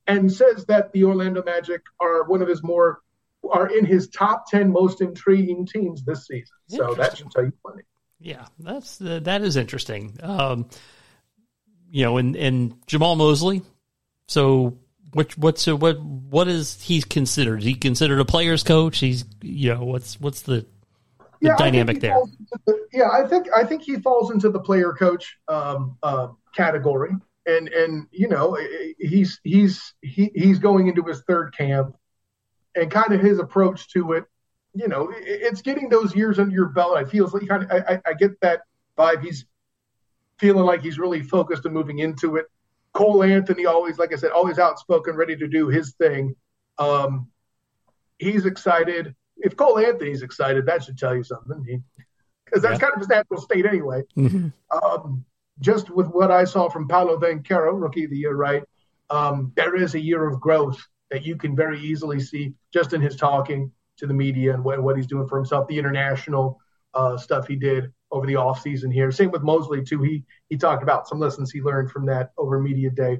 and 0.07 0.31
says 0.31 0.65
that 0.65 0.91
the 0.93 1.03
Orlando 1.03 1.43
Magic 1.43 1.81
are 1.99 2.23
one 2.23 2.41
of 2.41 2.47
his 2.47 2.63
more 2.63 3.01
are 3.51 3.67
in 3.75 3.85
his 3.85 4.07
top 4.09 4.45
10 4.49 4.71
most 4.71 5.01
intriguing 5.01 5.65
teams 5.65 6.03
this 6.03 6.27
season. 6.27 6.55
So 6.67 6.93
that 6.93 7.17
should 7.17 7.31
tell 7.31 7.43
you 7.43 7.53
plenty. 7.65 7.83
Yeah, 8.19 8.45
that's 8.59 9.01
uh, 9.01 9.19
that 9.23 9.41
is 9.41 9.57
interesting. 9.57 10.19
Um, 10.21 10.69
you 11.89 12.05
know, 12.05 12.17
and 12.17 12.35
and 12.35 12.85
Jamahl 12.85 13.17
Mosley. 13.17 13.63
So, 14.27 14.77
which 15.13 15.37
what's 15.37 15.67
uh, 15.67 15.75
what 15.75 15.99
what 16.01 16.47
is 16.47 16.81
he 16.81 17.01
considered? 17.01 17.59
Is 17.59 17.65
he 17.65 17.73
considered 17.75 18.19
a 18.19 18.25
player's 18.25 18.63
coach? 18.63 18.99
He's 18.99 19.25
you 19.41 19.73
know 19.73 19.83
what's 19.83 20.19
what's 20.19 20.41
the 20.43 20.65
the 21.41 21.47
think 21.49 21.57
dynamic 21.57 21.99
there? 22.01 22.21
the- 22.65 22.87
yeah, 22.93 23.09
I 23.11 23.27
think 23.27 23.47
I 23.55 23.63
think 23.63 23.81
he 23.83 23.97
falls 23.97 24.31
into 24.31 24.49
the 24.49 24.59
player 24.59 24.93
coach 24.93 25.37
um, 25.47 25.97
uh, 26.03 26.27
category, 26.55 27.11
and 27.45 27.67
and 27.69 28.07
you 28.11 28.27
know 28.27 28.57
he's 28.99 29.39
he's 29.43 29.93
he, 30.01 30.31
he's 30.35 30.59
going 30.59 30.87
into 30.87 31.03
his 31.03 31.21
third 31.23 31.55
camp, 31.57 31.95
and 32.75 32.91
kind 32.91 33.11
of 33.13 33.21
his 33.21 33.39
approach 33.39 33.89
to 33.93 34.13
it, 34.13 34.25
you 34.73 34.87
know, 34.87 35.09
it- 35.09 35.23
it's 35.25 35.61
getting 35.61 35.89
those 35.89 36.15
years 36.15 36.37
under 36.39 36.53
your 36.53 36.67
belt. 36.69 36.95
I 36.97 37.05
feel 37.05 37.27
like 37.33 37.47
kind 37.47 37.63
of 37.63 37.71
I, 37.71 37.93
I- 37.95 38.01
I 38.07 38.13
get 38.13 38.39
that 38.41 38.61
vibe. 38.97 39.23
He's 39.23 39.45
feeling 40.37 40.65
like 40.65 40.81
he's 40.81 40.97
really 40.99 41.21
focused 41.21 41.65
and 41.65 41.73
moving 41.73 41.99
into 41.99 42.35
it. 42.35 42.45
Cole 42.93 43.23
Anthony 43.23 43.65
always, 43.65 43.97
like 43.97 44.13
I 44.13 44.17
said, 44.17 44.31
always 44.31 44.59
outspoken, 44.59 45.15
ready 45.15 45.35
to 45.37 45.47
do 45.47 45.67
his 45.67 45.93
thing. 45.93 46.35
Um, 46.77 47.29
he's 48.19 48.45
excited. 48.45 49.15
If 49.37 49.55
Cole 49.55 49.79
Anthony's 49.79 50.21
excited, 50.21 50.65
that 50.65 50.83
should 50.83 50.97
tell 50.97 51.15
you 51.15 51.23
something. 51.23 51.83
Because 52.45 52.61
that's 52.61 52.73
Yeah. 52.73 52.79
kind 52.79 52.93
of 52.93 52.99
his 52.99 53.09
natural 53.09 53.39
state 53.39 53.65
anyway. 53.65 54.03
Mhm. 54.17 54.51
Um, 54.69 55.25
just 55.59 55.89
with 55.89 56.07
what 56.07 56.31
I 56.31 56.43
saw 56.43 56.69
from 56.69 56.87
Paolo 56.87 57.17
Banchero, 57.17 57.79
rookie 57.79 58.05
of 58.05 58.11
the 58.11 58.17
year, 58.17 58.35
right? 58.35 58.63
Um, 59.09 59.53
there 59.55 59.75
is 59.75 59.95
a 59.95 59.99
year 59.99 60.27
of 60.27 60.39
growth 60.39 60.79
that 61.11 61.25
you 61.25 61.35
can 61.35 61.55
very 61.55 61.79
easily 61.79 62.19
see 62.19 62.53
just 62.73 62.93
in 62.93 63.01
his 63.01 63.15
talking 63.15 63.71
to 63.97 64.07
the 64.07 64.13
media 64.13 64.53
and 64.53 64.63
what, 64.63 64.81
what 64.81 64.95
he's 64.95 65.07
doing 65.07 65.27
for 65.27 65.37
himself, 65.37 65.67
the 65.67 65.77
international 65.77 66.59
uh, 66.93 67.17
stuff 67.17 67.47
he 67.47 67.55
did 67.55 67.93
over 68.11 68.25
the 68.27 68.33
offseason 68.33 68.93
here. 68.93 69.11
Same 69.11 69.31
with 69.31 69.41
Mosley, 69.43 69.83
too. 69.83 70.01
He 70.01 70.23
he 70.49 70.57
talked 70.57 70.83
about 70.83 71.07
some 71.07 71.19
lessons 71.19 71.51
he 71.51 71.61
learned 71.61 71.91
from 71.91 72.05
that 72.07 72.31
over 72.37 72.59
media 72.59 72.89
day. 72.89 73.19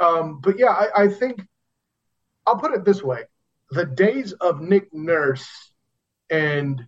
Um, 0.00 0.40
but 0.40 0.58
yeah, 0.58 0.68
I, 0.70 1.04
I 1.04 1.08
think 1.08 1.42
I'll 2.46 2.56
put 2.58 2.74
it 2.74 2.84
this 2.84 3.02
way. 3.02 3.24
the 3.70 3.84
days 3.84 4.32
of 4.32 4.60
Nick 4.60 4.92
Nurse 4.92 5.48
and 6.30 6.84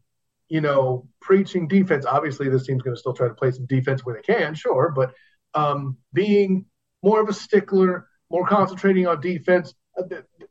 you 0.48 0.60
know 0.60 1.08
preaching 1.20 1.68
defense. 1.68 2.06
Obviously, 2.06 2.48
this 2.48 2.66
team's 2.66 2.82
going 2.82 2.94
to 2.94 3.00
still 3.00 3.14
try 3.14 3.28
to 3.28 3.34
play 3.34 3.50
some 3.50 3.66
defense 3.66 4.04
where 4.04 4.16
they 4.16 4.22
can, 4.22 4.54
sure, 4.54 4.92
but 4.94 5.12
um, 5.54 5.96
being 6.12 6.66
more 7.02 7.20
of 7.20 7.28
a 7.28 7.32
stickler, 7.32 8.08
more 8.30 8.46
concentrating 8.46 9.06
on 9.06 9.20
defense. 9.20 9.74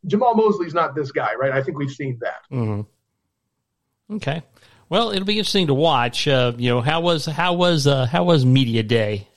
Jamahl 0.05 0.35
Mosley's 0.35 0.73
not 0.73 0.95
this 0.95 1.11
guy, 1.11 1.33
right? 1.35 1.51
I 1.51 1.63
think 1.63 1.77
we've 1.77 1.91
seen 1.91 2.19
that. 2.21 2.41
Mm-hmm. 2.51 4.15
Okay. 4.15 4.43
Well, 4.89 5.11
it'll 5.11 5.25
be 5.25 5.37
interesting 5.37 5.67
to 5.67 5.73
watch. 5.73 6.27
Uh, 6.27 6.53
you 6.57 6.69
know, 6.69 6.81
how 6.81 7.01
was 7.01 7.25
how 7.25 7.53
was 7.53 7.85
uh, 7.85 8.07
how 8.07 8.23
was 8.23 8.45
media 8.45 8.81
day? 8.81 9.27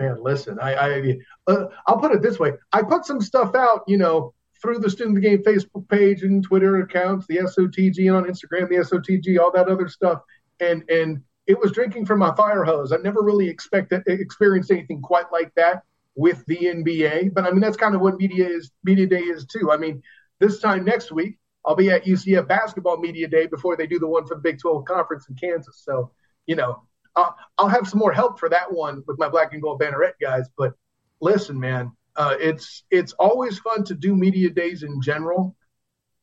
Man, 0.00 0.22
listen, 0.22 0.58
I, 0.60 0.74
I 0.74 1.18
uh, 1.46 1.66
I'll 1.86 1.98
put 1.98 2.12
it 2.12 2.22
this 2.22 2.38
way: 2.38 2.52
I 2.72 2.82
put 2.82 3.04
some 3.04 3.20
stuff 3.20 3.54
out, 3.54 3.82
you 3.86 3.96
know, 3.96 4.34
through 4.60 4.80
the 4.80 4.90
Student 4.90 5.16
the 5.16 5.20
Game 5.20 5.42
Facebook 5.44 5.88
page 5.88 6.22
and 6.22 6.42
Twitter 6.42 6.80
accounts, 6.80 7.26
the 7.26 7.38
SOTG 7.38 8.12
on 8.12 8.24
Instagram, 8.24 8.68
the 8.68 8.76
SOTG, 8.76 9.38
all 9.38 9.52
that 9.52 9.68
other 9.68 9.88
stuff, 9.88 10.22
and 10.58 10.82
and 10.90 11.22
it 11.46 11.58
was 11.58 11.72
drinking 11.72 12.06
from 12.06 12.18
my 12.18 12.34
fire 12.34 12.64
hose. 12.64 12.92
I've 12.92 13.02
never 13.02 13.22
really 13.22 13.48
expected 13.48 14.02
experienced 14.06 14.70
anything 14.70 15.00
quite 15.00 15.30
like 15.32 15.54
that 15.54 15.82
with 16.16 16.44
the 16.46 16.56
NBA, 16.56 17.34
but 17.34 17.44
I 17.44 17.52
mean 17.52 17.60
that's 17.60 17.76
kind 17.76 17.94
of 17.94 18.00
what 18.00 18.18
media 18.18 18.48
is. 18.48 18.72
Media 18.82 19.06
day 19.06 19.20
is 19.20 19.46
too. 19.46 19.70
I 19.70 19.76
mean, 19.76 20.02
this 20.40 20.58
time 20.60 20.84
next 20.84 21.12
week, 21.12 21.38
I'll 21.64 21.76
be 21.76 21.90
at 21.90 22.04
UCF 22.04 22.48
basketball 22.48 22.96
media 22.98 23.28
day 23.28 23.46
before 23.46 23.76
they 23.76 23.86
do 23.86 23.98
the 23.98 24.06
one 24.06 24.26
for 24.26 24.34
the 24.34 24.40
Big 24.40 24.58
12 24.58 24.84
conference 24.84 25.28
in 25.28 25.34
Kansas. 25.36 25.82
So, 25.84 26.12
you 26.46 26.56
know, 26.56 26.82
I'll, 27.14 27.36
I'll 27.58 27.68
have 27.68 27.88
some 27.88 27.98
more 27.98 28.12
help 28.12 28.38
for 28.38 28.48
that 28.48 28.72
one 28.72 29.02
with 29.06 29.18
my 29.18 29.28
black 29.28 29.52
and 29.52 29.60
gold 29.60 29.80
banneret 29.80 30.12
guys. 30.20 30.46
But 30.56 30.74
listen, 31.20 31.58
man, 31.58 31.92
uh, 32.16 32.36
it's 32.38 32.84
it's 32.90 33.12
always 33.14 33.58
fun 33.58 33.84
to 33.84 33.94
do 33.94 34.14
media 34.14 34.50
days 34.50 34.82
in 34.82 35.00
general 35.02 35.56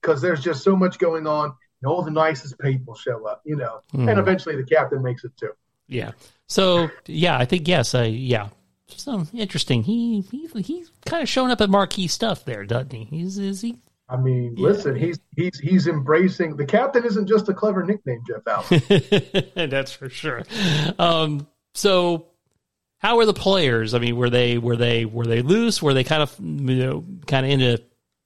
because 0.01 0.21
there's 0.21 0.41
just 0.41 0.63
so 0.63 0.75
much 0.75 0.99
going 0.99 1.27
on. 1.27 1.53
And 1.81 1.91
all 1.91 2.01
the 2.03 2.11
nicest 2.11 2.57
people 2.59 2.95
show 2.95 3.27
up, 3.27 3.41
you 3.45 3.57
know, 3.57 3.81
mm. 3.93 3.99
and 3.99 4.11
hmm. 4.11 4.19
eventually 4.19 4.55
the 4.55 4.63
captain 4.63 5.03
makes 5.03 5.25
it 5.25 5.35
too. 5.37 5.51
Yeah. 5.87 6.11
So 6.47 6.89
yeah, 7.05 7.37
I 7.37 7.45
think 7.45 7.67
yes, 7.67 7.93
uh, 7.93 8.01
yeah. 8.01 8.49
So 8.87 9.25
interesting. 9.33 9.83
He 9.83 10.21
he 10.21 10.47
he's 10.61 10.91
kind 11.05 11.21
of 11.21 11.29
showing 11.29 11.51
up 11.51 11.61
at 11.61 11.69
marquee 11.69 12.07
stuff 12.07 12.45
there, 12.45 12.65
doesn't 12.65 12.93
he? 12.93 13.03
He's 13.03 13.37
is 13.37 13.61
he 13.61 13.77
I 14.07 14.17
mean, 14.17 14.55
yeah. 14.55 14.67
listen, 14.67 14.95
he's 14.95 15.19
he's 15.35 15.57
he's 15.59 15.87
embracing 15.87 16.55
the 16.57 16.65
captain. 16.65 17.05
Isn't 17.05 17.27
just 17.27 17.49
a 17.49 17.53
clever 17.53 17.83
nickname, 17.83 18.21
Jeff 18.27 18.43
Allen. 18.47 19.69
That's 19.69 19.93
for 19.93 20.09
sure. 20.09 20.43
Um, 20.99 21.47
so, 21.73 22.27
how 22.99 23.17
were 23.17 23.25
the 23.25 23.33
players? 23.33 23.95
I 23.95 23.99
mean, 23.99 24.15
were 24.15 24.29
they 24.29 24.59
were 24.59 24.75
they 24.75 25.05
were 25.05 25.25
they 25.25 25.41
loose? 25.41 25.81
Were 25.81 25.95
they 25.95 26.03
kind 26.03 26.21
of 26.21 26.35
you 26.39 26.85
know 26.85 27.05
kind 27.25 27.47
of 27.47 27.51
into 27.51 27.83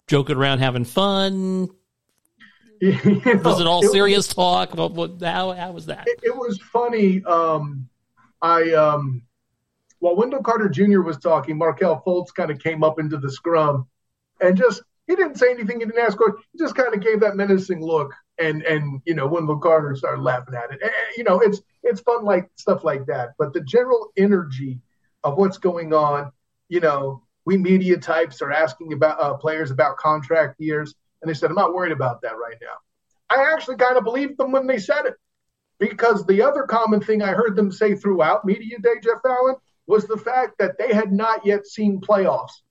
joking 0.07 0.35
around, 0.35 0.59
having 0.59 0.83
fun? 0.83 1.69
You 2.81 2.91
know, 3.25 3.41
was 3.43 3.61
it 3.61 3.67
all 3.67 3.83
it 3.83 3.91
serious 3.91 4.27
was, 4.27 4.35
talk? 4.35 4.75
What, 4.75 4.91
what, 4.91 5.21
how 5.21 5.53
how 5.53 5.71
was 5.71 5.85
that? 5.85 6.07
It, 6.07 6.19
it 6.23 6.35
was 6.35 6.59
funny. 6.73 7.23
Um, 7.23 7.87
I 8.41 8.73
um, 8.73 9.21
while 9.99 10.17
Wendell 10.17 10.43
Carter 10.43 10.67
Jr. 10.67 11.01
was 11.01 11.17
talking, 11.17 11.57
Markelle 11.57 12.03
Fultz 12.05 12.33
kind 12.33 12.51
of 12.51 12.59
came 12.59 12.83
up 12.83 12.99
into 12.99 13.17
the 13.17 13.31
scrum 13.31 13.87
and 14.41 14.57
just 14.57 14.81
he 15.09 15.15
didn't 15.15 15.39
say 15.39 15.49
anything. 15.49 15.79
He 15.79 15.85
didn't 15.85 15.99
ask. 15.99 16.15
questions. 16.15 16.45
He 16.53 16.59
just 16.59 16.75
kind 16.75 16.93
of 16.93 17.01
gave 17.01 17.19
that 17.21 17.35
menacing 17.35 17.81
look, 17.81 18.13
and 18.37 18.61
and 18.61 19.01
you 19.05 19.15
know 19.15 19.25
Wendell 19.25 19.57
Carter 19.57 19.95
started 19.95 20.21
laughing 20.21 20.53
at 20.53 20.71
it. 20.71 20.79
And, 20.83 20.91
you 21.17 21.23
know, 21.23 21.39
it's 21.39 21.61
it's 21.81 21.99
fun 22.01 22.23
like 22.23 22.47
stuff 22.55 22.83
like 22.83 23.07
that. 23.07 23.29
But 23.39 23.51
the 23.51 23.61
general 23.61 24.11
energy 24.15 24.79
of 25.23 25.37
what's 25.37 25.57
going 25.57 25.93
on, 25.93 26.31
you 26.69 26.79
know, 26.79 27.23
we 27.43 27.57
media 27.57 27.97
types 27.97 28.41
are 28.43 28.51
asking 28.51 28.93
about 28.93 29.19
uh, 29.19 29.33
players 29.33 29.71
about 29.71 29.97
contract 29.97 30.61
years, 30.61 30.93
and 31.21 31.29
they 31.29 31.33
said, 31.33 31.49
"I'm 31.49 31.55
not 31.55 31.73
worried 31.73 31.91
about 31.91 32.21
that 32.21 32.37
right 32.37 32.57
now." 32.61 32.77
I 33.31 33.51
actually 33.51 33.77
kind 33.77 33.97
of 33.97 34.03
believed 34.03 34.37
them 34.37 34.51
when 34.51 34.67
they 34.67 34.77
said 34.77 35.05
it, 35.07 35.15
because 35.79 36.23
the 36.27 36.43
other 36.43 36.63
common 36.63 37.01
thing 37.01 37.23
I 37.23 37.31
heard 37.31 37.55
them 37.55 37.71
say 37.71 37.95
throughout 37.95 38.45
media 38.45 38.77
day, 38.77 38.99
Jeff 39.03 39.21
Allen, 39.25 39.55
was 39.87 40.05
the 40.05 40.17
fact 40.17 40.59
that 40.59 40.77
they 40.77 40.93
had 40.93 41.11
not 41.11 41.47
yet 41.47 41.65
seen 41.65 41.99
playoffs. 41.99 42.61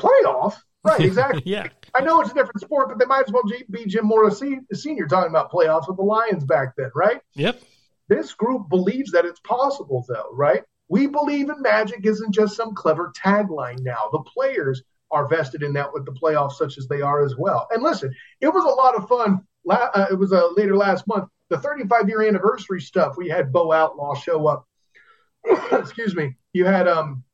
Playoffs? 0.00 0.56
Right, 0.84 1.00
exactly. 1.04 1.42
yeah. 1.44 1.68
I 1.94 2.00
know 2.02 2.20
it's 2.20 2.30
a 2.30 2.34
different 2.34 2.60
sport, 2.60 2.88
but 2.88 2.98
they 2.98 3.06
might 3.06 3.26
as 3.26 3.32
well 3.32 3.42
be 3.70 3.86
Jim 3.86 4.06
Mora 4.06 4.30
Senior 4.30 5.06
talking 5.06 5.30
about 5.30 5.50
playoffs 5.50 5.88
with 5.88 5.96
the 5.96 6.02
Lions 6.02 6.44
back 6.44 6.74
then, 6.76 6.90
right? 6.94 7.20
Yep. 7.34 7.60
This 8.08 8.34
group 8.34 8.68
believes 8.68 9.12
that 9.12 9.24
it's 9.24 9.40
possible, 9.40 10.04
though, 10.08 10.28
right? 10.32 10.62
We 10.88 11.06
believe 11.06 11.48
in 11.48 11.62
magic 11.62 12.04
isn't 12.04 12.32
just 12.32 12.56
some 12.56 12.74
clever 12.74 13.12
tagline 13.16 13.80
now. 13.80 14.08
The 14.12 14.22
players 14.22 14.82
are 15.10 15.26
vested 15.28 15.62
in 15.62 15.72
that 15.74 15.92
with 15.92 16.04
the 16.04 16.12
playoffs, 16.12 16.54
such 16.54 16.76
as 16.76 16.86
they 16.88 17.00
are 17.00 17.24
as 17.24 17.36
well. 17.36 17.66
And 17.70 17.82
listen, 17.82 18.12
it 18.40 18.48
was 18.48 18.64
a 18.64 18.68
lot 18.68 18.94
of 18.94 19.08
fun. 19.08 19.40
Uh, 19.68 20.06
it 20.10 20.18
was 20.18 20.32
uh, 20.32 20.48
later 20.56 20.76
last 20.76 21.06
month, 21.06 21.28
the 21.48 21.58
35 21.58 22.08
year 22.08 22.22
anniversary 22.22 22.80
stuff. 22.80 23.16
We 23.16 23.28
had 23.28 23.52
Bo 23.52 23.72
Outlaw 23.72 24.14
show 24.14 24.46
up. 24.46 24.66
Excuse 25.72 26.14
me. 26.14 26.36
You 26.52 26.66
had 26.66 26.88
um, 26.88 27.24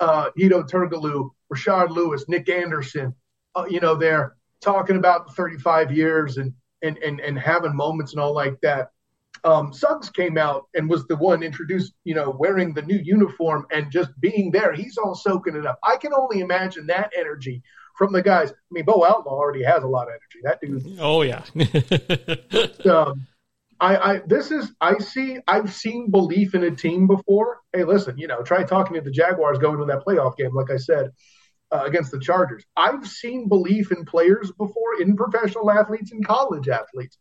uh, 0.00 0.30
Hedo 0.36 0.68
Turkoglu 0.68 1.30
Rashard 1.52 1.90
Lewis, 1.90 2.24
Nick 2.28 2.48
Anderson, 2.48 3.14
uh, 3.54 3.66
you 3.68 3.80
know, 3.80 3.94
they're 3.94 4.36
talking 4.60 4.96
about 4.96 5.26
the 5.26 5.32
35 5.32 5.92
years 5.92 6.36
and, 6.36 6.52
and, 6.82 6.98
and, 6.98 7.20
and 7.20 7.38
having 7.38 7.74
moments 7.74 8.12
and 8.12 8.20
all 8.20 8.34
like 8.34 8.60
that. 8.62 8.90
Um, 9.44 9.72
Suggs 9.72 10.10
came 10.10 10.38
out 10.38 10.64
and 10.74 10.88
was 10.88 11.06
the 11.06 11.16
one 11.16 11.42
introduced, 11.42 11.92
you 12.04 12.14
know, 12.14 12.30
wearing 12.30 12.74
the 12.74 12.82
new 12.82 12.98
uniform 12.98 13.66
and 13.70 13.92
just 13.92 14.18
being 14.20 14.50
there. 14.50 14.72
He's 14.72 14.96
all 14.96 15.14
soaking 15.14 15.56
it 15.56 15.66
up. 15.66 15.78
I 15.84 15.96
can 15.96 16.12
only 16.12 16.40
imagine 16.40 16.86
that 16.88 17.12
energy 17.16 17.62
from 17.96 18.12
the 18.12 18.22
guys. 18.22 18.50
I 18.50 18.54
mean, 18.70 18.84
Bo 18.84 19.04
Outlaw 19.04 19.32
already 19.32 19.62
has 19.64 19.82
a 19.82 19.88
lot 19.88 20.08
of 20.08 20.14
energy. 20.14 20.40
That 20.42 20.60
dude. 20.60 20.98
Oh 21.00 21.22
yeah. 21.22 21.44
um, 22.92 23.26
I, 23.80 23.96
I 23.96 24.20
this 24.26 24.50
is 24.50 24.72
I 24.80 24.98
see 24.98 25.38
I've 25.46 25.72
seen 25.72 26.10
belief 26.10 26.54
in 26.54 26.64
a 26.64 26.70
team 26.70 27.06
before. 27.06 27.60
Hey, 27.72 27.84
listen, 27.84 28.16
you 28.18 28.26
know, 28.26 28.42
try 28.42 28.64
talking 28.64 28.94
to 28.94 29.00
the 29.00 29.10
Jaguars 29.10 29.58
going 29.58 29.78
to 29.78 29.84
that 29.86 30.04
playoff 30.04 30.36
game. 30.36 30.54
Like 30.54 30.70
I 30.70 30.76
said, 30.76 31.10
uh, 31.72 31.82
against 31.84 32.10
the 32.10 32.20
Chargers. 32.20 32.64
I've 32.76 33.06
seen 33.06 33.48
belief 33.48 33.92
in 33.92 34.04
players 34.04 34.50
before, 34.52 35.00
in 35.00 35.16
professional 35.16 35.70
athletes 35.70 36.12
and 36.12 36.26
college 36.26 36.68
athletes. 36.68 37.18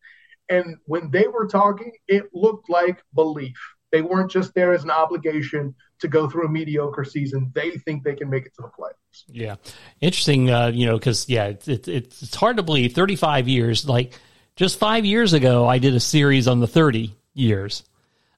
And 0.49 0.77
when 0.85 1.09
they 1.11 1.27
were 1.27 1.47
talking, 1.47 1.93
it 2.07 2.25
looked 2.33 2.69
like 2.69 3.03
belief. 3.13 3.57
They 3.91 4.01
weren't 4.01 4.31
just 4.31 4.53
there 4.53 4.73
as 4.73 4.83
an 4.83 4.91
obligation 4.91 5.75
to 5.99 6.07
go 6.07 6.29
through 6.29 6.47
a 6.47 6.49
mediocre 6.49 7.05
season. 7.05 7.51
They 7.55 7.71
think 7.71 8.03
they 8.03 8.15
can 8.15 8.29
make 8.29 8.45
it 8.45 8.53
to 8.55 8.63
the 8.63 8.67
playoffs. 8.67 9.23
Yeah, 9.27 9.55
interesting. 10.01 10.49
Uh, 10.49 10.67
you 10.67 10.85
know, 10.85 10.97
because 10.97 11.29
yeah, 11.29 11.45
it, 11.45 11.67
it, 11.67 11.87
it's 11.87 12.35
hard 12.35 12.57
to 12.57 12.63
believe. 12.63 12.93
Thirty-five 12.93 13.47
years, 13.47 13.87
like 13.87 14.19
just 14.55 14.77
five 14.77 15.05
years 15.05 15.33
ago, 15.33 15.67
I 15.67 15.77
did 15.77 15.95
a 15.95 15.99
series 15.99 16.47
on 16.47 16.59
the 16.59 16.67
thirty 16.67 17.15
years. 17.33 17.83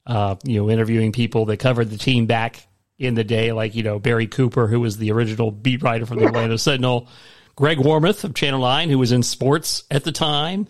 Uh, 0.05 0.35
you 0.43 0.61
know, 0.61 0.69
interviewing 0.69 1.11
people 1.11 1.45
that 1.47 1.57
covered 1.57 1.89
the 1.89 1.97
team 1.97 2.27
back 2.27 2.65
in 2.97 3.13
the 3.13 3.23
day, 3.23 3.51
like, 3.51 3.75
you 3.75 3.83
know, 3.83 3.99
Barry 3.99 4.27
Cooper, 4.27 4.67
who 4.67 4.79
was 4.79 4.97
the 4.97 5.11
original 5.11 5.51
beat 5.51 5.83
writer 5.83 6.05
from 6.05 6.19
the 6.19 6.25
Atlanta 6.25 6.57
Sentinel, 6.57 7.07
Greg 7.55 7.77
Warmoth 7.77 8.23
of 8.23 8.33
Channel 8.33 8.61
9, 8.61 8.89
who 8.89 8.97
was 8.97 9.11
in 9.11 9.23
sports 9.23 9.83
at 9.91 10.03
the 10.03 10.11
time, 10.11 10.67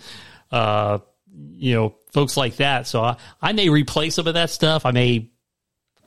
uh, 0.51 0.99
you 1.31 1.73
know, 1.73 1.95
folks 2.11 2.37
like 2.37 2.57
that. 2.57 2.87
So 2.87 3.01
I, 3.01 3.17
I 3.41 3.53
may 3.53 3.67
replay 3.67 4.11
some 4.11 4.27
of 4.27 4.33
that 4.33 4.49
stuff. 4.49 4.85
I 4.85 4.91
may 4.91 5.29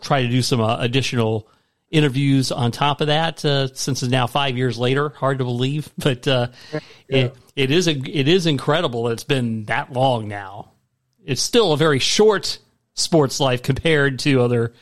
try 0.03 0.23
to 0.23 0.29
do 0.29 0.43
some 0.43 0.61
uh, 0.61 0.79
additional 0.79 1.49
interviews 1.91 2.53
on 2.53 2.71
top 2.71 3.01
of 3.01 3.09
that 3.09 3.45
uh, 3.45 3.66
since 3.75 4.03
it's 4.03 4.12
now 4.12 4.27
five 4.27 4.57
years 4.57 4.79
later 4.79 5.09
hard 5.11 5.39
to 5.39 5.45
believe 5.45 5.91
but 5.99 6.27
uh, 6.29 6.47
yeah. 6.73 6.79
it, 7.09 7.37
it 7.57 7.71
is 7.73 7.89
a, 7.89 7.91
it 7.91 8.29
is 8.29 8.47
incredible 8.47 9.05
that 9.05 9.14
it's 9.14 9.25
been 9.25 9.64
that 9.64 9.93
long 9.93 10.29
now 10.29 10.71
it's 11.25 11.43
still 11.43 11.73
a 11.73 11.77
very 11.77 11.99
short 11.99 12.61
sports 12.95 13.41
life 13.41 13.62
compared 13.62 14.21
to 14.21 14.41
other 14.41 14.73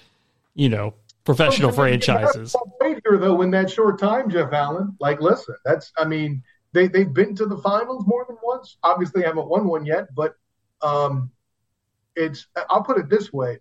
you 0.55 0.69
know 0.69 0.93
professional 1.29 1.71
franchises. 1.73 2.57
Wait 2.81 3.03
here 3.07 3.19
though 3.19 3.43
in 3.43 3.51
that 3.51 3.71
short 3.71 3.99
time, 3.99 4.31
Jeff 4.31 4.51
Allen. 4.53 4.97
Like, 4.99 5.21
listen, 5.21 5.57
that's 5.63 5.93
I 5.99 6.07
mean 6.07 6.43
they 6.73 6.89
they've 6.89 7.13
been 7.13 7.35
to 7.37 7.45
the 7.45 7.59
finals 7.59 8.05
more 8.07 8.25
than 8.27 8.39
once. 8.43 8.79
Obviously, 8.83 9.23
haven't 9.23 9.47
won 9.47 9.67
one 9.67 9.85
yet, 9.85 10.09
but 10.15 10.37
um, 10.81 11.31
it's 12.17 12.47
I'll 12.71 12.83
put 12.83 12.97
it 12.97 13.11
this 13.11 13.31
way: 13.31 13.59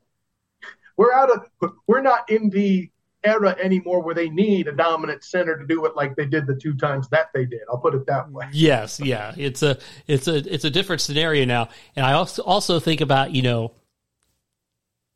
we're 0.96 1.12
out 1.12 1.30
of 1.30 1.72
we're 1.88 2.02
not 2.02 2.30
in 2.30 2.50
the 2.50 2.90
era 3.24 3.54
anymore 3.62 4.02
where 4.02 4.16
they 4.16 4.30
need 4.30 4.70
a 4.70 4.72
dominant 4.72 5.22
center 5.26 5.58
to 5.58 5.68
do 5.68 5.86
it 5.86 5.94
like 5.96 6.16
they 6.16 6.26
did 6.26 6.48
the 6.48 6.56
two 6.56 6.74
times 6.76 7.10
that 7.10 7.28
they 7.34 7.46
did. 7.46 7.62
I'll 7.70 7.80
put 7.80 7.96
it 7.96 8.06
that 8.06 8.32
way. 8.32 8.48
Yes, 8.54 9.02
yeah, 9.02 9.34
it's 9.36 9.62
a 9.62 9.78
it's 10.08 10.30
a 10.30 10.38
it's 10.54 10.64
a 10.64 10.70
different 10.70 11.02
scenario 11.02 11.44
now, 11.44 11.68
and 11.98 12.06
I 12.06 12.14
also 12.14 12.44
also 12.44 12.80
think 12.80 13.02
about 13.02 13.32
you 13.32 13.42
know 13.42 13.74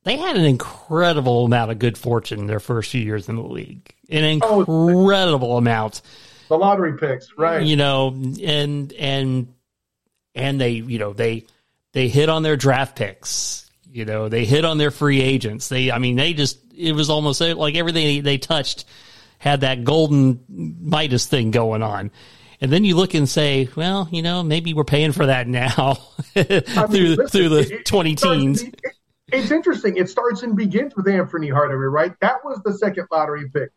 they 0.03 0.17
had 0.17 0.35
an 0.35 0.45
incredible 0.45 1.45
amount 1.45 1.71
of 1.71 1.79
good 1.79 1.97
fortune 1.97 2.39
in 2.39 2.47
their 2.47 2.59
first 2.59 2.91
few 2.91 3.01
years 3.01 3.29
in 3.29 3.35
the 3.35 3.43
league. 3.43 3.93
An 4.09 4.39
oh, 4.41 4.61
incredible 4.61 5.53
oh, 5.53 5.57
amount. 5.57 6.01
The 6.49 6.57
lottery 6.57 6.97
picks, 6.97 7.37
right? 7.37 7.63
You 7.63 7.75
know, 7.75 8.09
and 8.09 8.93
and 8.93 9.53
and 10.35 10.59
they, 10.59 10.71
you 10.71 10.99
know, 10.99 11.13
they 11.13 11.45
they 11.93 12.07
hit 12.07 12.29
on 12.29 12.43
their 12.43 12.57
draft 12.57 12.95
picks. 12.95 13.69
You 13.89 14.05
know, 14.05 14.29
they 14.29 14.45
hit 14.45 14.65
on 14.65 14.77
their 14.77 14.91
free 14.91 15.21
agents. 15.21 15.69
They, 15.69 15.91
I 15.91 15.99
mean, 15.99 16.15
they 16.15 16.33
just 16.33 16.57
it 16.75 16.93
was 16.93 17.09
almost 17.09 17.41
like 17.41 17.75
everything 17.75 18.23
they 18.23 18.37
touched 18.37 18.85
had 19.37 19.61
that 19.61 19.83
golden 19.83 20.43
Midas 20.47 21.25
thing 21.25 21.51
going 21.51 21.83
on. 21.83 22.11
And 22.61 22.71
then 22.71 22.85
you 22.85 22.95
look 22.95 23.15
and 23.15 23.27
say, 23.27 23.69
well, 23.75 24.07
you 24.11 24.21
know, 24.21 24.43
maybe 24.43 24.75
we're 24.75 24.83
paying 24.83 25.13
for 25.13 25.25
that 25.25 25.47
now 25.47 25.97
I 26.35 26.41
mean, 26.41 26.61
through, 26.63 27.15
listen, 27.15 27.27
through 27.27 27.49
the 27.49 27.75
it, 27.79 27.85
20 27.85 28.15
teens. 28.15 28.61
It, 28.61 28.75
it's 29.31 29.51
interesting. 29.51 29.97
It 29.97 30.09
starts 30.09 30.43
and 30.43 30.55
begins 30.55 30.95
with 30.95 31.07
Anthony 31.07 31.49
Hardaway, 31.49 31.85
right? 31.85 32.13
That 32.21 32.43
was 32.43 32.61
the 32.63 32.73
second 32.73 33.07
lottery 33.11 33.49
pick. 33.49 33.69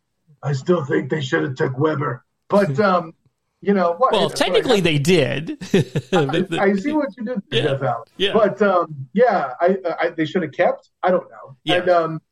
I 0.43 0.53
still 0.53 0.85
think 0.85 1.11
they 1.11 1.21
should 1.21 1.43
have 1.43 1.55
took 1.55 1.79
Webber, 1.79 2.25
but 2.49 2.79
um, 2.79 3.15
you 3.63 3.73
know 3.73 3.95
what? 3.97 4.13
Well, 4.13 4.29
technically 4.29 4.81
they 4.81 4.99
did. 4.99 5.59
I, 6.13 6.47
I, 6.59 6.75
see 6.75 6.93
what 6.93 7.17
you 7.17 7.25
did, 7.25 7.43
yeah. 7.51 7.63
Jeff 7.63 7.83
Allen. 7.83 8.05
Yeah. 8.19 8.33
But 8.35 8.61
um, 8.61 9.09
yeah, 9.15 9.55
I, 9.61 9.79
I, 9.99 10.11
they 10.11 10.27
should 10.27 10.43
have 10.43 10.53
kept. 10.53 10.91
I 11.03 11.11
don't 11.11 11.31
know. 11.31 11.57
Yeah. 11.65 11.77
And 11.77 11.89
um, 11.89 12.23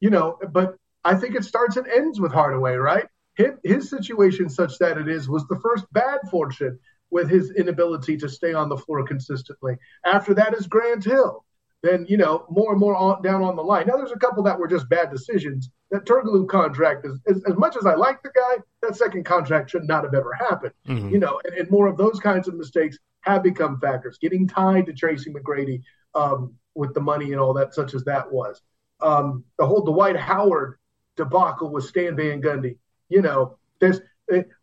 you 0.00 0.08
know, 0.08 0.38
but 0.50 0.76
I 1.04 1.14
think 1.14 1.34
it 1.34 1.44
starts 1.44 1.76
and 1.76 1.86
ends 1.86 2.20
with 2.20 2.32
Hardaway, 2.32 2.74
right? 2.74 3.06
His, 3.34 3.52
his 3.64 3.90
situation, 3.90 4.48
such 4.48 4.78
that 4.78 4.98
it 4.98 5.08
is, 5.08 5.28
was 5.28 5.46
the 5.48 5.60
first 5.60 5.84
bad 5.92 6.20
fortune 6.30 6.78
with 7.10 7.28
his 7.28 7.50
inability 7.50 8.16
to 8.16 8.28
stay 8.28 8.54
on 8.54 8.68
the 8.68 8.76
floor 8.76 9.06
consistently. 9.06 9.76
After 10.04 10.32
that 10.34 10.54
is 10.54 10.66
Grant 10.66 11.04
Hill 11.04 11.44
then 11.82 12.06
you 12.08 12.16
know 12.16 12.46
more 12.50 12.70
and 12.70 12.80
more 12.80 12.94
on, 12.94 13.22
down 13.22 13.42
on 13.42 13.56
the 13.56 13.62
line. 13.62 13.86
Now 13.86 13.96
there's 13.96 14.12
a 14.12 14.18
couple 14.18 14.42
that 14.44 14.58
were 14.58 14.68
just 14.68 14.88
bad 14.88 15.10
decisions. 15.10 15.70
That 15.90 16.04
Turkoglu 16.06 16.48
contract 16.48 17.04
is 17.04 17.20
as, 17.26 17.42
as, 17.44 17.56
much 17.56 17.76
as 17.76 17.84
I 17.84 17.94
like 17.94 18.22
the 18.22 18.30
guy, 18.34 18.62
that 18.82 18.96
second 18.96 19.24
contract 19.24 19.70
should 19.70 19.84
not 19.84 20.04
have 20.04 20.14
ever 20.14 20.32
happened. 20.32 20.72
Mm-hmm. 20.88 21.10
You 21.10 21.18
know, 21.18 21.40
and, 21.44 21.54
and, 21.54 21.70
more 21.70 21.86
of 21.86 21.96
those 21.96 22.18
kinds 22.18 22.48
of 22.48 22.54
mistakes 22.54 22.98
have 23.20 23.42
become 23.42 23.78
factors. 23.78 24.16
Getting 24.18 24.48
tied 24.48 24.86
to 24.86 24.92
Tracy 24.92 25.32
McGrady 25.32 25.82
um, 26.14 26.54
with 26.74 26.94
the 26.94 27.00
money 27.00 27.32
and 27.32 27.40
all 27.40 27.52
that, 27.54 27.74
such 27.74 27.94
as 27.94 28.04
that 28.04 28.30
was. 28.30 28.62
Um, 29.00 29.44
the 29.58 29.66
whole 29.66 29.82
Dwight 29.82 30.16
Howard 30.16 30.78
debacle 31.16 31.70
with 31.70 31.84
Stan 31.84 32.16
Van 32.16 32.40
Gundy. 32.40 32.78
You 33.08 33.22
know, 33.22 33.58
there's 33.80 34.00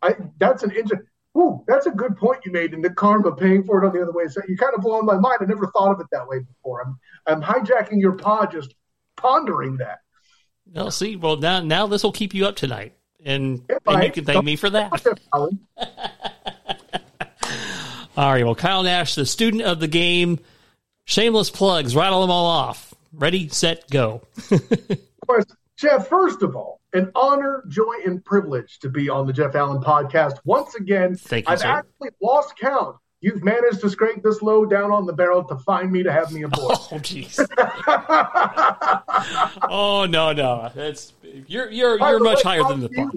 I, 0.01 0.15
that's 0.39 0.63
an 0.63 0.71
interesting. 0.71 1.05
Ooh, 1.37 1.63
that's 1.67 1.85
a 1.85 1.91
good 1.91 2.17
point 2.17 2.45
you 2.45 2.51
made 2.51 2.73
in 2.73 2.81
the 2.81 2.89
karma 2.89 3.35
paying 3.35 3.63
for 3.63 3.83
it 3.83 3.87
on 3.87 3.93
the 3.93 4.01
other 4.01 4.11
way. 4.11 4.27
So 4.27 4.41
you 4.47 4.57
kind 4.57 4.73
of 4.75 4.81
blowing 4.81 5.05
my 5.05 5.17
mind. 5.17 5.37
I 5.41 5.45
never 5.45 5.67
thought 5.67 5.91
of 5.91 5.99
it 5.99 6.07
that 6.11 6.27
way 6.27 6.39
before. 6.39 6.81
I'm 6.81 6.99
I'm 7.27 7.41
hijacking 7.41 8.01
your 8.01 8.13
pod 8.13 8.51
just 8.51 8.73
pondering 9.15 9.77
that. 9.77 9.99
Well, 10.73 10.91
see, 10.91 11.15
well 11.15 11.37
now 11.37 11.61
now 11.61 11.87
this 11.87 12.03
will 12.03 12.11
keep 12.11 12.33
you 12.33 12.47
up 12.47 12.55
tonight, 12.55 12.93
and, 13.23 13.61
and 13.85 14.03
you 14.03 14.11
can 14.11 14.25
thank 14.25 14.43
me 14.43 14.55
for 14.55 14.71
that. 14.71 14.91
all 18.17 18.31
right. 18.31 18.43
Well, 18.43 18.55
Kyle 18.55 18.83
Nash, 18.83 19.15
the 19.15 19.25
student 19.25 19.63
of 19.63 19.79
the 19.79 19.87
game. 19.87 20.39
Shameless 21.05 21.49
plugs. 21.49 21.95
Rattle 21.95 22.21
them 22.21 22.29
all 22.29 22.45
off. 22.45 22.93
Ready, 23.13 23.49
set, 23.49 23.89
go. 23.89 24.21
of 24.51 24.61
course, 25.25 25.45
Jeff. 25.79 26.07
First 26.07 26.43
of 26.43 26.55
all, 26.55 26.81
an 26.93 27.11
honor, 27.15 27.63
joy, 27.67 27.95
and 28.05 28.23
privilege 28.23 28.79
to 28.79 28.89
be 28.89 29.09
on 29.09 29.25
the 29.25 29.33
Jeff 29.33 29.55
Allen 29.55 29.81
podcast 29.81 30.37
once 30.43 30.75
again. 30.75 31.15
Thank 31.15 31.47
you, 31.47 31.53
I've 31.53 31.59
sir. 31.59 31.67
actually 31.67 32.09
lost 32.21 32.57
count 32.57 32.97
You've 33.21 33.43
managed 33.43 33.81
to 33.81 33.89
scrape 33.89 34.23
this 34.23 34.41
low 34.41 34.65
down 34.65 34.91
on 34.91 35.05
the 35.05 35.11
barrel 35.11 35.43
to 35.43 35.57
find 35.57 35.91
me 35.91 36.03
to 36.03 36.11
have 36.11 36.31
me 36.31 36.43
aboard. 36.43 36.77
Oh, 36.91 36.95
jeez. 36.95 37.37
oh 39.69 40.05
no, 40.05 40.33
no, 40.33 40.71
that's 40.73 41.13
you're 41.45 41.69
you're 41.69 41.99
you're 41.99 42.19
much 42.19 42.37
way, 42.37 42.41
higher 42.43 42.63
than 42.63 42.79
the 42.79 42.89
bar. 42.89 43.11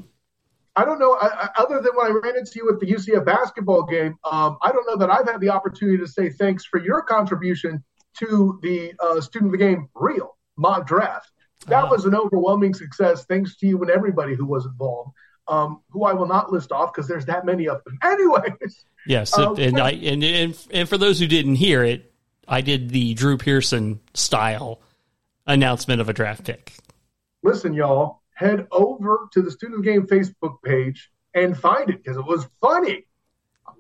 I 0.77 0.85
don't 0.85 0.99
know. 0.99 1.15
I, 1.15 1.27
I, 1.27 1.49
other 1.57 1.81
than 1.81 1.93
when 1.95 2.07
I 2.07 2.21
ran 2.23 2.37
into 2.37 2.53
you 2.57 2.71
at 2.71 2.81
the 2.81 2.87
UCF 2.87 3.25
basketball 3.25 3.85
game, 3.85 4.17
um, 4.31 4.59
I 4.63 4.73
don't 4.73 4.87
know 4.87 4.97
that 4.97 5.11
I've 5.11 5.27
had 5.27 5.41
the 5.41 5.51
opportunity 5.51 5.99
to 5.99 6.07
say 6.07 6.29
thanks 6.29 6.65
for 6.65 6.81
your 6.81 7.03
contribution 7.03 7.83
to 8.19 8.59
the 8.63 8.93
uh, 9.01 9.21
student 9.21 9.55
of 9.55 9.59
the 9.59 9.65
game 9.65 9.89
real 9.95 10.37
mock 10.57 10.87
draft. 10.87 11.32
That 11.65 11.85
uh, 11.85 11.89
was 11.91 12.05
an 12.05 12.15
overwhelming 12.15 12.75
success, 12.75 13.25
thanks 13.25 13.57
to 13.59 13.67
you 13.67 13.81
and 13.83 13.91
everybody 13.91 14.35
who 14.35 14.47
was 14.47 14.67
involved 14.67 15.13
um, 15.49 15.81
who 15.91 16.05
I 16.05 16.13
will 16.13 16.27
not 16.27 16.53
list 16.53 16.73
off 16.73 16.93
because 16.93 17.09
there's 17.09 17.27
that 17.27 17.45
many 17.45 17.69
of 17.69 17.83
them. 17.85 17.99
Anyways. 18.05 18.85
Yes, 19.07 19.37
um, 19.37 19.59
and 19.59 19.81
I 19.81 19.91
and, 19.91 20.23
and 20.23 20.67
and 20.71 20.89
for 20.89 20.97
those 20.97 21.19
who 21.19 21.27
didn't 21.27 21.57
hear 21.57 21.83
it, 21.83 22.13
I 22.47 22.61
did 22.61 22.91
the 22.91 23.15
Drew 23.15 23.37
Pearson 23.37 24.01
style 24.15 24.81
announcement 25.47 26.01
of 26.01 26.09
a 26.09 26.13
draft 26.13 26.45
pick. 26.45 26.73
Listen, 27.43 27.75
y'all, 27.75 28.23
head 28.35 28.69
over 28.71 29.29
to 29.33 29.43
the 29.43 29.51
Student 29.51 29.85
Game 29.85 30.07
Facebook 30.07 30.63
page 30.65 31.11
and 31.35 31.59
find 31.59 31.91
it 31.91 32.03
because 32.03 32.17
it 32.17 32.25
was 32.25 32.47
funny. 32.61 33.07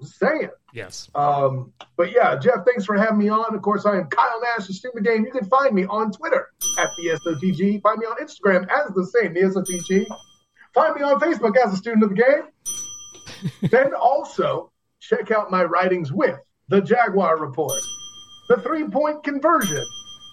Saying. 0.02 0.50
Yes. 0.72 1.10
Um, 1.14 1.72
but 1.96 2.12
yeah, 2.12 2.36
Jeff, 2.38 2.64
thanks 2.66 2.84
for 2.84 2.96
having 2.96 3.18
me 3.18 3.28
on. 3.28 3.54
Of 3.54 3.62
course, 3.62 3.86
I 3.86 3.96
am 3.96 4.06
Kyle 4.08 4.40
Nash, 4.40 4.66
the 4.66 4.74
Student 4.74 5.04
Game. 5.04 5.24
You 5.24 5.30
can 5.30 5.44
find 5.44 5.74
me 5.74 5.84
on 5.84 6.12
Twitter 6.12 6.48
at 6.78 6.88
the 6.96 7.18
SOTG. 7.24 7.82
Find 7.82 7.98
me 7.98 8.06
on 8.06 8.16
Instagram 8.16 8.68
as 8.68 8.92
the 8.94 9.06
same, 9.06 9.34
the 9.34 9.40
SOTG. 9.40 10.06
Find 10.74 10.94
me 10.94 11.02
on 11.02 11.20
Facebook 11.20 11.56
as 11.56 11.74
a 11.74 11.76
student 11.76 12.04
of 12.04 12.10
the 12.10 12.16
game. 12.16 13.70
then 13.70 13.92
also 13.94 14.70
check 15.00 15.30
out 15.30 15.50
my 15.50 15.64
writings 15.64 16.12
with 16.12 16.38
the 16.68 16.80
Jaguar 16.80 17.38
Report, 17.38 17.80
the 18.48 18.56
three 18.58 18.88
point 18.88 19.22
conversion, 19.22 19.84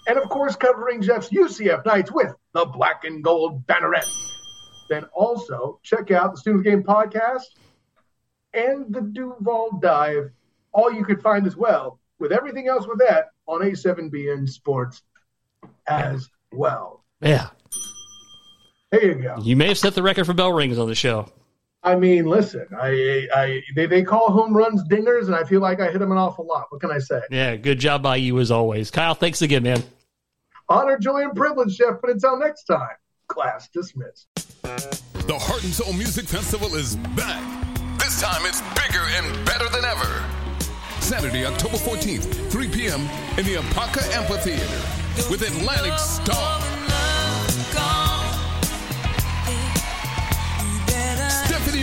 and 0.06 0.18
of 0.18 0.28
course 0.30 0.56
covering 0.56 1.02
Jeff's 1.02 1.28
UCF 1.28 1.84
nights 1.84 2.10
with 2.10 2.32
the 2.54 2.64
Black 2.64 3.04
and 3.04 3.22
Gold 3.22 3.66
Banneret. 3.66 4.08
Then 4.88 5.04
also 5.12 5.78
check 5.82 6.10
out 6.10 6.32
the 6.32 6.38
Student 6.38 6.60
of 6.60 6.64
the 6.64 6.70
Game 6.70 6.82
podcast 6.82 7.44
and 8.54 8.92
the 8.92 9.00
Duval 9.00 9.78
Dive. 9.82 10.30
All 10.72 10.92
you 10.92 11.04
could 11.04 11.20
find 11.20 11.46
as 11.46 11.56
well 11.56 11.98
with 12.20 12.32
everything 12.32 12.68
else 12.68 12.86
with 12.86 12.98
that 13.00 13.30
on 13.46 13.60
A7BN 13.60 14.48
Sports 14.48 15.02
as 15.88 16.28
well. 16.52 17.04
Yeah. 17.20 17.48
There 18.92 19.04
you 19.04 19.14
go. 19.22 19.38
You 19.42 19.56
may 19.56 19.68
have 19.68 19.78
set 19.78 19.94
the 19.94 20.02
record 20.02 20.26
for 20.26 20.32
bell 20.34 20.52
rings 20.52 20.78
on 20.78 20.88
the 20.88 20.94
show. 20.94 21.30
I 21.82 21.96
mean, 21.96 22.26
listen, 22.26 22.66
I, 22.78 23.26
I, 23.34 23.62
they, 23.74 23.86
they 23.86 24.02
call 24.02 24.30
home 24.30 24.54
runs 24.54 24.82
dingers, 24.88 25.26
and 25.26 25.34
I 25.34 25.44
feel 25.44 25.60
like 25.60 25.80
I 25.80 25.90
hit 25.90 25.98
them 25.98 26.12
an 26.12 26.18
awful 26.18 26.46
lot. 26.46 26.66
What 26.68 26.80
can 26.82 26.90
I 26.90 26.98
say? 26.98 27.22
Yeah, 27.30 27.56
good 27.56 27.78
job 27.78 28.02
by 28.02 28.16
you 28.16 28.38
as 28.38 28.50
always, 28.50 28.90
Kyle. 28.90 29.14
Thanks 29.14 29.40
again, 29.40 29.62
man. 29.62 29.82
Honor, 30.68 30.98
joy, 30.98 31.22
and 31.22 31.34
privilege, 31.34 31.78
Jeff. 31.78 31.96
But 32.02 32.10
until 32.10 32.38
next 32.38 32.64
time, 32.64 32.96
class 33.28 33.68
dismissed. 33.70 34.26
The 34.62 35.38
Heart 35.38 35.64
and 35.64 35.72
Soul 35.72 35.92
Music 35.94 36.26
Festival 36.26 36.74
is 36.74 36.96
back. 36.96 37.49
This 38.10 38.22
time, 38.22 38.44
it's 38.44 38.60
bigger 38.74 39.04
and 39.14 39.46
better 39.46 39.68
than 39.68 39.84
ever. 39.84 40.24
Saturday, 40.98 41.46
October 41.46 41.76
14th, 41.76 42.50
3 42.50 42.68
p.m. 42.68 43.02
in 43.38 43.44
the 43.46 43.54
Apaka 43.54 44.02
Amphitheater 44.12 44.66
with 45.30 45.42
Atlantic 45.42 45.96
Starr. 45.96 46.60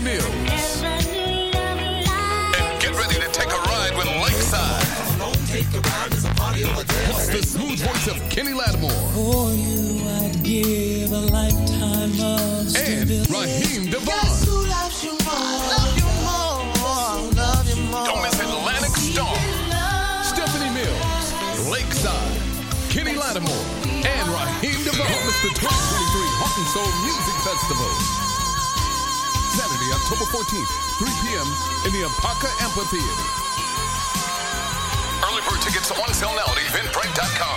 Mills. 0.04 0.84
And 2.56 2.82
get 2.82 2.92
ready 2.94 3.16
to 3.16 3.30
take 3.32 3.48
a 3.48 3.62
ride 3.62 3.96
with 3.98 4.08
Lakeside. 4.22 4.84
Plus 7.10 7.28
the 7.30 7.42
smooth 7.42 7.80
voice 7.80 8.08
of 8.10 8.30
Kenny 8.30 8.52
Lattimore. 8.54 8.92
For 8.92 9.54
you, 9.54 10.06
I'd 10.10 10.44
give 10.44 11.12
a 11.14 11.22
lifetime 11.32 12.20
of 12.20 12.76
And 12.76 13.30
Raheem 13.30 13.90
DeVaughn. 13.92 14.27
DeVaughn. 25.44 25.48
Mr. 25.48 25.54
2023 25.54 26.26
Heart 26.42 26.58
and 26.58 26.66
Soul 26.66 26.90
Music 27.06 27.38
Festival. 27.46 27.86
Saturday, 29.54 29.94
October 29.94 30.26
14th, 30.34 30.66
3 30.98 31.14
p.m. 31.22 31.46
in 31.86 31.94
the 31.94 32.10
Apaka 32.10 32.50
Amphitheater. 32.58 33.06
Early 35.22 35.42
bird 35.46 35.62
tickets 35.62 35.92
on 35.94 36.14
sale 36.16 36.34
now 36.34 36.50
at 36.50 36.58
eventbrite.com. 36.58 37.57